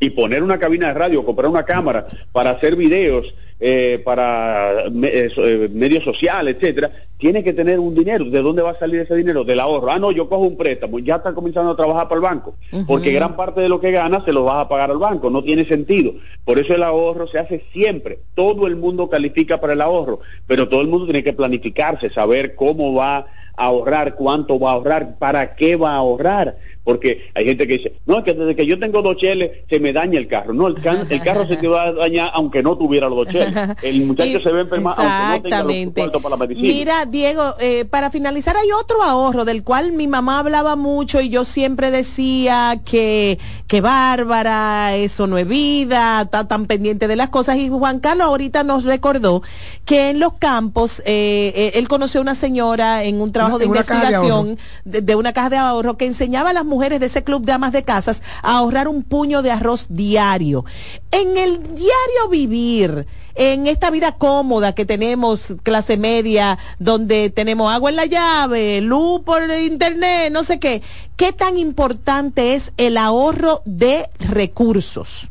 y 0.00 0.10
poner 0.10 0.42
una 0.42 0.58
cabina 0.58 0.88
de 0.88 0.94
radio, 0.94 1.24
comprar 1.24 1.48
una 1.48 1.64
cámara 1.64 2.06
para 2.32 2.50
hacer 2.50 2.76
videos, 2.76 3.34
eh, 3.66 3.98
para 4.04 4.84
me- 4.92 5.08
eh, 5.08 5.30
eh, 5.34 5.70
medios 5.72 6.04
sociales, 6.04 6.56
etcétera, 6.56 6.90
tiene 7.16 7.42
que 7.42 7.54
tener 7.54 7.78
un 7.78 7.94
dinero. 7.94 8.26
¿De 8.26 8.42
dónde 8.42 8.60
va 8.60 8.72
a 8.72 8.78
salir 8.78 9.00
ese 9.00 9.14
dinero? 9.16 9.42
Del 9.42 9.58
ahorro. 9.58 9.90
Ah, 9.90 9.98
no, 9.98 10.12
yo 10.12 10.28
cojo 10.28 10.42
un 10.42 10.58
préstamo, 10.58 10.98
ya 10.98 11.16
está 11.16 11.32
comenzando 11.32 11.70
a 11.70 11.76
trabajar 11.76 12.06
para 12.08 12.16
el 12.16 12.22
banco, 12.22 12.56
porque 12.86 13.10
gran 13.12 13.36
parte 13.36 13.62
de 13.62 13.70
lo 13.70 13.80
que 13.80 13.90
gana 13.90 14.22
se 14.26 14.34
lo 14.34 14.44
vas 14.44 14.56
a 14.64 14.68
pagar 14.68 14.90
al 14.90 14.98
banco, 14.98 15.30
no 15.30 15.42
tiene 15.42 15.64
sentido. 15.64 16.12
Por 16.44 16.58
eso 16.58 16.74
el 16.74 16.82
ahorro 16.82 17.26
se 17.26 17.38
hace 17.38 17.64
siempre. 17.72 18.18
Todo 18.34 18.66
el 18.66 18.76
mundo 18.76 19.08
califica 19.08 19.58
para 19.58 19.72
el 19.72 19.80
ahorro, 19.80 20.20
pero 20.46 20.68
todo 20.68 20.82
el 20.82 20.88
mundo 20.88 21.06
tiene 21.06 21.24
que 21.24 21.32
planificarse, 21.32 22.10
saber 22.10 22.54
cómo 22.56 22.92
va 22.92 23.16
a 23.16 23.26
ahorrar, 23.56 24.16
cuánto 24.16 24.58
va 24.58 24.72
a 24.72 24.74
ahorrar, 24.74 25.16
para 25.18 25.54
qué 25.54 25.76
va 25.76 25.92
a 25.92 25.96
ahorrar. 25.98 26.56
Porque 26.84 27.30
hay 27.34 27.46
gente 27.46 27.66
que 27.66 27.78
dice, 27.78 27.94
no, 28.04 28.18
es 28.18 28.24
que 28.24 28.34
desde 28.34 28.54
que 28.54 28.66
yo 28.66 28.78
tengo 28.78 29.00
dos 29.00 29.16
cheles 29.16 29.50
se 29.70 29.80
me 29.80 29.92
daña 29.94 30.18
el 30.18 30.28
carro. 30.28 30.52
No, 30.52 30.66
el, 30.66 30.74
can- 30.74 31.06
el 31.08 31.22
carro 31.22 31.46
se 31.48 31.56
te 31.56 31.66
va 31.66 31.84
a 31.84 31.92
dañar 31.92 32.30
aunque 32.34 32.62
no 32.62 32.76
tuviera 32.76 33.08
los 33.08 33.16
dos 33.24 33.28
cheles. 33.28 33.54
El 33.82 34.04
muchacho 34.04 34.38
se 34.40 34.52
ve 34.52 34.60
enfermado 34.60 34.96
aunque 35.00 35.08
no 35.08 35.42
tenga 35.42 35.62
los 35.62 35.72
Exactamente. 35.72 36.00
cuartos 36.02 36.22
para 36.22 36.30
la 36.36 36.46
medicina. 36.46 36.68
Mira, 36.68 37.06
Diego, 37.06 37.54
eh, 37.58 37.86
para 37.86 38.10
finalizar 38.10 38.56
hay 38.58 38.70
otro 38.72 39.02
ahorro 39.02 39.46
del 39.46 39.62
cual 39.64 39.92
mi 39.92 40.06
mamá 40.06 40.40
hablaba 40.40 40.76
mucho 40.76 41.22
y 41.22 41.30
yo 41.30 41.46
siempre 41.46 41.90
decía 41.90 42.80
que, 42.84 43.38
que 43.66 43.80
bárbara, 43.80 44.94
eso 44.94 45.26
no 45.26 45.38
es 45.38 45.48
vida, 45.48 46.22
está 46.22 46.46
tan 46.46 46.66
pendiente 46.66 47.08
de 47.08 47.16
las 47.16 47.30
cosas. 47.30 47.56
Y 47.56 47.68
Juan 47.70 48.00
Carlos 48.00 48.26
ahorita 48.26 48.62
nos 48.62 48.84
recordó 48.84 49.42
que 49.86 50.10
en 50.10 50.20
los 50.20 50.34
campos 50.34 51.00
eh, 51.06 51.52
eh, 51.56 51.72
él 51.76 51.88
conoció 51.88 52.20
a 52.20 52.22
una 52.22 52.34
señora 52.34 53.04
en 53.04 53.20
un 53.22 53.32
trabajo 53.32 53.56
una 53.56 53.60
de 53.60 53.66
investigación 53.66 54.58
de, 54.84 55.00
de 55.00 55.16
una 55.16 55.32
caja 55.32 55.50
de 55.50 55.56
ahorro 55.56 55.96
que 55.96 56.04
enseñaba 56.04 56.50
a 56.50 56.52
las 56.52 56.64
mujeres 56.64 56.73
de 56.78 57.06
ese 57.06 57.22
club 57.22 57.44
de 57.44 57.52
amas 57.52 57.72
de 57.72 57.84
casas 57.84 58.22
a 58.42 58.58
ahorrar 58.58 58.88
un 58.88 59.02
puño 59.02 59.42
de 59.42 59.50
arroz 59.52 59.86
diario. 59.88 60.64
En 61.12 61.38
el 61.38 61.62
diario 61.62 62.28
vivir, 62.30 63.06
en 63.36 63.66
esta 63.66 63.90
vida 63.90 64.12
cómoda 64.12 64.74
que 64.74 64.84
tenemos, 64.84 65.54
clase 65.62 65.96
media, 65.96 66.58
donde 66.78 67.30
tenemos 67.30 67.72
agua 67.72 67.90
en 67.90 67.96
la 67.96 68.06
llave, 68.06 68.80
luz 68.80 69.22
por 69.22 69.42
internet, 69.50 70.32
no 70.32 70.42
sé 70.44 70.58
qué, 70.58 70.82
¿qué 71.16 71.32
tan 71.32 71.58
importante 71.58 72.54
es 72.54 72.72
el 72.76 72.96
ahorro 72.96 73.62
de 73.64 74.08
recursos? 74.18 75.28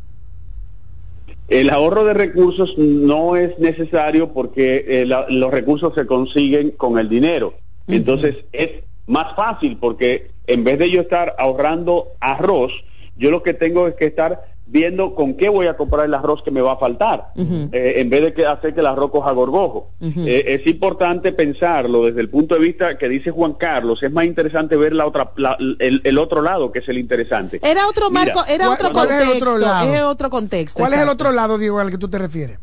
El 1.50 1.70
ahorro 1.70 2.06
de 2.06 2.14
recursos 2.14 2.74
no 2.78 3.36
es 3.36 3.60
necesario 3.60 4.32
porque 4.34 4.86
eh, 4.88 5.06
la- 5.06 5.26
los 5.30 5.52
recursos 5.52 5.94
se 5.94 6.08
consiguen 6.08 6.72
con 6.72 6.98
el 6.98 7.10
dinero. 7.10 7.54
Entonces 7.88 8.38
es 8.54 8.84
más 9.08 9.36
fácil 9.36 9.78
porque 9.78 10.32
en 10.48 10.64
vez 10.64 10.80
de 10.80 10.90
yo 10.90 11.02
estar 11.02 11.36
ahorrando 11.38 12.10
arroz, 12.20 12.72
yo 13.16 13.32
lo 13.32 13.44
que 13.44 13.54
tengo 13.54 13.88
es 13.88 13.96
que 13.96 14.06
estar 14.06 14.42
viendo 14.66 15.14
con 15.14 15.34
qué 15.36 15.50
voy 15.50 15.68
a 15.68 15.76
comprar 15.76 16.06
el 16.06 16.14
arroz 16.14 16.42
que 16.42 16.50
me 16.50 16.62
va 16.62 16.72
a 16.74 16.78
faltar, 16.78 17.32
eh, 17.38 17.96
en 17.98 18.10
vez 18.10 18.22
de 18.24 18.34
que 18.34 18.46
hacer 18.46 18.74
que 18.74 18.80
el 18.80 18.86
arroz 18.86 19.12
coja 19.12 19.32
gorgojo. 19.34 19.90
Eh, 20.02 20.46
es 20.48 20.66
importante 20.68 21.34
pensarlo 21.34 22.06
desde 22.06 22.22
el 22.22 22.30
punto 22.30 22.56
de 22.56 22.62
vista 22.62 22.98
que 22.98 23.10
dice 23.10 23.30
Juan 23.30 23.54
Carlos, 23.54 24.02
es 24.02 24.12
más 24.12 24.24
interesante 24.26 24.78
ver 24.78 24.94
la 24.94 25.06
otra, 25.06 25.32
la- 25.36 25.58
el, 25.60 26.02
el 26.04 26.18
otro 26.18 26.42
lado 26.42 26.72
que 26.72 26.80
es 26.80 26.88
el 26.88 26.98
interesante. 26.98 27.60
Era 27.62 27.88
otro 27.88 28.10
Mira, 28.10 28.34
marco, 28.34 28.44
era 28.50 28.66
¿cuál- 28.68 28.78
otro 28.80 28.94
cuál 28.94 29.10
es 29.10 29.16
el 29.18 29.24
contexto, 29.26 29.50
otro 29.50 29.60
lado? 29.60 29.94
es 29.96 30.02
otro 30.02 30.30
contexto. 30.30 30.80
¿Cuál 30.80 30.94
es 30.94 31.00
el 31.02 31.10
otro 31.10 31.32
lado, 31.34 31.58
Diego, 31.58 31.80
al 31.80 31.92
que 31.92 31.98
tú 31.98 32.08
te 32.10 32.18
refieres? 32.18 32.58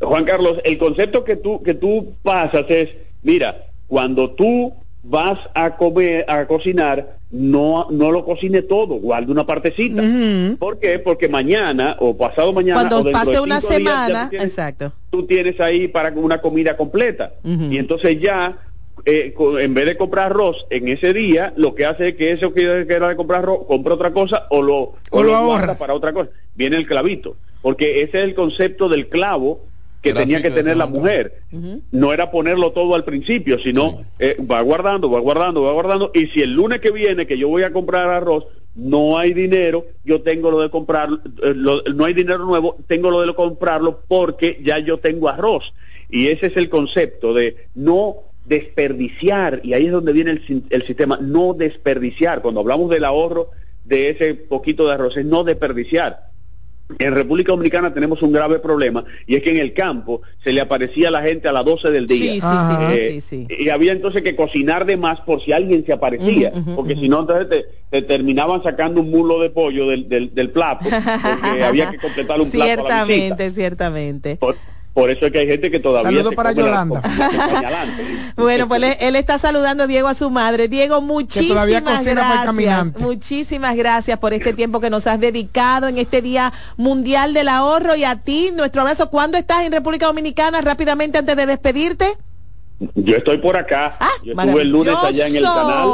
Juan 0.00 0.24
Carlos, 0.24 0.58
el 0.64 0.78
concepto 0.78 1.24
que 1.24 1.36
tú, 1.36 1.62
que 1.62 1.74
tú 1.74 2.14
pasas 2.22 2.64
es, 2.68 2.88
mira, 3.22 3.66
cuando 3.86 4.30
tú 4.30 4.72
vas 5.02 5.38
a 5.54 5.76
comer, 5.76 6.24
a 6.28 6.46
cocinar, 6.46 7.18
no, 7.30 7.86
no 7.90 8.10
lo 8.10 8.24
cocine 8.24 8.62
todo, 8.62 8.94
guarde 8.96 9.30
una 9.32 9.46
partecita. 9.46 10.02
¿Por 10.58 10.78
qué? 10.78 10.98
Porque 10.98 11.28
mañana 11.28 11.96
o 12.00 12.16
pasado 12.16 12.52
mañana 12.52 12.80
o 12.80 12.82
Cuando 12.82 12.96
dentro 13.04 13.12
pase 13.20 13.32
de 13.32 13.40
una 13.40 13.58
días, 13.60 13.72
semana, 13.72 14.24
tú 14.24 14.30
tienes- 14.30 14.48
exacto. 14.48 14.92
tú 15.10 15.26
tienes 15.26 15.60
ahí 15.60 15.88
para 15.88 16.10
una 16.12 16.40
comida 16.40 16.76
completa. 16.76 17.32
Y 17.44 17.78
entonces 17.78 18.18
ya, 18.20 18.58
eh, 19.04 19.34
en 19.60 19.74
vez 19.74 19.86
de 19.86 19.96
comprar 19.96 20.26
arroz 20.32 20.66
en 20.70 20.88
ese 20.88 21.12
día, 21.12 21.52
lo 21.56 21.74
que 21.74 21.86
hace 21.86 22.08
es 22.08 22.14
que 22.14 22.32
eso 22.32 22.52
que 22.52 22.64
era 22.88 23.08
de 23.08 23.16
comprar 23.16 23.40
arroz, 23.42 23.60
compra 23.66 23.94
otra 23.94 24.12
cosa 24.12 24.46
o 24.50 24.62
lo, 24.62 24.94
O 25.10 25.22
lo 25.22 25.28
guarda 25.30 25.38
ahorras. 25.38 25.78
para 25.78 25.94
otra 25.94 26.12
cosa. 26.12 26.30
Viene 26.54 26.76
el 26.76 26.86
clavito. 26.86 27.36
Porque 27.60 28.02
ese 28.02 28.18
es 28.18 28.24
el 28.24 28.34
concepto 28.34 28.88
del 28.88 29.08
clavo 29.08 29.64
que 30.02 30.10
Era 30.10 30.20
tenía 30.20 30.42
que 30.42 30.50
tener 30.50 30.76
la 30.76 30.86
mujer. 30.86 31.42
No 31.90 32.12
era 32.12 32.30
ponerlo 32.30 32.72
todo 32.72 32.94
al 32.94 33.04
principio, 33.04 33.58
sino 33.58 34.04
eh, 34.18 34.36
va 34.40 34.60
guardando, 34.62 35.10
va 35.10 35.20
guardando, 35.20 35.62
va 35.62 35.72
guardando. 35.72 36.10
Y 36.14 36.26
si 36.28 36.42
el 36.42 36.52
lunes 36.54 36.80
que 36.80 36.90
viene 36.90 37.26
que 37.26 37.36
yo 37.38 37.48
voy 37.48 37.62
a 37.64 37.72
comprar 37.72 38.08
arroz, 38.08 38.46
no 38.74 39.18
hay 39.18 39.32
dinero, 39.34 39.86
yo 40.04 40.20
tengo 40.22 40.50
lo 40.52 40.60
de 40.60 40.70
comprar, 40.70 41.08
eh, 41.42 41.52
lo- 41.56 41.82
no 41.82 42.04
hay 42.04 42.14
dinero 42.14 42.44
nuevo, 42.44 42.76
tengo 42.86 43.10
lo 43.10 43.22
de 43.26 43.34
comprarlo 43.34 44.02
porque 44.06 44.60
ya 44.62 44.78
yo 44.78 44.98
tengo 44.98 45.28
arroz. 45.28 45.74
Y 46.08 46.28
ese 46.28 46.46
es 46.46 46.56
el 46.56 46.68
concepto 46.68 47.34
de 47.34 47.66
no 47.74 48.18
desperdiciar, 48.44 49.60
y 49.64 49.72
ahí 49.74 49.86
es 49.86 49.92
donde 49.92 50.12
viene 50.12 50.30
el, 50.30 50.46
sin- 50.46 50.66
el 50.70 50.86
sistema, 50.86 51.18
no 51.20 51.54
desperdiciar. 51.54 52.40
Cuando 52.40 52.60
hablamos 52.60 52.88
del 52.90 53.04
ahorro 53.04 53.50
de 53.84 54.10
ese 54.10 54.34
poquito 54.34 54.86
de 54.86 54.94
arroz, 54.94 55.16
es 55.16 55.24
no 55.26 55.42
desperdiciar. 55.44 56.27
En 56.98 57.14
República 57.14 57.52
Dominicana 57.52 57.92
tenemos 57.92 58.22
un 58.22 58.32
grave 58.32 58.60
problema 58.60 59.04
y 59.26 59.36
es 59.36 59.42
que 59.42 59.50
en 59.50 59.58
el 59.58 59.74
campo 59.74 60.22
se 60.42 60.52
le 60.52 60.62
aparecía 60.62 61.08
a 61.08 61.10
la 61.10 61.22
gente 61.22 61.46
a 61.46 61.52
las 61.52 61.64
12 61.64 61.90
del 61.90 62.06
día. 62.06 62.32
Sí, 62.32 62.40
sí, 62.40 62.46
sí, 62.48 62.76
sí, 62.78 62.84
Eh, 62.94 63.20
sí, 63.20 63.46
sí. 63.48 63.62
Y 63.62 63.68
había 63.68 63.92
entonces 63.92 64.22
que 64.22 64.34
cocinar 64.34 64.86
de 64.86 64.96
más 64.96 65.20
por 65.20 65.42
si 65.44 65.52
alguien 65.52 65.84
se 65.84 65.92
aparecía, 65.92 66.50
porque 66.74 66.94
ujú. 66.94 67.02
si 67.02 67.08
no 67.10 67.20
entonces 67.20 67.48
te, 67.50 67.66
te 67.90 68.02
terminaban 68.02 68.62
sacando 68.62 69.02
un 69.02 69.10
mulo 69.10 69.38
de 69.38 69.50
pollo 69.50 69.88
del, 69.88 70.08
del, 70.08 70.34
del 70.34 70.50
plato, 70.50 70.88
porque 70.88 71.62
había 71.62 71.90
que 71.90 71.98
completar 71.98 72.40
un 72.40 72.50
plato 72.50 72.64
a 72.64 72.88
la. 72.88 73.04
Ciertamente, 73.06 73.50
ciertamente. 73.50 74.36
Por, 74.36 74.56
por 74.98 75.10
eso 75.10 75.26
es 75.26 75.32
que 75.32 75.38
hay 75.38 75.46
gente 75.46 75.70
que 75.70 75.78
todavía 75.78 76.10
Saludos 76.10 76.34
para 76.34 76.50
la- 76.50 76.56
Yolanda. 76.60 77.02
Bueno, 78.36 78.66
pues 78.68 78.82
él, 78.82 78.96
él 79.00 79.16
está 79.16 79.38
saludando 79.38 79.84
a 79.84 79.86
Diego 79.86 80.08
a 80.08 80.14
su 80.14 80.28
madre. 80.30 80.68
Diego, 80.68 81.00
muchísimas 81.00 81.48
todavía 81.48 81.82
cocina 81.82 81.98
para 81.98 82.10
el 82.10 82.14
gracias. 82.16 82.46
caminante. 82.46 82.98
Muchísimas 83.00 83.76
gracias 83.76 84.18
por 84.18 84.32
este 84.32 84.52
tiempo 84.54 84.80
que 84.80 84.90
nos 84.90 85.06
has 85.06 85.18
dedicado 85.20 85.88
en 85.88 85.98
este 85.98 86.22
Día 86.22 86.52
Mundial 86.76 87.32
del 87.34 87.48
Ahorro 87.48 87.94
y 87.96 88.04
a 88.04 88.16
ti, 88.16 88.50
nuestro 88.54 88.82
abrazo. 88.82 89.10
¿Cuándo 89.10 89.38
estás 89.38 89.64
en 89.64 89.72
República 89.72 90.06
Dominicana? 90.06 90.60
Rápidamente 90.60 91.18
antes 91.18 91.36
de 91.36 91.46
despedirte. 91.46 92.16
Yo 92.94 93.16
estoy 93.16 93.38
por 93.38 93.56
acá. 93.56 93.98
Yo 94.22 94.32
estuve 94.32 94.62
el 94.62 94.68
lunes 94.70 94.94
allá 95.02 95.26
en 95.26 95.36
el 95.36 95.42
canal. 95.42 95.88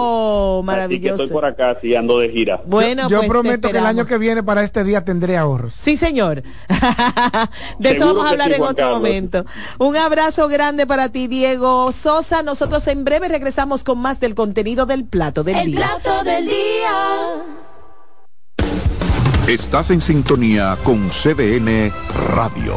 Maravilloso, 0.64 0.84
Así 0.84 1.00
que 1.00 1.08
estoy 1.08 1.28
por 1.28 1.44
acá, 1.46 1.78
sí, 1.80 1.94
ando 1.94 2.18
de 2.18 2.28
gira. 2.28 2.60
Bueno, 2.66 3.08
Yo 3.08 3.18
pues, 3.18 3.30
prometo 3.30 3.70
que 3.70 3.78
el 3.78 3.86
año 3.86 4.06
que 4.06 4.18
viene 4.18 4.42
para 4.42 4.62
este 4.62 4.84
día 4.84 5.02
tendré 5.04 5.36
ahorros. 5.38 5.72
Sí, 5.78 5.96
señor. 5.96 6.42
De 7.78 7.90
eso 7.90 8.06
vamos 8.06 8.26
a 8.26 8.30
hablar 8.30 8.48
sí, 8.48 8.54
en 8.56 8.62
otro 8.62 8.76
Carlos. 8.76 8.96
momento. 8.98 9.46
Un 9.78 9.96
abrazo 9.96 10.46
grande 10.48 10.86
para 10.86 11.08
ti, 11.08 11.26
Diego 11.26 11.90
Sosa. 11.92 12.42
Nosotros 12.42 12.86
en 12.88 13.04
breve 13.04 13.28
regresamos 13.28 13.82
con 13.82 13.98
más 13.98 14.20
del 14.20 14.34
contenido 14.34 14.84
del 14.84 15.04
plato 15.04 15.42
del 15.42 15.56
El 15.56 15.66
día. 15.72 15.80
plato 16.02 16.22
del 16.24 16.46
día. 16.46 17.44
Estás 19.48 19.90
en 19.90 20.00
sintonía 20.00 20.76
con 20.84 21.08
CDN 21.10 21.92
Radio. 22.34 22.76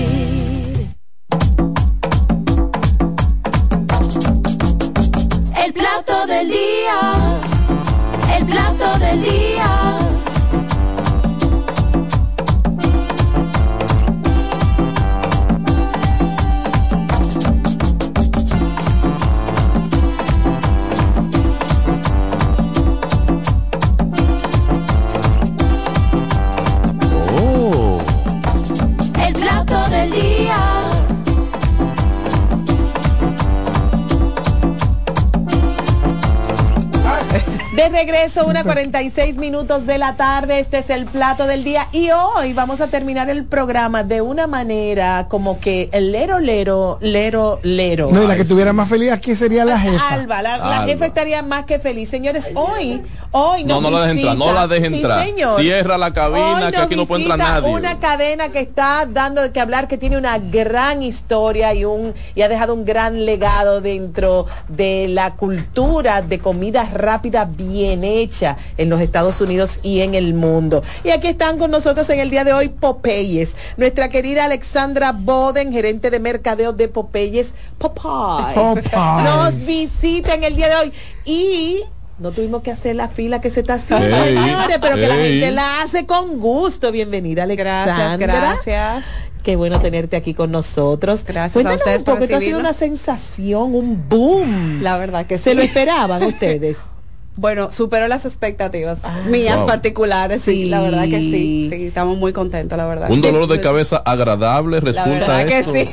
El 8.35 8.45
plato 8.45 8.99
del 8.99 9.21
día. 9.21 9.80
Regreso, 38.05 38.45
una 38.47 38.63
46 38.71 39.37
minutos 39.37 39.85
de 39.85 39.97
la 39.99 40.15
tarde. 40.15 40.59
Este 40.59 40.79
es 40.79 40.89
el 40.89 41.05
plato 41.05 41.45
del 41.45 41.63
día. 41.63 41.87
Y 41.91 42.09
hoy 42.11 42.53
vamos 42.53 42.81
a 42.81 42.87
terminar 42.87 43.29
el 43.29 43.45
programa 43.45 44.03
de 44.03 44.21
una 44.21 44.47
manera 44.47 45.27
como 45.29 45.59
que 45.59 45.89
el 45.91 46.11
lero, 46.11 46.39
lero, 46.39 46.97
lero, 47.01 47.59
lero. 47.63 48.09
No, 48.11 48.23
y 48.23 48.27
la 48.27 48.35
que 48.35 48.45
tuviera 48.45 48.73
más 48.73 48.89
feliz 48.89 49.11
aquí 49.11 49.35
sería 49.35 49.65
la 49.65 49.77
jefa. 49.77 50.09
Alba, 50.09 50.41
la, 50.41 50.57
la 50.57 50.77
Alba. 50.79 50.85
jefa 50.85 51.05
estaría 51.05 51.43
más 51.43 51.65
que 51.65 51.77
feliz. 51.79 52.09
Señores, 52.09 52.49
hoy, 52.55 53.03
hoy 53.31 53.63
No, 53.63 53.79
nos 53.81 53.91
no 53.91 53.91
la 53.99 54.01
dejes 54.07 54.17
entrar, 54.17 54.37
no 54.37 54.51
la 54.53 54.67
dejes 54.67 54.89
Sí, 54.89 54.95
entrar. 54.95 55.25
señor. 55.25 55.61
Cierra 55.61 55.97
la 55.97 56.11
cabina, 56.13 56.65
Hoy 56.65 56.71
que 56.71 56.77
aquí 56.77 56.95
no 56.95 57.05
puede 57.05 57.21
entrar 57.23 57.37
nadie. 57.37 57.69
Una 57.69 57.99
cadena 57.99 58.49
que 58.49 58.59
está 58.61 59.05
dando 59.07 59.41
de 59.43 59.51
que 59.51 59.59
hablar, 59.59 59.87
que 59.87 59.97
tiene 59.99 60.17
una 60.17 60.39
gran 60.39 61.03
historia 61.03 61.73
y 61.75 61.85
un 61.85 62.13
y 62.33 62.41
ha 62.41 62.49
dejado 62.49 62.73
un 62.73 62.83
gran 62.83 63.25
legado 63.25 63.79
dentro 63.79 64.47
de 64.67 65.07
la 65.07 65.35
cultura 65.35 66.21
de 66.23 66.39
comida 66.39 66.87
rápida 66.91 67.45
bien 67.45 67.90
hecha 67.91 68.57
en 68.77 68.89
los 68.89 69.01
Estados 69.01 69.41
Unidos 69.41 69.79
y 69.83 70.01
en 70.01 70.15
el 70.15 70.33
mundo. 70.33 70.83
Y 71.03 71.09
aquí 71.09 71.27
están 71.27 71.57
con 71.57 71.71
nosotros 71.71 72.09
en 72.09 72.19
el 72.19 72.29
día 72.29 72.43
de 72.43 72.53
hoy 72.53 72.69
Popeyes, 72.69 73.55
nuestra 73.77 74.09
querida 74.09 74.45
Alexandra 74.45 75.11
Boden, 75.11 75.71
gerente 75.71 76.09
de 76.09 76.19
mercadeo 76.19 76.73
de 76.73 76.87
Popeyes, 76.87 77.53
Popeyes. 77.77 78.53
Popeyes. 78.55 78.91
Nos 79.23 79.65
visita 79.65 80.33
en 80.33 80.43
el 80.43 80.55
día 80.55 80.69
de 80.69 80.75
hoy 80.75 80.93
y 81.25 81.81
no 82.19 82.31
tuvimos 82.31 82.61
que 82.61 82.71
hacer 82.71 82.95
la 82.95 83.07
fila 83.07 83.41
que 83.41 83.49
se 83.49 83.61
está 83.61 83.75
haciendo, 83.75 84.15
señores, 84.23 84.77
pero 84.79 84.95
que 84.95 85.07
la 85.07 85.15
gente 85.15 85.51
la 85.51 85.81
hace 85.81 86.05
con 86.05 86.39
gusto. 86.39 86.91
Bienvenida, 86.91 87.43
Alexandra. 87.43 88.15
gracias. 88.17 89.05
Qué 89.43 89.55
bueno 89.55 89.79
tenerte 89.81 90.15
aquí 90.17 90.35
con 90.35 90.51
nosotros. 90.51 91.25
Gracias 91.25 91.53
Cuéntanos 91.53 91.81
a 91.81 91.83
ustedes 91.83 91.97
un 91.99 92.03
poco, 92.05 92.17
por 92.17 92.23
esto 92.25 92.37
ha 92.37 92.41
sido 92.41 92.59
una 92.59 92.73
sensación, 92.73 93.73
un 93.73 94.07
boom. 94.07 94.83
La 94.83 94.97
verdad 94.99 95.25
que 95.25 95.39
¿Se 95.39 95.51
sí. 95.51 95.55
lo 95.55 95.63
esperaban 95.63 96.21
ustedes? 96.27 96.77
Bueno, 97.37 97.71
superó 97.71 98.07
las 98.09 98.25
expectativas 98.25 98.99
mías 99.27 99.57
Wow. 99.59 99.65
particulares, 99.67 100.41
sí. 100.41 100.63
Sí. 100.63 100.69
la 100.69 100.81
verdad 100.81 101.03
que 101.07 101.19
sí, 101.19 101.69
sí, 101.71 101.85
estamos 101.85 102.17
muy 102.17 102.33
contentos, 102.33 102.77
la 102.77 102.85
verdad. 102.85 103.09
Un 103.09 103.21
dolor 103.21 103.47
de 103.47 103.61
cabeza 103.61 103.97
agradable 103.97 104.81
La 104.81 104.91
resulta 104.91 105.09
verdad 105.37 105.47
que 105.47 105.59
esto. 105.59 105.71
sí. 105.73 105.89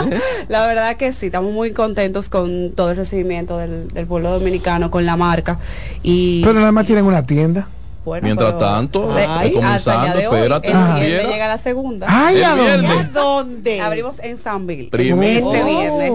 La 0.48 0.66
verdad 0.66 0.96
que 0.96 1.12
sí, 1.12 1.26
estamos 1.26 1.52
muy 1.52 1.72
contentos 1.72 2.28
con 2.28 2.70
todo 2.72 2.92
el 2.92 2.96
recibimiento 2.96 3.58
del, 3.58 3.88
del 3.88 4.06
pueblo 4.06 4.30
dominicano, 4.30 4.90
con 4.90 5.04
la 5.04 5.16
marca. 5.16 5.58
Y 6.04 6.42
Pero 6.44 6.60
nada 6.60 6.70
más 6.72 6.86
tienen 6.86 7.04
una 7.04 7.24
tienda. 7.26 7.68
Bueno, 8.06 8.24
Mientras 8.24 8.54
pero- 8.54 8.58
tanto, 8.66 9.12
de- 9.14 9.20
está 9.22 9.34
hasta 9.34 9.52
comenzando, 9.52 10.16
hoy, 10.16 10.22
espérate, 10.36 10.68
el 10.68 10.74
no 10.74 10.80
viernes 10.94 11.06
quiera. 11.10 11.30
llega 11.30 11.48
la 11.48 11.58
segunda. 11.58 12.06
Ay, 12.08 12.36
El 12.38 12.44
¿a 12.44 12.48
dónde? 12.50 12.64
viernes. 12.64 12.90
¿A 12.90 13.04
dónde? 13.20 13.80
Abrimos 13.82 14.18
en 14.20 14.38
Sanville. 14.38 14.88
Primicia. 14.90 15.38
Este 15.38 15.64
viernes. 15.64 16.12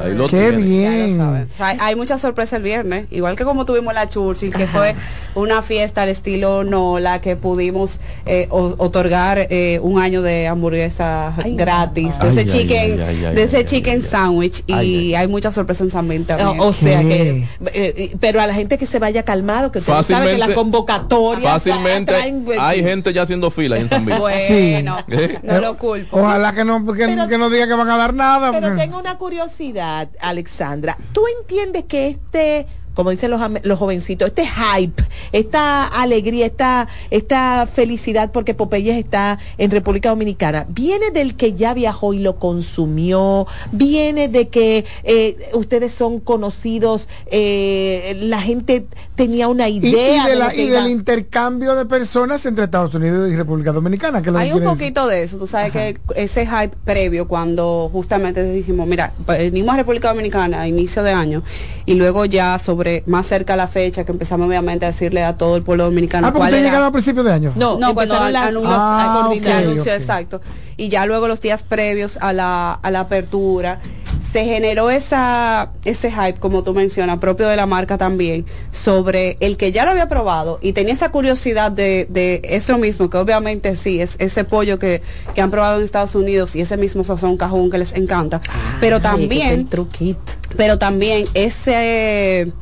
Ahí 0.00 0.14
lo 0.14 0.26
Qué 0.28 0.36
tiene. 0.36 0.50
Ya 0.50 0.90
lo 0.90 0.96
bien. 1.06 1.16
saben. 1.18 1.48
O 1.52 1.56
sea, 1.56 1.66
hay, 1.68 1.78
hay 1.80 1.96
mucha 1.96 2.18
sorpresa 2.18 2.56
el 2.56 2.62
viernes, 2.62 3.06
igual 3.10 3.36
que 3.36 3.44
como 3.44 3.64
tuvimos 3.64 3.94
la 3.94 4.08
Churchill, 4.08 4.52
que 4.52 4.66
fue 4.66 4.94
una 5.34 5.62
fiesta 5.62 6.02
al 6.02 6.08
estilo 6.08 6.64
Nola, 6.64 7.20
que 7.20 7.36
pudimos 7.36 8.00
eh, 8.26 8.46
otorgar 8.50 9.46
eh, 9.50 9.78
un 9.82 10.00
año 10.00 10.22
de 10.22 10.48
hamburguesa 10.48 11.34
gratis, 11.44 12.18
de 12.18 12.24
Ay, 12.24 12.28
ese 12.30 12.40
ay, 12.40 12.46
chicken, 12.46 12.92
ay, 12.92 13.00
ay, 13.08 13.24
ay, 13.26 13.34
de 13.34 13.42
ese 13.42 13.56
ay, 13.58 13.64
chicken 13.64 14.02
sandwich, 14.02 14.62
y 14.66 14.72
Ay, 14.72 15.14
hay 15.14 15.28
mucha 15.28 15.52
sorpresa 15.52 15.84
en 15.84 15.90
San 15.90 16.06
Miguel 16.08 16.26
también. 16.26 16.60
O, 16.60 16.66
o 16.68 16.72
sea 16.72 17.00
¿Qué? 17.02 17.08
que, 17.08 17.30
eh, 17.30 17.94
eh, 17.96 18.16
pero 18.20 18.40
a 18.40 18.46
la 18.46 18.54
gente 18.54 18.78
que 18.78 18.86
se 18.86 18.98
vaya 18.98 19.22
calmado, 19.24 19.70
que 19.72 19.80
ustedes 19.80 20.06
saben 20.06 20.30
que 20.30 20.38
la 20.38 20.54
convocatoria 20.70 21.50
Fácilmente 21.50 22.12
traen, 22.12 22.44
pues, 22.44 22.58
hay 22.58 22.78
sí. 22.78 22.84
gente 22.84 23.12
ya 23.12 23.22
haciendo 23.22 23.50
fila 23.50 23.76
ahí 23.76 23.82
en 23.82 23.88
San. 23.88 24.04
Bueno, 24.04 24.98
¿Eh? 25.08 25.38
no 25.42 25.60
lo 25.60 25.76
culpo. 25.76 26.18
Ojalá 26.18 26.52
que 26.54 26.64
no, 26.64 26.84
que, 26.92 26.98
que 27.28 27.38
no 27.38 27.50
diga 27.50 27.66
que 27.66 27.74
van 27.74 27.88
a 27.88 27.96
dar 27.96 28.14
nada. 28.14 28.50
Pero 28.52 28.68
porque- 28.68 28.82
tengo 28.82 28.98
una 28.98 29.18
curiosidad, 29.18 30.08
Alexandra. 30.20 30.96
¿Tú 31.12 31.22
entiendes 31.40 31.84
que 31.84 32.08
este, 32.08 32.66
como 33.00 33.10
dicen 33.12 33.30
los, 33.30 33.40
los 33.62 33.78
jovencitos, 33.78 34.28
este 34.28 34.44
hype, 34.46 35.02
esta 35.32 35.86
alegría, 35.86 36.44
esta, 36.44 36.86
esta 37.10 37.66
felicidad 37.66 38.30
porque 38.30 38.52
Popeyes 38.52 38.98
está 38.98 39.38
en 39.56 39.70
República 39.70 40.10
Dominicana, 40.10 40.66
viene 40.68 41.10
del 41.10 41.34
que 41.34 41.54
ya 41.54 41.72
viajó 41.72 42.12
y 42.12 42.18
lo 42.18 42.36
consumió, 42.38 43.46
viene 43.72 44.28
de 44.28 44.48
que 44.48 44.84
eh, 45.04 45.34
ustedes 45.54 45.94
son 45.94 46.20
conocidos, 46.20 47.08
eh, 47.30 48.18
la 48.20 48.42
gente 48.42 48.84
tenía 49.14 49.48
una 49.48 49.70
idea 49.70 50.26
y 50.26 50.30
de 50.30 50.36
la- 50.36 50.48
del 50.50 50.88
intercambio 50.90 51.74
de 51.76 51.86
personas 51.86 52.44
entre 52.44 52.64
Estados 52.64 52.92
Unidos 52.92 53.30
y 53.30 53.36
República 53.36 53.72
Dominicana. 53.72 54.20
Que 54.20 54.28
Hay 54.30 54.52
un 54.52 54.60
decir. 54.60 54.64
poquito 54.74 55.06
de 55.06 55.22
eso, 55.22 55.38
tú 55.38 55.46
sabes 55.46 55.72
que 55.72 55.98
ese 56.16 56.44
hype 56.46 56.76
previo 56.84 57.26
cuando 57.26 57.88
justamente 57.90 58.44
dijimos, 58.52 58.86
mira, 58.86 59.14
venimos 59.26 59.72
a 59.72 59.78
República 59.78 60.08
Dominicana 60.08 60.60
a 60.60 60.68
inicio 60.68 61.02
de 61.02 61.12
año 61.12 61.42
y 61.86 61.94
luego 61.94 62.26
ya 62.26 62.58
sobre 62.58 62.89
diciembre, 62.90 63.10
más 63.10 63.26
cerca 63.26 63.54
a 63.54 63.56
la 63.56 63.66
fecha, 63.66 64.04
que 64.04 64.12
empezamos 64.12 64.46
obviamente 64.48 64.84
a 64.84 64.88
decirle 64.88 65.22
a 65.24 65.36
todo 65.36 65.56
el 65.56 65.62
pueblo 65.62 65.84
dominicano 65.84 66.26
Ah, 66.28 66.32
cuál 66.32 66.52
llegaron 66.52 66.86
a 66.86 66.92
principios 66.92 67.24
de 67.24 67.32
año. 67.32 67.52
no, 67.56 67.78
no 67.78 67.94
cuando 67.94 68.14
las- 68.30 68.48
anunció, 68.48 68.70
Ah, 68.72 69.20
anunció, 69.58 69.92
exacto. 69.94 70.40
Y 70.76 70.88
ya 70.88 71.04
luego 71.06 71.28
los 71.28 71.40
días 71.40 71.62
previos 71.62 72.18
a 72.22 72.32
la, 72.32 72.72
a 72.72 72.90
la 72.90 73.00
apertura, 73.00 73.80
se 74.22 74.44
generó 74.44 74.90
esa, 74.90 75.70
ese 75.84 76.10
hype, 76.10 76.38
como 76.38 76.62
tú 76.62 76.72
mencionas, 76.74 77.18
propio 77.18 77.48
de 77.48 77.56
la 77.56 77.66
marca 77.66 77.98
también, 77.98 78.46
sobre 78.70 79.36
el 79.40 79.56
que 79.56 79.72
ya 79.72 79.84
lo 79.84 79.90
había 79.90 80.08
probado 80.08 80.58
y 80.62 80.72
tenía 80.72 80.92
esa 80.94 81.10
curiosidad 81.10 81.70
de, 81.72 82.06
de 82.08 82.40
es 82.44 82.68
lo 82.68 82.78
mismo, 82.78 83.10
que 83.10 83.18
obviamente 83.18 83.76
sí, 83.76 84.00
es 84.00 84.16
ese 84.18 84.44
pollo 84.44 84.78
que, 84.78 85.02
que 85.34 85.40
han 85.40 85.50
probado 85.50 85.78
en 85.78 85.84
Estados 85.84 86.14
Unidos 86.14 86.54
y 86.56 86.60
ese 86.60 86.76
mismo 86.76 87.02
sazón 87.04 87.36
cajón 87.36 87.70
que 87.70 87.78
les 87.78 87.92
encanta. 87.94 88.40
pero 88.80 88.96
Ay, 88.96 89.02
también 89.02 89.48
el 89.50 89.66
truquito. 89.68 90.32
pero 90.56 90.78
también 90.78 91.26
ese 91.34 92.52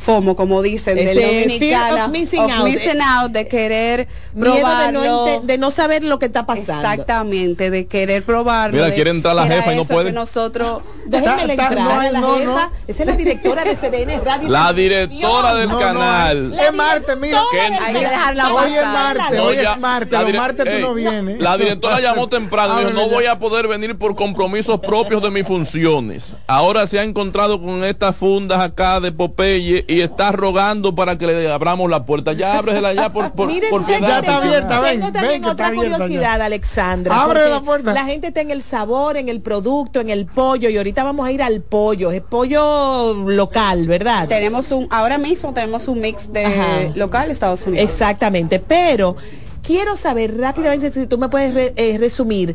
FOMO, 0.00 0.34
como 0.34 0.62
dicen, 0.62 0.96
del 0.96 1.08
Ese 1.18 1.20
fear 1.20 1.42
dominicano, 1.42 2.04
of 2.06 2.10
missing 2.10 2.40
of 2.40 2.50
out. 2.52 2.64
missing 2.64 3.00
out, 3.00 3.30
de 3.32 3.46
querer 3.46 4.08
Miedo 4.34 4.54
de 4.54 4.60
no, 4.60 4.60
probarlo. 4.62 5.40
de 5.42 5.58
no 5.58 5.70
saber 5.70 6.02
lo 6.02 6.18
que 6.18 6.26
está 6.26 6.46
pasando. 6.46 6.80
Exactamente, 6.88 7.70
de 7.70 7.86
querer 7.86 8.22
probarlo. 8.24 8.74
Mira, 8.76 8.86
de- 8.88 8.94
quiere 8.94 9.10
entrar 9.10 9.34
la 9.36 9.46
jefa 9.46 9.72
y 9.72 9.76
no 9.76 9.84
puede. 9.84 10.06
que 10.06 10.12
nosotros 10.12 10.82
Déjenme 11.06 11.42
entrar 11.52 11.74
no 11.74 11.90
a 12.00 12.10
la 12.10 12.20
no, 12.20 12.34
jefa. 12.36 12.44
no. 12.44 12.72
Esa 12.88 13.02
es 13.02 13.06
la 13.08 13.16
directora 13.16 13.64
de 13.64 13.76
CDN 13.76 14.20
Radio. 14.24 14.48
La 14.48 14.72
directora 14.72 15.54
del 15.54 15.68
No, 15.68 15.74
no, 15.74 15.80
canal. 15.80 16.54
es 16.58 16.72
martes, 16.74 17.16
mira. 17.18 17.42
Que- 17.50 17.60
hay 17.60 17.92
que 17.94 18.00
dejarla 18.00 18.54
Hoy 18.54 18.74
es 18.74 18.82
martes, 18.84 19.36
No, 19.36 19.42
hoy 19.44 19.56
es 19.56 19.78
martes, 19.78 20.20
los 20.20 20.32
martes 20.34 20.64
tú 20.64 20.70
Ey, 20.70 20.82
no 20.82 20.94
vienes. 20.94 21.40
La 21.40 21.56
directora 21.58 22.00
llamó 22.00 22.28
temprano 22.28 22.74
y 22.74 22.76
dijo, 22.86 22.88
Ábrele 22.90 23.08
no 23.08 23.14
voy 23.14 23.26
a 23.26 23.38
poder 23.38 23.68
venir 23.68 23.96
por 23.98 24.14
compromisos 24.16 24.80
propios 24.80 25.22
de 25.22 25.30
mis 25.30 25.46
funciones. 25.46 26.34
Ahora 26.46 26.86
se 26.86 26.98
ha 26.98 27.02
encontrado 27.04 27.60
con 27.60 27.84
estas 27.84 28.16
fundas 28.16 28.60
acá 28.60 29.00
de 29.00 29.12
Popeye 29.12 29.84
y 29.90 30.00
está 30.02 30.30
rogando 30.32 30.94
para 30.94 31.18
que 31.18 31.26
le 31.26 31.50
abramos 31.50 31.90
la 31.90 32.04
puerta. 32.06 32.32
Ya 32.32 32.58
ábresela 32.58 32.94
ya 32.94 33.12
por, 33.12 33.32
por, 33.32 33.48
Miren, 33.48 33.70
por 33.70 33.82
¿saben 33.82 33.98
piedad. 33.98 34.12
Ya 34.12 34.18
está 34.20 34.32
tengo- 34.40 34.42
abierta, 34.48 34.80
ven, 34.80 35.00
Tengo 35.00 35.12
también 35.12 35.42
ven, 35.42 35.50
otra 35.50 35.68
ya. 35.68 35.74
curiosidad, 35.74 36.40
Alexandra. 36.42 37.22
Abre 37.22 37.48
la 37.48 37.60
puerta. 37.60 37.92
La 37.92 38.04
gente 38.04 38.28
está 38.28 38.40
en 38.40 38.50
el 38.50 38.62
sabor, 38.62 39.16
en 39.16 39.28
el 39.28 39.40
producto, 39.40 40.00
en 40.00 40.10
el 40.10 40.26
pollo, 40.26 40.68
y 40.70 40.76
ahorita 40.76 41.02
vamos 41.04 41.26
a 41.26 41.32
ir 41.32 41.42
al 41.42 41.60
pollo. 41.62 42.10
Es 42.12 42.22
pollo 42.22 43.14
local, 43.14 43.86
¿verdad? 43.86 44.28
tenemos 44.28 44.70
un, 44.70 44.86
ahora 44.90 45.18
mismo 45.18 45.52
tenemos 45.52 45.88
un 45.88 46.00
mix 46.00 46.32
de 46.32 46.44
Ajá. 46.46 46.78
local 46.94 47.30
Estados 47.30 47.66
Unidos. 47.66 47.84
Exactamente, 47.90 48.58
pero 48.60 49.16
quiero 49.62 49.96
saber 49.96 50.36
rápidamente 50.38 50.90
si 50.92 51.06
tú 51.06 51.18
me 51.18 51.28
puedes 51.28 51.52
re- 51.54 51.72
eh, 51.76 51.98
resumir 51.98 52.54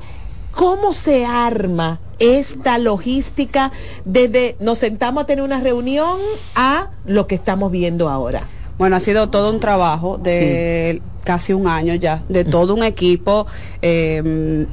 cómo 0.52 0.94
se 0.94 1.26
arma 1.26 2.00
esta 2.20 2.78
logística 2.78 3.72
desde 4.06 4.56
nos 4.60 4.80
sentamos 4.80 5.24
a 5.24 5.28
tener 5.28 5.44
una 5.44 5.62
reunión 5.62 6.20
a 6.56 6.90
lo 7.06 7.28
que 7.28 7.36
estamos 7.36 7.72
viendo 7.72 8.10
ahora. 8.10 8.44
Bueno, 8.78 8.98
ha 8.98 9.00
sido 9.00 9.30
todo 9.30 9.52
un 9.52 9.60
trabajo 9.62 10.18
de 10.18 11.02
casi 11.24 11.54
un 11.54 11.68
año 11.68 11.96
ya, 11.96 12.24
de 12.30 12.46
todo 12.46 12.76
un 12.76 12.84
equipo 12.84 13.48
eh, 13.82 14.22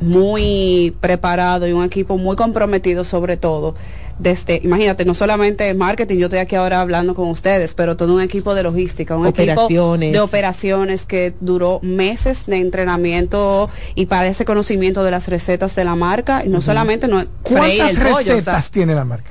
muy 0.01 0.95
preparado 1.01 1.67
y 1.67 1.73
un 1.73 1.85
equipo 1.85 2.19
muy 2.19 2.37
comprometido 2.37 3.05
sobre 3.05 3.37
todo. 3.37 3.75
Desde, 4.19 4.61
imagínate, 4.63 5.05
no 5.05 5.15
solamente 5.15 5.73
marketing, 5.75 6.19
yo 6.19 6.27
estoy 6.27 6.39
aquí 6.39 6.55
ahora 6.55 6.81
hablando 6.81 7.15
con 7.15 7.29
ustedes, 7.29 7.75
pero 7.75 7.97
todo 7.97 8.15
un 8.15 8.21
equipo 8.21 8.55
de 8.55 8.63
logística, 8.63 9.17
un 9.17 9.27
Operaciones. 9.27 10.09
equipo 10.11 10.19
de 10.19 10.21
operaciones 10.21 11.07
que 11.07 11.35
duró 11.41 11.81
meses 11.83 12.47
de 12.47 12.59
entrenamiento 12.59 13.69
y 13.95 14.07
para 14.07 14.27
ese 14.29 14.45
conocimiento 14.45 15.03
de 15.03 15.11
las 15.11 15.29
recetas 15.29 15.75
de 15.75 15.85
la 15.85 15.95
marca, 15.97 16.45
y 16.45 16.49
no 16.49 16.61
solamente 16.61 17.09
no 17.09 17.25
¿Cuántas 17.43 17.93
o 17.93 17.95
sea, 17.95 18.05
recetas 18.19 18.71
tiene 18.71 18.95
la 18.95 19.05
marca? 19.05 19.31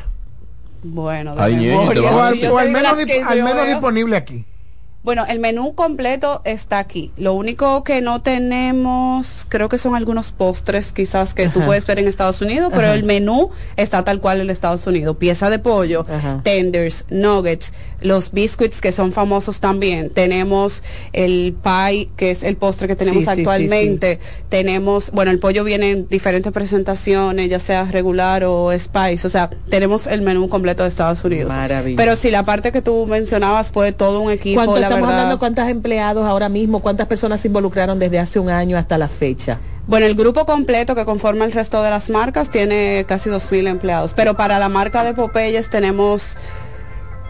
bueno, 0.83 1.35
de 1.35 1.41
Ay, 1.43 1.55
memoria, 1.57 2.01
O 2.11 2.19
a- 2.19 2.27
al, 2.29 2.33
o 2.45 2.71
menos, 2.71 2.97
dip- 2.97 3.23
al 3.23 3.67
disponible 3.67 4.17
aquí. 4.17 4.45
Bueno, 5.03 5.25
el 5.27 5.39
menú 5.39 5.73
completo 5.73 6.41
está 6.45 6.77
aquí. 6.77 7.11
Lo 7.17 7.33
único 7.33 7.83
que 7.83 8.01
no 8.01 8.21
tenemos, 8.21 9.47
creo 9.49 9.67
que 9.67 9.79
son 9.79 9.95
algunos 9.95 10.31
postres 10.31 10.93
quizás 10.93 11.33
que 11.33 11.49
tú 11.49 11.57
Ajá. 11.59 11.65
puedes 11.65 11.87
ver 11.87 11.97
en 11.97 12.07
Estados 12.07 12.39
Unidos, 12.41 12.71
pero 12.75 12.93
el 12.93 13.03
menú 13.03 13.49
está 13.77 14.03
tal 14.03 14.21
cual 14.21 14.41
en 14.41 14.51
Estados 14.51 14.85
Unidos. 14.85 15.17
Pieza 15.17 15.49
de 15.49 15.57
pollo, 15.57 16.05
Ajá. 16.07 16.41
tenders, 16.43 17.05
nuggets, 17.09 17.73
los 17.99 18.31
biscuits 18.31 18.79
que 18.79 18.91
son 18.91 19.11
famosos 19.11 19.59
también. 19.59 20.11
Tenemos 20.11 20.83
el 21.13 21.55
pie, 21.63 22.09
que 22.15 22.29
es 22.29 22.43
el 22.43 22.57
postre 22.57 22.87
que 22.87 22.95
tenemos 22.95 23.23
Sí, 23.23 23.29
sí, 23.29 23.35
sí, 23.35 23.41
actualmente. 23.41 24.19
Tenemos, 24.49 25.09
bueno, 25.11 25.31
el 25.31 25.39
pollo 25.39 25.63
viene 25.63 25.91
en 25.91 26.07
diferentes 26.09 26.51
presentaciones, 26.53 27.49
ya 27.49 27.59
sea 27.59 27.85
regular 27.85 28.43
o 28.43 28.71
spice. 28.77 29.25
O 29.25 29.31
sea, 29.31 29.49
tenemos 29.71 30.05
el 30.05 30.21
menú 30.21 30.47
completo 30.47 30.83
de 30.83 30.89
Estados 30.89 31.23
Unidos. 31.23 31.49
Maravilla. 31.51 31.97
Pero 31.97 32.15
si 32.15 32.29
la 32.29 32.45
parte 32.45 32.71
que 32.71 32.83
tú 32.83 33.07
mencionabas 33.07 33.71
fue 33.71 33.93
todo 33.93 34.21
un 34.21 34.29
equipo, 34.29 34.63
¿Cuánto 34.63 34.79
la 34.79 34.90
estamos 34.95 35.07
verdad. 35.07 35.23
hablando? 35.23 35.39
¿Cuántos 35.39 35.67
empleados 35.67 36.25
ahora 36.25 36.49
mismo? 36.49 36.79
¿Cuántas 36.81 37.07
personas 37.07 37.39
se 37.39 37.47
involucraron 37.47 37.99
desde 37.99 38.19
hace 38.19 38.39
un 38.39 38.49
año 38.49 38.77
hasta 38.77 38.97
la 38.97 39.07
fecha? 39.07 39.59
Bueno, 39.87 40.05
el 40.05 40.15
grupo 40.15 40.45
completo 40.45 40.95
que 40.95 41.05
conforma 41.05 41.43
el 41.43 41.51
resto 41.51 41.81
de 41.81 41.89
las 41.89 42.09
marcas 42.09 42.51
tiene 42.51 43.05
casi 43.07 43.29
2.000 43.29 43.67
empleados, 43.67 44.13
pero 44.13 44.35
para 44.35 44.59
la 44.59 44.69
marca 44.69 45.03
de 45.03 45.13
Popeyes 45.13 45.69
tenemos 45.69 46.37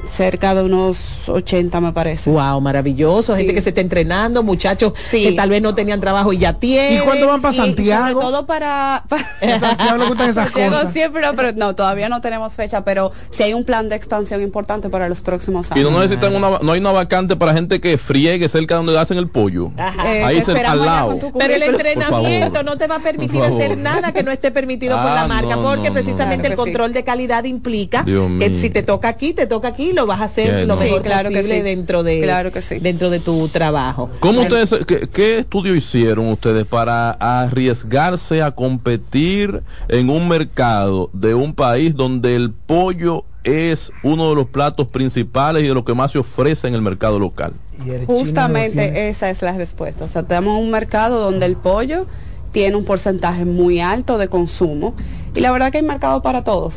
cerca 0.06 0.56
de 0.56 0.64
unos 0.64 1.30
80, 1.30 1.80
me 1.80 1.94
parece. 1.94 2.30
Wow, 2.30 2.60
maravilloso. 2.62 3.36
Gente 3.36 3.54
que 3.54 3.62
se 3.62 3.70
está 3.70 3.82
entrenando, 3.82 4.44
muchachos 4.44 4.94
Sí. 4.96 5.24
que 5.24 5.32
tal 5.34 5.50
vez 5.50 5.62
no 5.62 5.76
tenían 5.76 6.00
trabajo 6.02 6.34
y 6.34 6.38
ya 6.40 6.54
tienen. 6.54 7.02
¿Y 7.02 7.06
cuándo 7.06 7.28
van 7.28 7.42
para 7.42 7.54
Y 7.54 7.58
sobre 7.58 7.68
Santiago? 7.70 8.20
todo 8.20 8.46
para... 8.46 9.04
Santiago 9.40 9.98
le 9.98 10.06
gustan 10.08 10.30
esas 10.30 10.46
Santiago 10.46 10.76
cosas. 10.76 10.94
siempre, 10.94 11.22
no, 11.22 11.34
pero 11.36 11.52
no, 11.54 11.76
todavía 11.76 12.10
no 12.10 12.20
tenemos 12.22 12.54
fecha, 12.54 12.84
pero 12.84 13.12
sí 13.30 13.44
hay 13.44 13.54
un 13.54 13.64
plan 13.64 13.90
de 13.90 13.96
expansión 13.96 14.42
importante 14.42 14.90
para 14.90 15.08
los 15.08 15.22
próximos 15.22 15.70
Y 15.76 15.80
años. 15.80 15.92
no 15.92 16.00
necesitan 16.00 16.36
una, 16.36 16.60
no 16.62 16.72
hay 16.72 16.80
una 16.80 16.92
vacante 16.92 17.36
para 17.36 17.54
gente 17.54 17.80
que 17.80 17.98
friegue 17.98 18.50
cerca 18.50 18.76
de 18.76 18.84
donde 18.86 19.00
hacen 19.00 19.18
el 19.18 19.30
pollo. 19.30 19.72
Eh, 20.06 20.24
Ahí 20.24 20.42
se- 20.42 20.52
al 20.52 20.82
lado. 20.84 21.18
Pero 21.38 21.54
el 21.54 21.64
entrenamiento 21.64 22.64
no 22.64 22.78
te 22.78 22.88
va 22.88 22.96
a 22.96 23.00
permitir 23.00 23.42
hacer 23.42 23.78
nada 23.78 24.12
que 24.12 24.24
no 24.24 24.32
esté 24.32 24.52
permitido 24.52 24.98
por 24.98 25.08
Ah, 25.12 25.16
la 25.16 25.28
marca, 25.28 25.56
no, 25.56 25.64
porque 25.64 25.88
no, 25.90 25.94
precisamente 25.94 26.48
el 26.48 26.56
control 26.56 26.94
de 26.94 27.04
calidad 27.04 27.44
implica 27.46 28.04
Dios 28.04 28.28
que 28.40 28.50
mío. 28.50 28.60
si 28.60 28.70
te 28.70 28.84
toca 28.84 29.08
aquí, 29.10 29.34
te 29.34 29.48
toca 29.48 29.70
aquí, 29.70 29.91
lo 29.94 30.06
vas 30.06 30.22
a 30.22 30.26
hacer 30.26 30.68
lo 30.68 30.76
no. 30.76 30.80
mejor 30.80 30.98
Sí, 31.00 31.04
claro 31.04 31.30
que 31.30 31.44
sí. 31.44 31.62
dentro 31.62 32.04
de 32.04 32.22
Claro 32.22 32.52
que 32.52 32.62
sí. 32.62 32.80
dentro 32.80 33.10
de 33.10 33.20
tu 33.20 33.48
trabajo. 33.50 34.10
¿Cómo 34.20 34.42
ustedes, 34.42 34.74
qué, 34.86 35.08
qué 35.08 35.40
estudio 35.40 35.76
hicieron 35.76 36.30
ustedes 36.30 36.66
para 36.66 37.12
arriesgarse 37.12 38.42
a 38.42 38.52
competir 38.52 39.62
en 39.88 40.10
un 40.10 40.28
mercado 40.28 41.10
de 41.14 41.34
un 41.34 41.54
país 41.54 41.96
donde 41.96 42.36
el 42.36 42.52
pollo 42.52 43.26
es 43.44 43.92
uno 44.04 44.30
de 44.30 44.36
los 44.36 44.48
platos 44.48 44.88
principales 44.88 45.64
y 45.64 45.68
de 45.68 45.74
lo 45.74 45.84
que 45.84 45.94
más 45.94 46.12
se 46.12 46.20
ofrece 46.20 46.68
en 46.68 46.76
el 46.76 46.82
mercado 46.82 47.20
local? 47.20 47.54
El 47.88 48.06
Justamente 48.06 49.10
esa 49.10 49.30
es 49.30 49.42
la 49.42 49.54
respuesta. 49.54 50.06
O 50.06 50.08
sea, 50.08 50.24
tenemos 50.24 50.60
un 50.60 50.70
mercado 50.70 51.20
donde 51.20 51.48
el 51.48 51.56
pollo 51.56 52.06
tiene 52.52 52.76
un 52.76 52.86
porcentaje 52.86 53.46
muy 53.46 53.80
alto 53.80 54.18
de 54.18 54.28
consumo 54.28 54.94
y 55.34 55.40
la 55.40 55.52
verdad 55.52 55.72
que 55.72 55.78
hay 55.80 55.84
mercado 55.84 56.22
para 56.22 56.44
todos. 56.44 56.76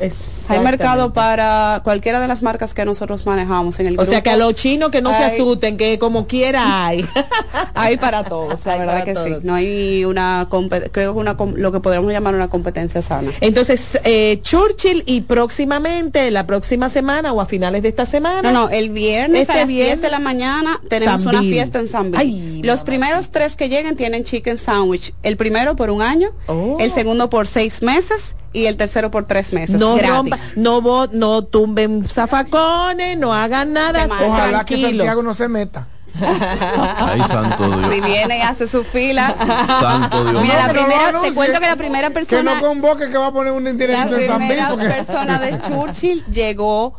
Hay 0.48 0.60
mercado 0.60 1.12
para 1.12 1.80
cualquiera 1.84 2.20
de 2.20 2.28
las 2.28 2.42
marcas 2.42 2.74
que 2.74 2.84
nosotros 2.84 3.26
manejamos 3.26 3.78
en 3.80 3.86
el 3.88 3.98
O 3.98 4.04
sea 4.04 4.14
grupo. 4.20 4.22
que 4.24 4.30
a 4.30 4.36
los 4.36 4.54
chinos 4.54 4.90
que 4.90 5.02
no 5.02 5.12
se 5.12 5.22
asusten, 5.24 5.76
que 5.76 5.98
como 5.98 6.26
quiera 6.26 6.86
hay. 6.86 7.04
Hay 7.76 7.96
para 7.96 8.22
todos, 8.22 8.64
la 8.66 8.72
Hay 8.74 8.78
verdad 8.78 9.04
que 9.04 9.14
todos. 9.14 9.28
sí. 9.28 9.34
No 9.42 9.54
hay 9.54 10.04
una, 10.04 10.46
creo 10.92 11.12
que 11.12 11.18
una, 11.20 11.36
lo 11.56 11.72
que 11.72 11.80
podríamos 11.80 12.12
llamar 12.12 12.34
una 12.34 12.48
competencia 12.48 13.02
sana. 13.02 13.32
Entonces, 13.40 13.98
eh, 14.04 14.38
Churchill 14.42 15.02
y 15.06 15.22
próximamente, 15.22 16.30
la 16.30 16.46
próxima 16.46 16.88
semana 16.88 17.32
o 17.32 17.40
a 17.40 17.46
finales 17.46 17.82
de 17.82 17.88
esta 17.88 18.06
semana. 18.06 18.52
No, 18.52 18.66
no, 18.66 18.70
el 18.70 18.90
viernes 18.90 19.42
Este 19.42 19.52
a 19.52 19.56
las 19.56 19.66
viernes, 19.66 20.00
10 20.00 20.02
de 20.02 20.10
la 20.10 20.18
mañana 20.20 20.80
tenemos 20.88 21.26
una 21.26 21.40
fiesta 21.42 21.78
en 21.80 21.88
San 21.88 22.12
Ay, 22.14 22.60
Los 22.62 22.76
mamá. 22.76 22.84
primeros 22.84 23.30
tres 23.30 23.56
que 23.56 23.68
lleguen 23.68 23.96
tienen 23.96 24.24
chicken 24.24 24.58
sandwich. 24.58 25.12
El 25.22 25.36
primero 25.36 25.74
por 25.74 25.90
un 25.90 26.00
año, 26.02 26.30
Oh. 26.46 26.76
el 26.80 26.90
segundo 26.92 27.28
por 27.30 27.46
seis 27.46 27.82
meses 27.82 28.36
y 28.54 28.64
el 28.66 28.76
tercero 28.78 29.10
por 29.10 29.26
tres 29.26 29.52
meses. 29.52 29.78
no 29.78 29.96
gratis. 29.96 30.10
rompa, 30.16 30.38
no 30.56 30.80
bo- 30.80 31.08
no 31.12 31.42
tumben 31.44 32.06
zafacones, 32.06 33.18
no 33.18 33.34
hagan 33.34 33.72
nada. 33.74 34.06
Ojalá 34.06 34.64
que 34.64 34.76
tranquilos. 34.76 34.90
Santiago 35.06 35.22
no 35.22 35.34
se 35.34 35.48
meta. 35.48 35.88
Ay, 36.20 37.20
santo 37.26 37.68
Dios. 37.76 37.92
Si 37.92 38.00
viene 38.00 38.38
y 38.38 38.40
hace 38.42 38.68
su 38.68 38.84
fila. 38.84 39.34
Santo 39.80 40.24
Dios. 40.24 40.42
Mira, 40.42 40.58
la 40.58 40.66
no 40.68 40.72
primera, 40.72 41.20
te 41.20 41.32
cuento 41.34 41.60
que 41.60 41.66
la 41.66 41.76
primera 41.76 42.08
Que 42.08 42.14
persona, 42.14 42.54
no 42.54 42.60
convoque 42.60 43.10
que 43.10 43.18
va 43.18 43.26
a 43.26 43.32
poner 43.32 43.52
un 43.52 43.64
la 43.64 43.70
indirecto 43.70 44.16
en 44.16 44.26
San 44.28 44.38
Bill, 44.38 44.48
primera 44.48 44.76
persona 44.76 45.38
de 45.40 45.60
Churchill 45.66 46.24
llegó 46.32 46.94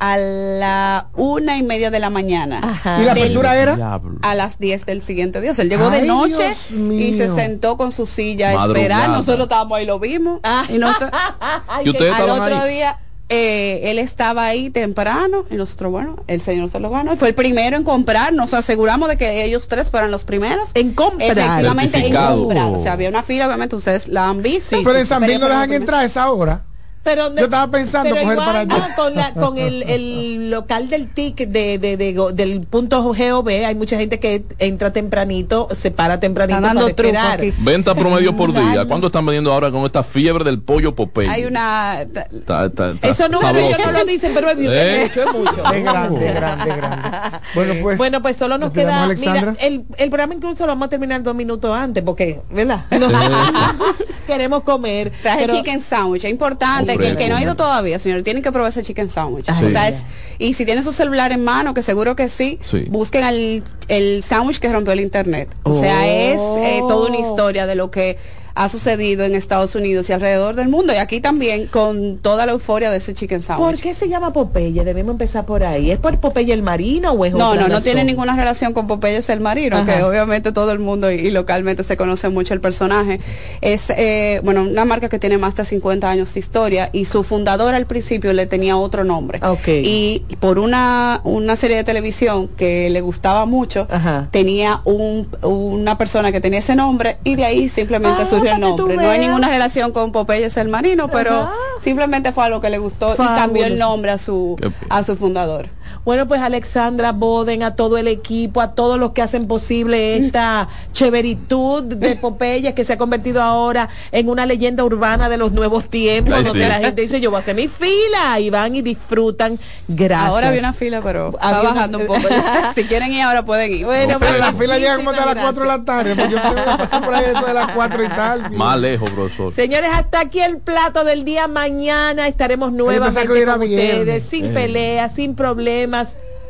a 0.00 0.16
la 0.16 1.08
una 1.16 1.56
y 1.56 1.62
media 1.62 1.90
de 1.90 1.98
la 1.98 2.08
mañana. 2.10 2.60
Ajá. 2.62 3.00
¿Y 3.02 3.04
la 3.04 3.14
Del- 3.14 3.24
apertura 3.24 3.56
era? 3.56 3.76
Diablo. 3.76 4.18
a 4.22 4.34
las 4.34 4.58
10 4.58 4.86
del 4.86 5.02
siguiente 5.02 5.40
día. 5.40 5.52
O 5.52 5.54
sea, 5.54 5.64
él 5.64 5.70
llegó 5.70 5.90
de 5.90 6.02
noche 6.02 6.52
y 6.90 7.18
se 7.18 7.28
sentó 7.34 7.76
con 7.76 7.90
su 7.92 8.06
silla 8.06 8.50
a 8.50 8.66
esperar. 8.66 9.10
Nosotros 9.10 9.42
estábamos 9.44 9.78
ahí, 9.78 9.86
lo 9.86 9.98
vimos. 9.98 10.40
y 10.68 10.78
no 10.78 10.88
¿Y 11.84 11.90
ustedes 11.90 12.12
al 12.14 12.30
otro 12.30 12.58
ahí? 12.60 12.74
día, 12.74 12.98
eh, 13.30 13.90
él 13.90 13.98
estaba 13.98 14.46
ahí 14.46 14.70
temprano 14.70 15.44
y 15.50 15.56
nosotros, 15.56 15.90
bueno, 15.90 16.16
el 16.28 16.40
señor 16.40 16.70
se 16.70 16.80
lo 16.80 16.88
ganó. 16.90 17.12
Y 17.12 17.16
fue 17.16 17.28
el 17.28 17.34
primero 17.34 17.76
en 17.76 17.82
comprar. 17.84 18.32
Nos 18.32 18.54
aseguramos 18.54 19.08
de 19.08 19.16
que 19.16 19.44
ellos 19.44 19.68
tres 19.68 19.90
fueran 19.90 20.10
los 20.10 20.24
primeros. 20.24 20.70
En 20.74 20.94
comprar. 20.94 21.36
Efectivamente, 21.38 21.98
en 22.06 22.14
comprar. 22.14 22.66
O 22.74 22.82
sea, 22.82 22.92
había 22.92 23.08
una 23.08 23.22
fila, 23.22 23.46
obviamente 23.46 23.76
ustedes 23.76 24.08
la 24.08 24.28
han 24.28 24.42
visto. 24.42 24.76
Pero 24.84 24.98
en 24.98 25.06
San 25.06 25.20
no 25.22 25.26
dejan 25.48 25.72
entrar 25.72 26.00
a 26.02 26.04
esa 26.04 26.30
hora. 26.30 26.62
Pero, 27.08 27.34
Yo 27.34 27.44
estaba 27.44 27.70
pensando 27.70 28.10
pero 28.10 28.22
coger 28.22 28.32
igual, 28.38 28.46
para 28.46 28.60
allá. 28.60 28.88
no, 28.88 28.94
con, 29.02 29.14
la- 29.14 29.32
con 29.34 29.58
el, 29.58 29.82
el 29.84 30.50
local 30.50 30.88
del 30.90 31.08
TIC 31.08 31.48
de, 31.48 31.78
de, 31.78 31.96
de 31.96 32.12
go- 32.12 32.32
del 32.32 32.60
punto 32.66 33.02
GOV, 33.02 33.48
hay 33.66 33.74
mucha 33.74 33.96
gente 33.96 34.20
que 34.20 34.44
entra 34.58 34.92
tempranito, 34.92 35.68
se 35.72 35.90
para 35.90 36.20
tempranito 36.20 36.60
dando 36.60 36.94
para 36.94 37.36
truco. 37.36 37.54
Venta 37.60 37.94
promedio 37.94 38.36
por 38.36 38.52
día. 38.52 38.84
¿Cuánto 38.86 39.06
están 39.06 39.24
vendiendo 39.24 39.52
ahora 39.52 39.70
con 39.70 39.84
esta 39.86 40.02
fiebre 40.02 40.44
del 40.44 40.60
pollo 40.60 40.94
Popeye? 40.94 41.28
Hay 41.30 41.44
una... 41.46 42.02
Está- 42.02 42.26
está- 42.66 42.90
está 42.92 43.08
Esos 43.08 43.30
números 43.30 43.56
ellos 43.62 43.78
no 43.84 43.92
lo 43.92 44.04
dicen, 44.04 44.32
pero 44.34 44.50
es, 44.50 44.56
¿Eh? 44.60 45.00
mucho, 45.04 45.22
es 45.22 45.32
mucho. 45.32 45.72
Es 45.72 45.82
grande, 45.84 46.28
es 46.28 46.34
grande, 46.34 46.70
es 46.70 46.76
grande. 46.76 47.38
Bueno, 47.54 47.74
pues. 47.82 47.98
Bueno, 47.98 48.22
pues 48.22 48.36
solo 48.36 48.58
nos 48.58 48.68
¿nos 48.68 48.72
quedamos, 48.72 49.18
queda. 49.18 49.32
Mira, 49.32 49.54
el, 49.60 49.84
el 49.96 50.10
programa 50.10 50.34
incluso 50.34 50.64
lo 50.66 50.72
vamos 50.72 50.86
a 50.86 50.88
terminar 50.90 51.22
dos 51.22 51.34
minutos 51.34 51.74
antes, 51.74 52.02
porque, 52.04 52.40
¿verdad? 52.50 52.84
Queremos 54.26 54.62
comer. 54.62 55.12
Traje 55.22 55.46
pero- 55.46 55.54
chicken 55.56 55.80
sandwich, 55.80 56.24
es 56.24 56.30
importante 56.30 56.97
que 56.98 57.08
el 57.08 57.16
que 57.16 57.28
no 57.28 57.36
ha 57.36 57.42
ido 57.42 57.54
todavía, 57.56 57.98
señor, 57.98 58.22
tienen 58.22 58.42
que 58.42 58.52
probar 58.52 58.70
ese 58.70 58.82
chicken 58.82 59.08
sandwich. 59.10 59.46
Sí. 59.46 59.64
O 59.64 59.70
sea, 59.70 59.88
es, 59.88 60.04
y 60.38 60.52
si 60.52 60.64
tienen 60.64 60.84
su 60.84 60.92
celular 60.92 61.32
en 61.32 61.42
mano, 61.44 61.74
que 61.74 61.82
seguro 61.82 62.14
que 62.16 62.28
sí, 62.28 62.58
Sí. 62.62 62.84
busquen 62.88 63.24
el, 63.24 63.62
el 63.88 64.22
sándwich 64.22 64.58
que 64.58 64.72
rompió 64.72 64.92
el 64.92 65.00
internet. 65.00 65.48
O 65.62 65.74
sea, 65.74 66.06
es 66.06 66.40
eh, 66.62 66.80
toda 66.88 67.08
una 67.08 67.18
historia 67.18 67.66
de 67.66 67.74
lo 67.74 67.90
que 67.90 68.18
ha 68.58 68.68
sucedido 68.68 69.24
en 69.24 69.34
Estados 69.36 69.74
Unidos 69.76 70.10
y 70.10 70.12
alrededor 70.12 70.56
del 70.56 70.68
mundo 70.68 70.92
y 70.92 70.96
aquí 70.96 71.20
también 71.20 71.66
con 71.66 72.18
toda 72.18 72.44
la 72.44 72.52
euforia 72.52 72.90
de 72.90 72.96
ese 72.98 73.14
chicken 73.14 73.38
¿Por 73.38 73.46
sandwich. 73.46 73.80
qué 73.80 73.94
se 73.94 74.08
llama 74.08 74.32
Popeye? 74.32 74.84
Debemos 74.84 75.12
empezar 75.12 75.46
por 75.46 75.62
ahí. 75.62 75.90
¿Es 75.92 75.98
por 75.98 76.18
Popeye 76.18 76.52
el 76.52 76.62
marino 76.62 77.12
o 77.12 77.24
es 77.24 77.32
No, 77.32 77.50
otra 77.50 77.62
no, 77.62 77.68
no 77.68 77.80
tiene 77.82 78.02
ninguna 78.04 78.34
relación 78.34 78.72
con 78.72 78.86
Popeye 78.88 79.20
el 79.28 79.40
marino, 79.40 79.76
Ajá. 79.76 79.86
que 79.98 80.02
obviamente 80.02 80.50
todo 80.52 80.72
el 80.72 80.78
mundo 80.80 81.10
y, 81.12 81.16
y 81.16 81.30
localmente 81.30 81.84
se 81.84 81.96
conoce 81.96 82.28
mucho 82.30 82.52
el 82.54 82.60
personaje. 82.60 83.20
Es, 83.60 83.90
eh, 83.90 84.40
bueno, 84.42 84.62
una 84.62 84.84
marca 84.84 85.08
que 85.08 85.18
tiene 85.20 85.38
más 85.38 85.54
de 85.54 85.64
50 85.64 86.10
años 86.10 86.34
de 86.34 86.40
historia 86.40 86.90
y 86.92 87.04
su 87.04 87.22
fundador 87.24 87.74
al 87.74 87.86
principio 87.86 88.32
le 88.32 88.46
tenía 88.46 88.76
otro 88.76 89.04
nombre. 89.04 89.38
Ok. 89.42 89.68
Y 89.68 90.24
por 90.40 90.58
una, 90.58 91.20
una 91.24 91.54
serie 91.56 91.76
de 91.76 91.84
televisión 91.84 92.48
que 92.48 92.90
le 92.90 93.00
gustaba 93.02 93.46
mucho, 93.46 93.86
Ajá. 93.90 94.28
tenía 94.32 94.80
un, 94.84 95.28
una 95.42 95.96
persona 95.96 96.32
que 96.32 96.40
tenía 96.40 96.58
ese 96.58 96.74
nombre 96.74 97.18
y 97.24 97.36
de 97.36 97.44
ahí 97.44 97.68
simplemente 97.68 98.22
Ah, 98.22 98.26
surgió 98.26 98.47
tú 98.56 98.60
nombre. 98.60 98.96
No 98.96 99.10
hay 99.10 99.18
ninguna 99.18 99.48
relación 99.48 99.92
con 99.92 100.12
Popeye 100.12 100.48
el 100.54 100.68
marino, 100.68 101.10
pero 101.10 101.32
Ajá. 101.32 101.52
simplemente 101.80 102.32
fue 102.32 102.44
algo 102.44 102.60
que 102.60 102.70
le 102.70 102.78
gustó 102.78 103.14
y 103.14 103.16
cambió 103.16 103.66
el 103.66 103.78
nombre 103.78 104.10
a 104.10 104.18
su, 104.18 104.56
a 104.88 105.02
su 105.02 105.16
fundador. 105.16 105.68
Bueno, 106.04 106.26
pues 106.26 106.40
Alexandra 106.40 107.12
Boden, 107.12 107.62
a 107.62 107.74
todo 107.76 107.98
el 107.98 108.08
equipo, 108.08 108.60
a 108.60 108.72
todos 108.74 108.98
los 108.98 109.12
que 109.12 109.22
hacen 109.22 109.46
posible 109.46 110.16
esta 110.16 110.68
cheveritud 110.92 111.82
de 111.84 112.16
Popeye 112.16 112.74
que 112.74 112.84
se 112.84 112.94
ha 112.94 112.98
convertido 112.98 113.42
ahora 113.42 113.88
en 114.12 114.28
una 114.28 114.46
leyenda 114.46 114.84
urbana 114.84 115.28
de 115.28 115.36
los 115.36 115.52
nuevos 115.52 115.88
tiempos, 115.88 116.34
Ay, 116.34 116.44
donde 116.44 116.62
sí. 116.64 116.68
la 116.68 116.78
gente 116.80 117.02
dice 117.02 117.20
yo 117.20 117.30
voy 117.30 117.36
a 117.38 117.40
hacer 117.40 117.54
mi 117.54 117.68
fila 117.68 118.40
y 118.40 118.50
van 118.50 118.74
y 118.74 118.82
disfrutan. 118.82 119.58
Gracias. 119.86 120.30
Ahora 120.30 120.48
había 120.48 120.60
una 120.60 120.72
fila, 120.72 121.00
pero 121.02 121.28
está 121.34 121.60
una- 121.60 121.62
bajando 121.70 121.98
un 121.98 122.06
poco. 122.06 122.20
si 122.74 122.84
quieren 122.84 123.12
ir 123.12 123.22
ahora 123.22 123.44
pueden 123.44 123.72
ir. 123.72 123.84
Bueno, 123.84 124.14
No, 124.14 124.18
pues, 124.18 124.30
Pero 124.30 124.44
la 124.44 124.52
fila 124.52 124.78
llega 124.78 124.96
como 124.96 125.10
hasta 125.10 125.26
las 125.26 125.34
muchísimas 125.36 125.54
4 125.54 125.62
de 125.62 125.68
la 125.68 125.84
tarde. 125.84 126.14
Pues 126.14 126.30
yo 126.30 126.40
tengo 126.40 126.54
que 126.54 126.78
pasar 126.78 127.04
por 127.04 127.14
ahí 127.14 127.24
eso 127.34 127.46
de 127.46 127.54
las 127.54 127.70
4 127.72 128.04
y 128.04 128.08
tal. 128.08 128.50
Más 128.56 128.78
lejos, 128.78 129.10
profesor. 129.10 129.52
Señores, 129.52 129.90
hasta 129.92 130.20
aquí 130.20 130.40
el 130.40 130.58
plato 130.58 131.04
del 131.04 131.24
día. 131.24 131.46
Mañana 131.48 132.28
estaremos 132.28 132.72
nuevamente 132.72 133.26
con 133.26 133.62
ustedes, 133.62 134.22
sin 134.24 134.46
Eh. 134.46 134.48
peleas, 134.50 135.14
sin 135.14 135.34
problemas, 135.34 135.58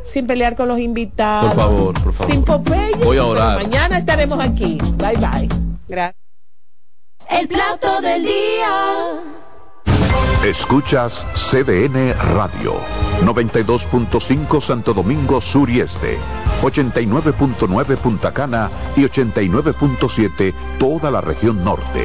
sin 0.03 0.27
pelear 0.27 0.57
con 0.57 0.69
los 0.69 0.79
invitados. 0.79 1.55
Por 1.55 1.63
favor, 1.63 2.03
por 2.03 2.13
favor. 2.13 2.33
Sin 2.33 2.45
Popeye. 2.45 2.97
Voy 3.05 3.19
a 3.19 3.21
pero 3.21 3.29
orar. 3.29 3.57
Mañana 3.57 3.99
estaremos 3.99 4.41
aquí. 4.41 4.79
Bye 4.97 5.17
bye. 5.17 5.49
Gracias. 5.89 6.17
El 7.29 7.47
plato 7.47 8.01
del 8.01 8.23
día. 8.23 9.23
Escuchas 10.45 11.27
CDN 11.35 12.15
Radio, 12.35 12.75
92.5 13.23 14.61
Santo 14.61 14.95
Domingo 14.95 15.41
Sur 15.41 15.69
y 15.69 15.81
Este, 15.81 16.17
89.9 16.63 17.97
Punta 17.97 18.33
Cana 18.33 18.71
y 18.97 19.03
89.7 19.03 20.55
toda 20.79 21.11
la 21.11 21.21
región 21.21 21.65
norte. 21.65 22.05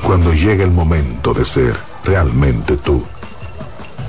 Cuando 0.03 0.33
llega 0.33 0.63
el 0.63 0.71
momento 0.71 1.33
de 1.33 1.43
ser 1.43 1.75
realmente 2.03 2.77
tú, 2.77 3.03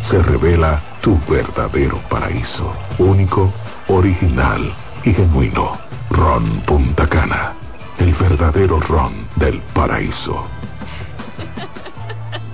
se 0.03 0.23
revela 0.23 0.83
tu 1.01 1.19
verdadero 1.29 1.97
paraíso, 2.11 2.71
único, 2.99 3.51
original 3.89 4.75
y 5.05 5.15
genuino. 5.15 5.79
Ron 6.11 6.45
Punta 6.67 7.09
Cana, 7.09 7.55
el 7.99 8.13
verdadero 8.13 8.79
ron 8.79 9.27
del 9.37 9.61
paraíso. 9.73 10.45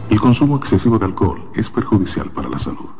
El 0.09 0.20
consumo 0.20 0.57
excesivo 0.57 0.99
de 0.99 1.07
alcohol 1.07 1.51
es 1.55 1.68
perjudicial 1.68 2.31
para 2.31 2.49
la 2.49 2.59
salud. 2.59 3.00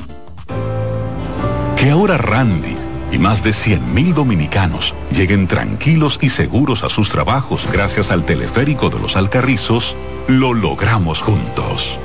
Que 1.81 1.89
ahora 1.89 2.15
Randy 2.15 2.77
y 3.11 3.17
más 3.17 3.43
de 3.43 3.53
100.000 3.53 4.13
dominicanos 4.13 4.93
lleguen 5.11 5.47
tranquilos 5.47 6.19
y 6.21 6.29
seguros 6.29 6.83
a 6.83 6.89
sus 6.89 7.09
trabajos 7.09 7.67
gracias 7.73 8.11
al 8.11 8.23
teleférico 8.23 8.91
de 8.91 8.99
los 8.99 9.15
Alcarrizos, 9.15 9.95
lo 10.27 10.53
logramos 10.53 11.23
juntos. 11.23 11.97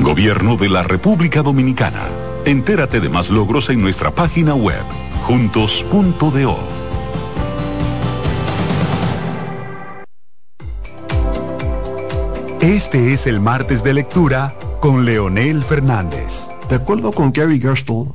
Gobierno 0.00 0.56
de 0.56 0.70
la 0.70 0.84
República 0.84 1.42
Dominicana. 1.42 2.00
Entérate 2.46 2.98
de 3.00 3.10
más 3.10 3.28
logros 3.28 3.68
en 3.68 3.82
nuestra 3.82 4.10
página 4.10 4.54
web, 4.54 4.82
juntos.do. 5.24 6.58
Este 12.62 13.12
es 13.12 13.26
el 13.26 13.38
martes 13.40 13.84
de 13.84 13.92
lectura 13.92 14.56
con 14.80 15.04
Leonel 15.04 15.62
Fernández. 15.62 16.48
De 16.70 16.76
acuerdo 16.76 17.12
con 17.12 17.32
Gary 17.32 17.60
Gerstle, 17.60 18.14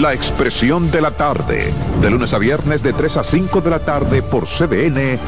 La 0.00 0.14
expresión 0.14 0.90
de 0.90 1.02
la 1.02 1.10
tarde, 1.10 1.70
de 2.00 2.10
lunes 2.10 2.32
a 2.32 2.38
viernes 2.38 2.82
de 2.82 2.94
3 2.94 3.18
a 3.18 3.24
5 3.24 3.60
de 3.60 3.70
la 3.70 3.78
tarde 3.78 4.22
por 4.22 4.46
CDN 4.46 5.18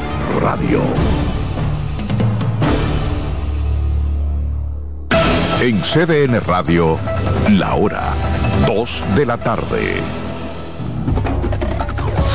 Radio. 0.41 0.81
En 5.61 5.79
CDN 5.81 6.41
Radio, 6.41 6.97
la 7.51 7.75
hora 7.75 8.01
2 8.65 9.03
de 9.15 9.25
la 9.27 9.37
tarde. 9.37 9.97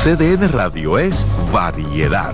CDN 0.03 0.49
Radio 0.51 0.97
es 0.97 1.27
variedad. 1.51 2.33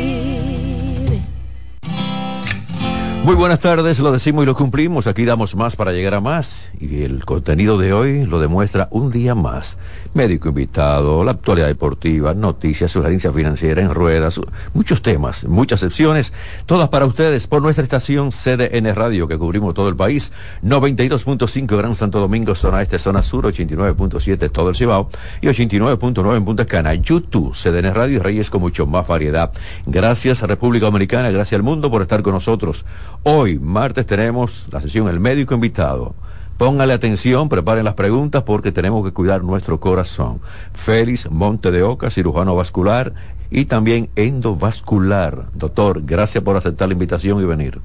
Muy 3.23 3.35
buenas 3.35 3.59
tardes, 3.59 3.99
lo 3.99 4.11
decimos 4.11 4.41
y 4.41 4.45
lo 4.47 4.55
cumplimos. 4.55 5.05
Aquí 5.05 5.25
damos 5.25 5.55
más 5.55 5.75
para 5.75 5.91
llegar 5.91 6.15
a 6.15 6.21
más. 6.21 6.69
Y 6.79 7.03
el 7.03 7.23
contenido 7.23 7.77
de 7.77 7.93
hoy 7.93 8.25
lo 8.25 8.39
demuestra 8.39 8.87
un 8.89 9.11
día 9.11 9.35
más. 9.35 9.77
Médico 10.15 10.49
invitado, 10.49 11.23
la 11.23 11.33
actualidad 11.33 11.67
deportiva, 11.67 12.33
noticias, 12.33 12.91
sugerencias 12.91 13.33
financieras 13.33 13.85
en 13.85 13.93
ruedas, 13.93 14.41
muchos 14.73 15.03
temas, 15.03 15.45
muchas 15.45 15.81
secciones, 15.81 16.33
todas 16.65 16.89
para 16.89 17.05
ustedes 17.05 17.45
por 17.45 17.61
nuestra 17.61 17.83
estación 17.83 18.31
CDN 18.31 18.93
Radio 18.95 19.27
que 19.27 19.37
cubrimos 19.37 19.75
todo 19.75 19.87
el 19.87 19.95
país. 19.95 20.31
92.5 20.63 21.77
Gran 21.77 21.93
Santo 21.93 22.19
Domingo, 22.19 22.55
zona 22.55 22.81
este, 22.81 22.97
zona 22.97 23.21
sur, 23.21 23.45
89.7 23.45 24.51
todo 24.51 24.69
el 24.69 24.75
Cibao 24.75 25.09
y 25.41 25.47
89.9 25.47 26.37
en 26.37 26.43
Punta 26.43 26.65
Cana. 26.65 26.95
YouTube, 26.95 27.53
CDN 27.53 27.93
Radio 27.93 28.15
y 28.15 28.19
Reyes 28.19 28.49
con 28.49 28.61
mucho 28.61 28.87
más 28.87 29.05
variedad. 29.07 29.51
Gracias 29.85 30.41
a 30.41 30.47
República 30.47 30.87
Dominicana, 30.87 31.29
gracias 31.29 31.59
al 31.59 31.63
mundo 31.63 31.91
por 31.91 32.01
estar 32.01 32.23
con 32.23 32.33
nosotros. 32.33 32.83
Hoy, 33.23 33.59
martes, 33.59 34.07
tenemos 34.07 34.65
la 34.71 34.81
sesión 34.81 35.07
El 35.07 35.19
Médico 35.19 35.53
Invitado. 35.53 36.15
Póngale 36.57 36.93
atención, 36.93 37.49
preparen 37.49 37.85
las 37.85 37.93
preguntas 37.93 38.41
porque 38.41 38.71
tenemos 38.71 39.05
que 39.05 39.13
cuidar 39.13 39.43
nuestro 39.43 39.79
corazón. 39.79 40.41
Félix 40.73 41.29
Monte 41.29 41.69
de 41.69 41.83
Oca, 41.83 42.09
cirujano 42.09 42.55
vascular 42.55 43.13
y 43.51 43.65
también 43.65 44.09
endovascular. 44.15 45.45
Doctor, 45.53 46.01
gracias 46.03 46.43
por 46.43 46.57
aceptar 46.57 46.87
la 46.87 46.93
invitación 46.93 47.39
y 47.43 47.45
venir. 47.45 47.79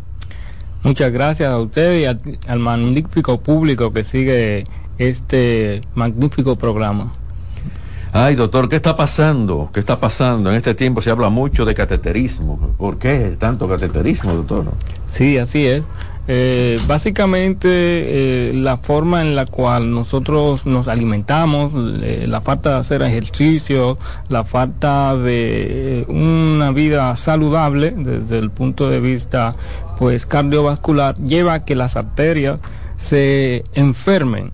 Muchas 0.82 1.12
gracias 1.12 1.51
a 1.51 1.59
usted 1.59 2.01
y 2.01 2.49
al 2.49 2.59
magnífico 2.59 3.39
público 3.39 3.93
que 3.93 4.05
sigue 4.05 4.64
este 4.97 5.82
magnífico 5.95 6.57
programa. 6.57 7.12
Ay, 8.19 8.35
doctor, 8.35 8.71
¿qué 8.71 8.77
está 8.77 8.97
pasando? 8.97 9.69
¿Qué 9.75 9.81
está 9.81 10.01
pasando? 10.01 10.49
En 10.49 10.57
este 10.57 10.75
tiempo 10.75 11.03
se 11.03 11.11
habla 11.11 11.29
mucho 11.29 11.67
de 11.67 11.75
cateterismo. 11.75 12.75
¿Por 12.79 12.97
qué 12.97 13.37
tanto 13.39 13.69
cateterismo, 13.69 14.33
doctor? 14.33 14.64
Sí, 15.11 15.37
así 15.37 15.67
es. 15.67 15.85
Eh, 16.27 16.81
básicamente 16.87 17.69
eh, 17.69 18.53
la 18.55 18.79
forma 18.79 19.21
en 19.21 19.37
la 19.37 19.45
cual 19.45 19.91
nosotros 19.91 20.64
nos 20.64 20.89
alimentamos, 20.89 21.75
eh, 21.77 22.25
la 22.27 22.41
falta 22.41 22.71
de 22.71 22.77
hacer 22.77 23.03
ejercicio, 23.03 23.99
la 24.31 24.45
falta 24.45 25.14
de 25.14 26.07
una 26.09 26.71
vida 26.71 27.14
saludable 27.17 27.91
desde 27.95 28.39
el 28.39 28.49
punto 28.49 28.89
de 28.89 29.01
vista 29.01 29.57
pues 29.99 30.25
cardiovascular 30.25 31.17
lleva 31.17 31.53
a 31.53 31.64
que 31.67 31.75
las 31.75 31.97
arterias 31.97 32.61
se 32.97 33.62
enfermen 33.75 34.53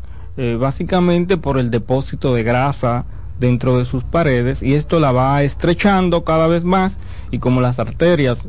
básicamente 0.58 1.36
por 1.36 1.58
el 1.58 1.70
depósito 1.70 2.34
de 2.34 2.42
grasa 2.42 3.04
dentro 3.42 3.76
de 3.76 3.84
sus 3.84 4.04
paredes 4.04 4.62
y 4.62 4.74
esto 4.74 5.00
la 5.00 5.12
va 5.12 5.42
estrechando 5.42 6.24
cada 6.24 6.46
vez 6.46 6.64
más 6.64 6.98
y 7.30 7.38
como 7.40 7.60
las 7.60 7.78
arterias, 7.78 8.46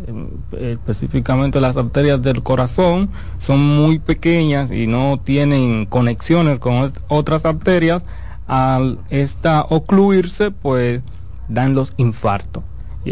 eh, 0.51 0.71
específicamente 0.77 1.59
las 1.59 1.75
arterias 1.77 2.21
del 2.21 2.43
corazón, 2.43 3.11
son 3.39 3.59
muy 3.59 3.99
pequeñas 3.99 4.71
y 4.71 4.87
no 4.87 5.19
tienen 5.23 5.85
conexiones 5.87 6.59
con 6.59 6.73
ot- 6.83 7.01
otras 7.07 7.45
arterias, 7.45 8.05
al 8.45 8.99
esta 9.09 9.65
ocluirse 9.69 10.51
pues 10.51 11.01
dan 11.47 11.73
los 11.75 11.93
infartos. 11.97 12.63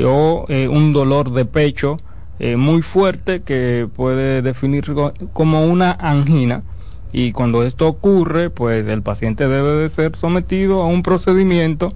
o 0.05 0.45
eh, 0.49 0.67
un 0.69 0.93
dolor 0.93 1.31
de 1.31 1.45
pecho 1.45 1.97
eh, 2.39 2.55
muy 2.55 2.81
fuerte 2.81 3.43
que 3.43 3.89
puede 3.93 4.41
definir 4.41 4.85
co- 4.93 5.13
como 5.33 5.65
una 5.65 5.91
angina 5.99 6.63
y 7.11 7.31
cuando 7.31 7.63
esto 7.63 7.87
ocurre 7.87 8.49
pues 8.49 8.87
el 8.87 9.01
paciente 9.01 9.47
debe 9.47 9.71
de 9.71 9.89
ser 9.89 10.15
sometido 10.15 10.81
a 10.81 10.87
un 10.87 11.03
procedimiento 11.03 11.93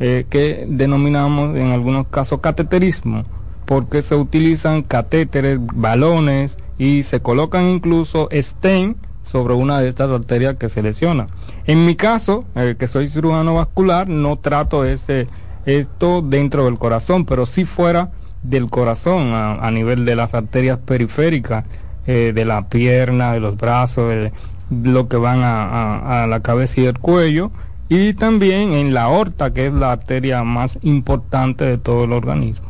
eh, 0.00 0.26
que 0.30 0.66
denominamos 0.68 1.56
en 1.56 1.72
algunos 1.72 2.06
casos 2.08 2.40
cateterismo 2.40 3.24
porque 3.64 4.00
se 4.00 4.14
utilizan 4.14 4.82
catéteres, 4.82 5.58
balones 5.60 6.56
y 6.78 7.02
se 7.02 7.20
colocan 7.20 7.64
incluso 7.64 8.28
stent 8.32 8.96
sobre 9.22 9.52
una 9.52 9.78
de 9.78 9.88
estas 9.88 10.10
arterias 10.10 10.56
que 10.56 10.70
se 10.70 10.82
lesiona. 10.82 11.26
En 11.66 11.84
mi 11.84 11.94
caso, 11.94 12.44
eh, 12.54 12.76
que 12.78 12.88
soy 12.88 13.08
cirujano 13.08 13.54
vascular, 13.54 14.08
no 14.08 14.38
trato 14.38 14.86
ese, 14.86 15.28
esto 15.66 16.22
dentro 16.22 16.64
del 16.64 16.78
corazón, 16.78 17.26
pero 17.26 17.44
si 17.44 17.66
fuera 17.66 18.10
del 18.42 18.70
corazón, 18.70 19.32
a, 19.34 19.70
nivel 19.70 20.06
de 20.06 20.16
las 20.16 20.32
arterias 20.32 20.78
periféricas, 20.78 21.64
eh, 22.06 22.32
de 22.34 22.44
la 22.46 22.70
pierna, 22.70 23.34
de 23.34 23.40
los 23.40 23.58
brazos, 23.58 24.30
lo 24.70 25.08
que 25.08 25.16
van 25.16 25.40
a, 25.42 25.62
a- 25.64 26.24
a 26.24 26.26
la 26.26 26.40
cabeza 26.40 26.80
y 26.80 26.86
el 26.86 26.98
cuello, 26.98 27.50
y 27.88 28.12
también 28.14 28.72
en 28.74 28.92
la 28.94 29.04
aorta, 29.04 29.52
que 29.52 29.66
es 29.66 29.72
la 29.72 29.92
arteria 29.92 30.44
más 30.44 30.78
importante 30.82 31.64
de 31.64 31.78
todo 31.78 32.04
el 32.04 32.12
organismo. 32.12 32.66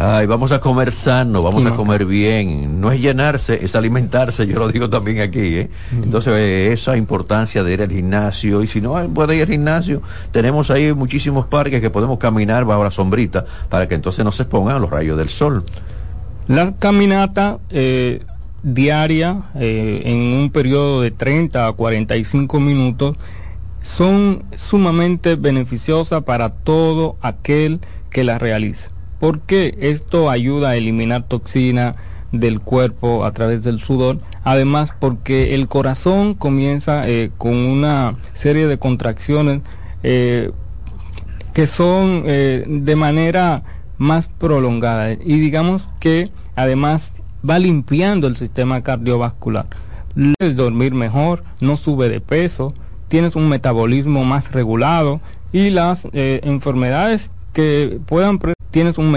Ay, 0.00 0.26
vamos 0.26 0.52
a 0.52 0.60
comer 0.60 0.92
sano, 0.92 1.42
vamos 1.42 1.66
a 1.66 1.74
comer 1.74 2.04
bien. 2.04 2.80
No 2.80 2.92
es 2.92 3.00
llenarse, 3.00 3.64
es 3.64 3.74
alimentarse, 3.74 4.46
yo 4.46 4.60
lo 4.60 4.68
digo 4.68 4.88
también 4.88 5.20
aquí. 5.20 5.40
¿eh? 5.56 5.70
Entonces, 5.92 6.34
eh, 6.36 6.72
esa 6.72 6.96
importancia 6.96 7.64
de 7.64 7.72
ir 7.74 7.82
al 7.82 7.90
gimnasio, 7.90 8.62
y 8.62 8.68
si 8.68 8.80
no 8.80 8.94
puede 9.12 9.34
ir 9.34 9.42
al 9.42 9.48
gimnasio, 9.48 10.00
tenemos 10.30 10.70
ahí 10.70 10.92
muchísimos 10.92 11.46
parques 11.46 11.80
que 11.80 11.90
podemos 11.90 12.16
caminar 12.18 12.64
bajo 12.64 12.84
la 12.84 12.92
sombrita 12.92 13.44
para 13.68 13.88
que 13.88 13.96
entonces 13.96 14.24
no 14.24 14.30
se 14.30 14.44
expongan 14.44 14.80
los 14.80 14.88
rayos 14.88 15.18
del 15.18 15.30
sol. 15.30 15.64
La 16.46 16.76
caminata 16.76 17.58
eh, 17.70 18.22
diaria 18.62 19.44
eh, 19.54 20.02
en 20.04 20.18
un 20.18 20.50
periodo 20.50 21.00
de 21.00 21.10
30 21.10 21.66
a 21.66 21.72
45 21.72 22.60
minutos 22.60 23.16
son 23.82 24.44
sumamente 24.56 25.36
beneficiosas 25.36 26.22
para 26.24 26.50
todo 26.50 27.16
aquel 27.20 27.80
que 28.10 28.24
la 28.24 28.38
realice. 28.38 28.90
Porque 29.20 29.76
esto 29.80 30.30
ayuda 30.30 30.70
a 30.70 30.76
eliminar 30.76 31.26
toxina 31.26 31.96
del 32.32 32.60
cuerpo 32.60 33.24
a 33.24 33.32
través 33.32 33.64
del 33.64 33.80
sudor. 33.80 34.20
Además, 34.44 34.92
porque 34.98 35.54
el 35.54 35.66
corazón 35.68 36.34
comienza 36.34 37.08
eh, 37.08 37.30
con 37.38 37.54
una 37.54 38.16
serie 38.34 38.66
de 38.66 38.78
contracciones 38.78 39.62
eh, 40.02 40.50
que 41.54 41.66
son 41.66 42.24
de 42.24 42.96
manera 42.96 43.64
más 43.96 44.28
prolongada 44.28 45.12
y 45.12 45.40
digamos 45.40 45.88
que 45.98 46.30
además 46.54 47.12
va 47.48 47.58
limpiando 47.58 48.26
el 48.26 48.36
sistema 48.36 48.82
cardiovascular. 48.82 49.66
Puedes 50.38 50.56
dormir 50.56 50.94
mejor, 50.94 51.44
no 51.60 51.76
sube 51.76 52.08
de 52.08 52.20
peso, 52.20 52.74
tienes 53.08 53.36
un 53.36 53.48
metabolismo 53.48 54.24
más 54.24 54.52
regulado 54.52 55.20
y 55.52 55.70
las 55.70 56.08
eh, 56.12 56.40
enfermedades 56.44 57.30
que 57.52 58.00
puedan 58.06 58.38
tienes 58.70 58.98
un 58.98 59.10